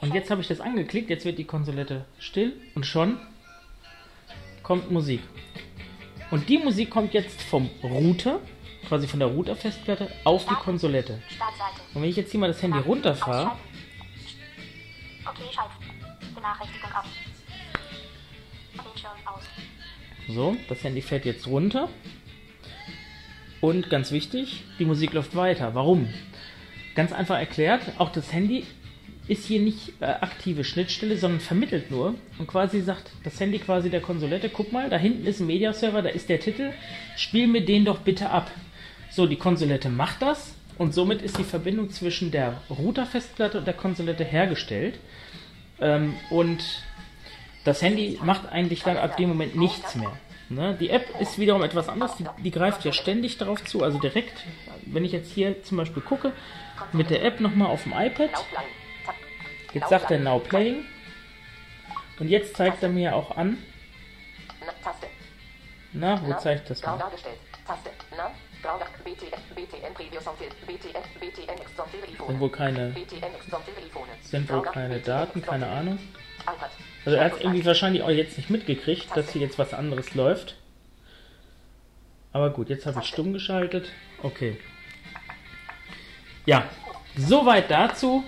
und 0.01 0.13
jetzt 0.13 0.29
habe 0.29 0.41
ich 0.41 0.47
das 0.47 0.61
angeklickt, 0.61 1.09
jetzt 1.09 1.25
wird 1.25 1.37
die 1.37 1.45
Konsolette 1.45 2.05
still 2.19 2.59
und 2.75 2.85
schon 2.85 3.19
kommt 4.63 4.91
Musik. 4.91 5.21
Und 6.31 6.47
die 6.47 6.57
Musik 6.57 6.91
kommt 6.91 7.13
jetzt 7.13 7.41
vom 7.41 7.69
Router, 7.81 8.39
quasi 8.87 9.07
von 9.07 9.19
der 9.19 9.29
Router-Festplatte, 9.29 10.09
auf 10.23 10.45
die 10.45 10.55
Konsolette. 10.55 11.21
Und 11.93 12.01
wenn 12.01 12.09
ich 12.09 12.15
jetzt 12.15 12.31
hier 12.31 12.39
mal 12.39 12.47
das 12.47 12.61
Handy 12.61 12.79
runterfahre, 12.79 13.51
so, 20.27 20.55
das 20.67 20.83
Handy 20.83 21.01
fährt 21.01 21.25
jetzt 21.25 21.47
runter. 21.47 21.89
Und 23.61 23.89
ganz 23.89 24.11
wichtig, 24.11 24.63
die 24.77 24.85
Musik 24.85 25.13
läuft 25.13 25.35
weiter. 25.35 25.75
Warum? 25.75 26.07
Ganz 26.95 27.11
einfach 27.11 27.37
erklärt, 27.37 27.81
auch 27.97 28.11
das 28.11 28.31
Handy 28.31 28.65
ist 29.27 29.45
hier 29.45 29.59
nicht 29.59 29.93
äh, 30.01 30.05
aktive 30.05 30.63
Schnittstelle, 30.63 31.17
sondern 31.17 31.39
vermittelt 31.39 31.91
nur 31.91 32.15
und 32.39 32.47
quasi 32.47 32.81
sagt 32.81 33.11
das 33.23 33.39
Handy 33.39 33.59
quasi 33.59 33.89
der 33.89 34.01
Konsolette, 34.01 34.49
guck 34.49 34.71
mal, 34.71 34.89
da 34.89 34.97
hinten 34.97 35.25
ist 35.27 35.39
ein 35.39 35.47
Mediaserver, 35.47 36.01
da 36.01 36.09
ist 36.09 36.29
der 36.29 36.39
Titel, 36.39 36.73
spiel 37.15 37.47
mir 37.47 37.63
den 37.63 37.85
doch 37.85 37.99
bitte 37.99 38.31
ab. 38.31 38.49
So, 39.09 39.25
die 39.25 39.37
Konsolette 39.37 39.89
macht 39.89 40.21
das 40.21 40.55
und 40.77 40.93
somit 40.93 41.21
ist 41.21 41.37
die 41.37 41.43
Verbindung 41.43 41.89
zwischen 41.89 42.31
der 42.31 42.61
Routerfestplatte 42.69 43.59
und 43.59 43.65
der 43.65 43.73
Konsolette 43.73 44.23
hergestellt. 44.23 44.99
Ähm, 45.81 46.15
und 46.29 46.63
das 47.63 47.81
Handy 47.81 48.19
macht 48.23 48.51
eigentlich 48.51 48.83
dann 48.83 48.97
ab 48.97 49.17
dem 49.17 49.29
Moment 49.29 49.55
nichts 49.55 49.95
mehr. 49.95 50.11
Ne? 50.49 50.75
Die 50.79 50.89
App 50.89 51.07
ist 51.19 51.37
wiederum 51.37 51.61
etwas 51.61 51.89
anderes, 51.89 52.15
die, 52.15 52.25
die 52.43 52.51
greift 52.51 52.83
ja 52.83 52.91
ständig 52.91 53.37
darauf 53.37 53.63
zu, 53.65 53.83
also 53.83 53.99
direkt, 53.99 54.45
wenn 54.85 55.05
ich 55.05 55.11
jetzt 55.11 55.31
hier 55.31 55.61
zum 55.63 55.77
Beispiel 55.77 56.01
gucke, 56.01 56.33
mit 56.91 57.09
der 57.11 57.23
App 57.23 57.39
nochmal 57.39 57.67
auf 57.67 57.83
dem 57.83 57.93
iPad, 57.93 58.31
jetzt 59.73 59.89
sagt 59.89 60.09
er 60.09 60.19
Now 60.19 60.39
Playing 60.39 60.85
und 62.19 62.29
jetzt 62.29 62.55
zeigt 62.55 62.81
er 62.81 62.89
mir 62.89 63.15
auch 63.15 63.37
an, 63.37 63.57
Na, 65.93 66.21
wo 66.25 66.33
zeigt 66.35 66.69
das 66.69 66.81
mal? 66.83 66.99
Sind 72.27 72.39
wohl 72.39 72.51
keine, 72.51 72.95
sind 74.21 74.51
wohl 74.51 74.61
keine 74.61 74.99
Daten, 74.99 75.41
keine 75.41 75.67
Ahnung. 75.67 75.99
Also 77.05 77.17
er 77.17 77.25
hat 77.25 77.41
irgendwie 77.41 77.65
wahrscheinlich 77.65 78.03
auch 78.03 78.09
jetzt 78.09 78.37
nicht 78.37 78.49
mitgekriegt, 78.49 79.15
dass 79.15 79.31
hier 79.31 79.41
jetzt 79.41 79.57
was 79.57 79.73
anderes 79.73 80.13
läuft. 80.15 80.55
Aber 82.31 82.51
gut, 82.51 82.69
jetzt 82.69 82.85
habe 82.85 82.99
ich 83.01 83.07
stumm 83.07 83.33
geschaltet. 83.33 83.89
Okay. 84.21 84.57
Ja, 86.45 86.65
soweit 87.15 87.71
dazu. 87.71 88.23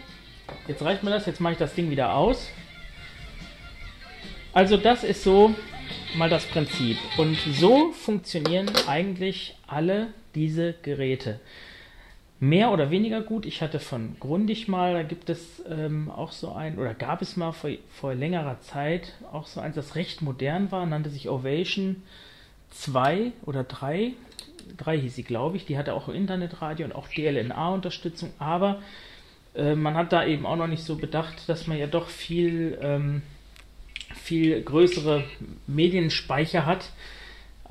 Jetzt 0.67 0.81
reicht 0.81 1.03
mir 1.03 1.11
das, 1.11 1.25
jetzt 1.25 1.39
mache 1.39 1.53
ich 1.53 1.59
das 1.59 1.75
Ding 1.75 1.89
wieder 1.89 2.13
aus. 2.13 2.49
Also 4.53 4.77
das 4.77 5.03
ist 5.03 5.23
so 5.23 5.55
mal 6.15 6.29
das 6.29 6.45
Prinzip. 6.45 6.97
Und 7.17 7.37
so 7.53 7.91
funktionieren 7.91 8.69
eigentlich 8.87 9.55
alle 9.67 10.13
diese 10.35 10.73
Geräte. 10.81 11.39
Mehr 12.39 12.71
oder 12.71 12.89
weniger 12.89 13.21
gut. 13.21 13.45
Ich 13.45 13.61
hatte 13.61 13.79
von 13.79 14.15
Grundig 14.19 14.67
mal, 14.67 14.93
da 14.93 15.03
gibt 15.03 15.29
es 15.29 15.63
ähm, 15.69 16.09
auch 16.09 16.31
so 16.31 16.53
ein, 16.53 16.79
oder 16.79 16.95
gab 16.95 17.21
es 17.21 17.37
mal 17.37 17.51
vor, 17.51 17.69
vor 17.91 18.15
längerer 18.15 18.59
Zeit 18.61 19.13
auch 19.31 19.45
so 19.45 19.59
eins, 19.59 19.75
das 19.75 19.95
recht 19.95 20.23
modern 20.23 20.71
war, 20.71 20.85
nannte 20.87 21.11
sich 21.11 21.29
Ovation 21.29 22.01
2 22.71 23.31
oder 23.45 23.63
3. 23.63 24.13
3 24.77 24.99
hieß 24.99 25.15
sie, 25.15 25.23
glaube 25.23 25.57
ich. 25.57 25.65
Die 25.65 25.77
hatte 25.77 25.93
auch 25.93 26.09
Internetradio 26.09 26.85
und 26.85 26.95
auch 26.95 27.07
DLNA-Unterstützung, 27.09 28.31
aber 28.39 28.81
äh, 29.53 29.75
man 29.75 29.95
hat 29.95 30.11
da 30.11 30.25
eben 30.25 30.45
auch 30.45 30.55
noch 30.55 30.67
nicht 30.67 30.83
so 30.83 30.95
bedacht, 30.95 31.47
dass 31.47 31.67
man 31.67 31.77
ja 31.77 31.87
doch 31.87 32.07
viel, 32.07 32.77
ähm, 32.81 33.21
viel 34.15 34.61
größere 34.61 35.23
Medienspeicher 35.67 36.65
hat, 36.65 36.89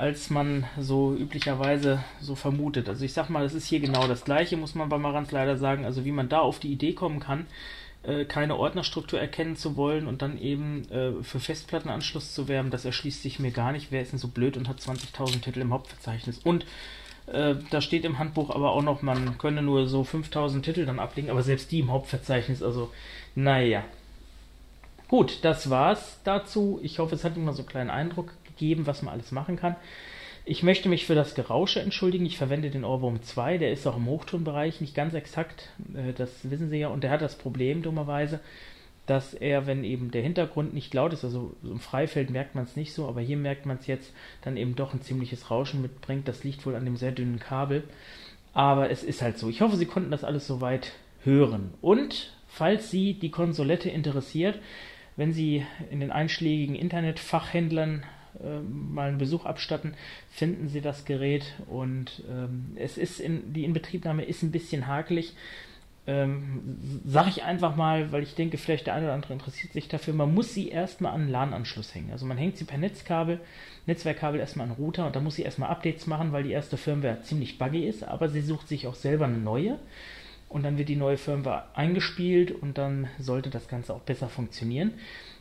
als 0.00 0.30
man 0.30 0.64
so 0.78 1.14
üblicherweise 1.14 2.02
so 2.22 2.34
vermutet. 2.34 2.88
Also 2.88 3.04
ich 3.04 3.12
sag 3.12 3.28
mal, 3.28 3.42
das 3.42 3.52
ist 3.52 3.66
hier 3.66 3.80
genau 3.80 4.08
das 4.08 4.24
gleiche, 4.24 4.56
muss 4.56 4.74
man 4.74 4.88
bei 4.88 4.96
Marantz 4.96 5.30
leider 5.30 5.58
sagen. 5.58 5.84
Also 5.84 6.06
wie 6.06 6.10
man 6.10 6.30
da 6.30 6.38
auf 6.38 6.58
die 6.58 6.72
Idee 6.72 6.94
kommen 6.94 7.20
kann, 7.20 7.46
äh, 8.02 8.24
keine 8.24 8.56
Ordnerstruktur 8.56 9.20
erkennen 9.20 9.56
zu 9.56 9.76
wollen 9.76 10.06
und 10.06 10.22
dann 10.22 10.40
eben 10.40 10.90
äh, 10.90 11.22
für 11.22 11.38
Festplattenanschluss 11.38 12.32
zu 12.32 12.48
werben, 12.48 12.70
das 12.70 12.86
erschließt 12.86 13.22
sich 13.22 13.40
mir 13.40 13.50
gar 13.50 13.72
nicht. 13.72 13.88
Wer 13.92 14.00
ist 14.00 14.12
denn 14.12 14.18
so 14.18 14.28
blöd 14.28 14.56
und 14.56 14.70
hat 14.70 14.78
20.000 14.78 15.42
Titel 15.42 15.60
im 15.60 15.74
Hauptverzeichnis? 15.74 16.38
Und 16.38 16.64
äh, 17.26 17.56
da 17.68 17.82
steht 17.82 18.06
im 18.06 18.18
Handbuch 18.18 18.48
aber 18.48 18.70
auch 18.70 18.82
noch, 18.82 19.02
man 19.02 19.36
könne 19.36 19.60
nur 19.60 19.86
so 19.86 20.02
5000 20.02 20.64
Titel 20.64 20.86
dann 20.86 20.98
ablegen, 20.98 21.28
aber 21.28 21.42
selbst 21.42 21.70
die 21.72 21.80
im 21.80 21.90
Hauptverzeichnis, 21.90 22.62
also 22.62 22.90
naja. 23.34 23.84
Gut, 25.08 25.40
das 25.42 25.68
war's 25.68 26.20
dazu. 26.24 26.80
Ich 26.82 27.00
hoffe, 27.00 27.16
es 27.16 27.24
hat 27.24 27.36
immer 27.36 27.52
so 27.52 27.62
einen 27.62 27.68
kleinen 27.68 27.90
Eindruck 27.90 28.32
gegeben, 28.60 28.86
was 28.86 29.02
man 29.02 29.12
alles 29.12 29.32
machen 29.32 29.56
kann. 29.56 29.74
Ich 30.44 30.62
möchte 30.62 30.88
mich 30.88 31.06
für 31.06 31.14
das 31.14 31.34
Gerausche 31.34 31.80
entschuldigen. 31.80 32.24
Ich 32.24 32.38
verwende 32.38 32.70
den 32.70 32.84
Ohrwurm 32.84 33.22
2, 33.22 33.58
der 33.58 33.72
ist 33.72 33.86
auch 33.86 33.96
im 33.96 34.06
Hochtonbereich 34.06 34.80
nicht 34.80 34.94
ganz 34.94 35.14
exakt, 35.14 35.68
äh, 35.94 36.12
das 36.12 36.30
wissen 36.50 36.70
Sie 36.70 36.78
ja, 36.78 36.88
und 36.88 37.04
der 37.04 37.10
hat 37.10 37.22
das 37.22 37.36
Problem 37.36 37.82
dummerweise, 37.82 38.40
dass 39.06 39.34
er, 39.34 39.66
wenn 39.66 39.82
eben 39.82 40.12
der 40.12 40.22
Hintergrund 40.22 40.72
nicht 40.72 40.94
laut 40.94 41.12
ist, 41.12 41.24
also 41.24 41.52
im 41.64 41.80
Freifeld 41.80 42.30
merkt 42.30 42.54
man 42.54 42.64
es 42.64 42.76
nicht 42.76 42.94
so, 42.94 43.08
aber 43.08 43.20
hier 43.20 43.36
merkt 43.36 43.66
man 43.66 43.78
es 43.78 43.86
jetzt, 43.86 44.12
dann 44.42 44.56
eben 44.56 44.76
doch 44.76 44.94
ein 44.94 45.02
ziemliches 45.02 45.50
Rauschen 45.50 45.82
mitbringt. 45.82 46.28
Das 46.28 46.44
liegt 46.44 46.64
wohl 46.64 46.76
an 46.76 46.84
dem 46.84 46.96
sehr 46.96 47.10
dünnen 47.10 47.40
Kabel. 47.40 47.82
Aber 48.52 48.90
es 48.90 49.02
ist 49.02 49.22
halt 49.22 49.38
so. 49.38 49.48
Ich 49.48 49.62
hoffe, 49.62 49.76
Sie 49.76 49.86
konnten 49.86 50.10
das 50.12 50.22
alles 50.22 50.46
soweit 50.46 50.92
hören. 51.24 51.74
Und 51.80 52.32
falls 52.46 52.90
Sie 52.90 53.14
die 53.14 53.30
Konsolette 53.30 53.90
interessiert, 53.90 54.60
wenn 55.16 55.32
Sie 55.32 55.66
in 55.90 56.00
den 56.00 56.12
einschlägigen 56.12 56.76
Internetfachhändlern 56.76 58.04
äh, 58.42 58.60
mal 58.60 59.08
einen 59.08 59.18
Besuch 59.18 59.44
abstatten, 59.44 59.94
finden 60.30 60.68
Sie 60.68 60.80
das 60.80 61.04
Gerät 61.04 61.54
und 61.68 62.22
ähm, 62.30 62.76
es 62.76 62.98
ist 62.98 63.20
in, 63.20 63.52
die 63.52 63.64
Inbetriebnahme 63.64 64.24
ist 64.24 64.42
ein 64.42 64.52
bisschen 64.52 64.86
hakelig 64.86 65.34
ähm, 66.06 66.78
sage 67.04 67.28
ich 67.28 67.44
einfach 67.44 67.76
mal, 67.76 68.10
weil 68.10 68.22
ich 68.22 68.34
denke, 68.34 68.58
vielleicht 68.58 68.86
der 68.86 68.94
eine 68.94 69.06
oder 69.06 69.14
andere 69.14 69.34
interessiert 69.34 69.72
sich 69.72 69.86
dafür, 69.88 70.14
man 70.14 70.34
muss 70.34 70.54
sie 70.54 70.68
erstmal 70.68 71.12
an 71.12 71.22
einen 71.22 71.30
LAN-Anschluss 71.30 71.94
hängen. 71.94 72.10
Also 72.10 72.26
man 72.26 72.38
hängt 72.38 72.56
sie 72.56 72.64
per 72.64 72.78
Netzkabel, 72.78 73.40
Netzwerkkabel 73.86 74.40
erstmal 74.40 74.66
an 74.66 74.74
den 74.74 74.82
Router 74.82 75.06
und 75.06 75.14
da 75.14 75.20
muss 75.20 75.36
sie 75.36 75.42
erstmal 75.42 75.70
Updates 75.70 76.06
machen, 76.06 76.32
weil 76.32 76.42
die 76.42 76.52
erste 76.52 76.76
Firmware 76.76 77.22
ziemlich 77.22 77.58
buggy 77.58 77.86
ist, 77.86 78.02
aber 78.02 78.28
sie 78.28 78.40
sucht 78.40 78.66
sich 78.66 78.86
auch 78.86 78.94
selber 78.94 79.26
eine 79.26 79.38
neue 79.38 79.78
und 80.48 80.64
dann 80.64 80.78
wird 80.78 80.88
die 80.88 80.96
neue 80.96 81.16
Firmware 81.18 81.66
eingespielt 81.74 82.50
und 82.50 82.78
dann 82.78 83.08
sollte 83.18 83.50
das 83.50 83.68
Ganze 83.68 83.94
auch 83.94 84.00
besser 84.00 84.28
funktionieren. 84.28 84.94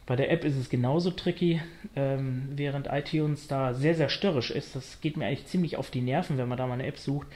Bei 0.10 0.18
der 0.18 0.30
App 0.30 0.44
ist 0.44 0.58
es 0.58 0.70
genauso 0.70 1.12
tricky, 1.12 1.62
ähm, 1.96 2.50
während 2.52 2.88
iTunes 2.88 3.48
da 3.48 3.74
sehr, 3.74 3.96
sehr 3.96 4.10
störrisch 4.10 4.52
ist. 4.52 4.76
Das 4.76 5.00
geht 5.00 5.16
mir 5.16 5.28
eigentlich 5.28 5.46
ziemlich 5.46 5.78
auf 5.78 5.90
die 5.90 6.02
Nerven, 6.02 6.38
wenn 6.38 6.50
man 6.50 6.58
da 6.58 6.68
mal 6.68 6.74
eine 6.74 6.86
App 6.86 6.98
sucht 6.98 7.28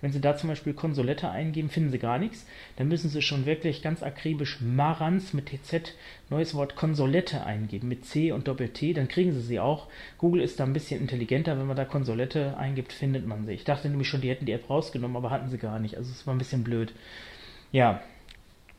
wenn 0.00 0.12
Sie 0.12 0.20
da 0.20 0.36
zum 0.36 0.48
Beispiel 0.48 0.72
Konsolette 0.72 1.30
eingeben, 1.30 1.68
finden 1.68 1.90
Sie 1.90 1.98
gar 1.98 2.18
nichts. 2.18 2.46
Dann 2.76 2.88
müssen 2.88 3.10
Sie 3.10 3.22
schon 3.22 3.46
wirklich 3.46 3.82
ganz 3.82 4.02
akribisch 4.02 4.60
Marans 4.60 5.32
mit 5.32 5.46
TZ, 5.46 5.94
neues 6.30 6.54
Wort 6.54 6.76
Konsolette 6.76 7.44
eingeben, 7.44 7.88
mit 7.88 8.04
C 8.04 8.32
und 8.32 8.48
Doppel-T, 8.48 8.94
dann 8.94 9.08
kriegen 9.08 9.32
Sie 9.32 9.40
sie 9.40 9.60
auch. 9.60 9.88
Google 10.18 10.42
ist 10.42 10.60
da 10.60 10.64
ein 10.64 10.72
bisschen 10.72 11.00
intelligenter, 11.00 11.58
wenn 11.58 11.66
man 11.66 11.76
da 11.76 11.84
Konsolette 11.84 12.56
eingibt, 12.56 12.92
findet 12.92 13.26
man 13.26 13.44
sie. 13.44 13.52
Ich 13.52 13.64
dachte 13.64 13.88
nämlich 13.88 14.08
schon, 14.08 14.20
die 14.20 14.30
hätten 14.30 14.46
die 14.46 14.52
App 14.52 14.70
rausgenommen, 14.70 15.16
aber 15.16 15.30
hatten 15.30 15.50
sie 15.50 15.58
gar 15.58 15.78
nicht. 15.78 15.96
Also 15.96 16.10
es 16.10 16.26
war 16.26 16.34
ein 16.34 16.38
bisschen 16.38 16.64
blöd. 16.64 16.92
Ja, 17.72 18.02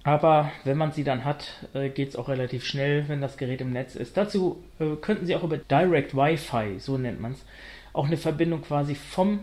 aber 0.03 0.51
wenn 0.63 0.77
man 0.77 0.91
sie 0.91 1.03
dann 1.03 1.25
hat, 1.25 1.67
äh, 1.73 1.89
geht 1.89 2.09
es 2.09 2.15
auch 2.15 2.29
relativ 2.29 2.65
schnell, 2.65 3.07
wenn 3.07 3.21
das 3.21 3.37
Gerät 3.37 3.61
im 3.61 3.71
Netz 3.71 3.95
ist. 3.95 4.17
Dazu 4.17 4.63
äh, 4.79 4.95
könnten 4.95 5.25
Sie 5.25 5.35
auch 5.35 5.43
über 5.43 5.57
Direct 5.57 6.15
Wi-Fi, 6.15 6.79
so 6.79 6.97
nennt 6.97 7.21
man 7.21 7.33
es, 7.33 7.45
auch 7.93 8.07
eine 8.07 8.17
Verbindung 8.17 8.61
quasi 8.61 8.95
vom 8.95 9.41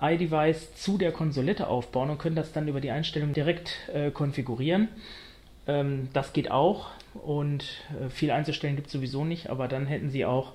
iDevice 0.00 0.74
zu 0.74 0.98
der 0.98 1.12
Konsolette 1.12 1.68
aufbauen 1.68 2.10
und 2.10 2.18
können 2.18 2.34
das 2.34 2.52
dann 2.52 2.66
über 2.66 2.80
die 2.80 2.90
Einstellung 2.90 3.32
direkt 3.32 3.88
äh, 3.92 4.10
konfigurieren. 4.10 4.88
Ähm, 5.68 6.08
das 6.12 6.32
geht 6.32 6.50
auch 6.50 6.90
und 7.14 7.62
äh, 8.00 8.10
viel 8.10 8.32
einzustellen 8.32 8.74
gibt 8.74 8.88
es 8.88 8.92
sowieso 8.92 9.24
nicht, 9.24 9.50
aber 9.50 9.68
dann 9.68 9.86
hätten 9.86 10.10
sie 10.10 10.24
auch 10.24 10.54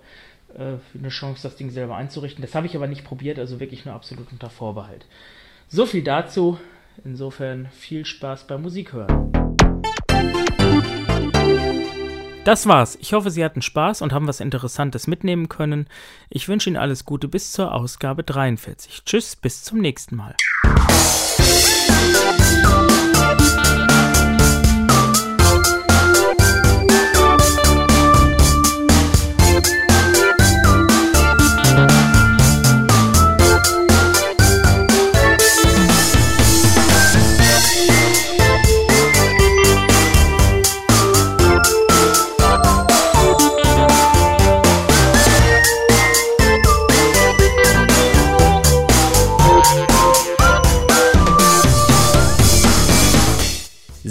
äh, 0.55 0.73
eine 0.97 1.09
Chance, 1.09 1.43
das 1.43 1.55
Ding 1.55 1.69
selber 1.69 1.95
einzurichten. 1.95 2.41
Das 2.41 2.55
habe 2.55 2.67
ich 2.67 2.75
aber 2.75 2.87
nicht 2.87 3.05
probiert, 3.05 3.39
also 3.39 3.61
wirklich 3.61 3.85
nur 3.85 3.95
absolut 3.95 4.31
unter 4.31 4.49
Vorbehalt. 4.49 5.05
So 5.69 5.85
viel 5.85 6.03
dazu. 6.03 6.57
Insofern 7.03 7.67
viel 7.71 8.05
Spaß 8.05 8.47
beim 8.47 8.61
Musik 8.61 8.93
hören. 8.93 9.31
Das 12.47 12.65
war's. 12.65 12.97
Ich 13.01 13.11
hoffe, 13.11 13.29
Sie 13.29 13.43
hatten 13.43 13.61
Spaß 13.61 14.01
und 14.01 14.13
haben 14.13 14.25
was 14.25 14.39
Interessantes 14.39 15.05
mitnehmen 15.05 15.49
können. 15.49 15.87
Ich 16.29 16.47
wünsche 16.47 16.69
Ihnen 16.69 16.77
alles 16.77 17.03
Gute 17.03 17.27
bis 17.27 17.51
zur 17.51 17.73
Ausgabe 17.73 18.23
43. 18.23 19.03
Tschüss, 19.03 19.35
bis 19.35 19.63
zum 19.65 19.79
nächsten 19.79 20.15
Mal. 20.15 20.33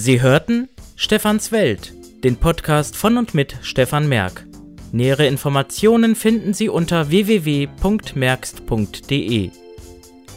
Sie 0.07 0.23
hörten 0.23 0.71
Stefans 0.95 1.51
Welt, 1.51 1.93
den 2.23 2.37
Podcast 2.37 2.95
von 2.95 3.19
und 3.19 3.35
mit 3.35 3.57
Stefan 3.63 4.09
Merck. 4.09 4.47
Nähere 4.93 5.27
Informationen 5.27 6.15
finden 6.15 6.55
Sie 6.55 6.69
unter 6.69 7.11
www.merkst.de. 7.11 9.51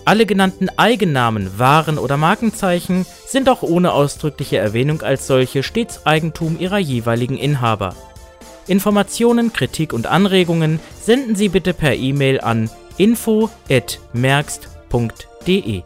Alle 0.05 0.25
genannten 0.25 0.69
Eigennamen, 0.75 1.59
Waren 1.59 1.99
oder 1.99 2.17
Markenzeichen 2.17 3.05
sind 3.27 3.47
auch 3.47 3.61
ohne 3.61 3.93
ausdrückliche 3.93 4.57
Erwähnung 4.57 5.03
als 5.03 5.27
solche 5.27 5.61
stets 5.61 6.03
Eigentum 6.03 6.59
ihrer 6.59 6.79
jeweiligen 6.79 7.37
Inhaber. 7.37 7.95
Informationen, 8.65 9.53
Kritik 9.53 9.93
und 9.93 10.07
Anregungen 10.07 10.79
senden 10.99 11.35
Sie 11.35 11.49
bitte 11.49 11.75
per 11.75 11.93
E-Mail 11.93 12.41
an 12.41 12.71
info@merkst.de. 12.97 15.83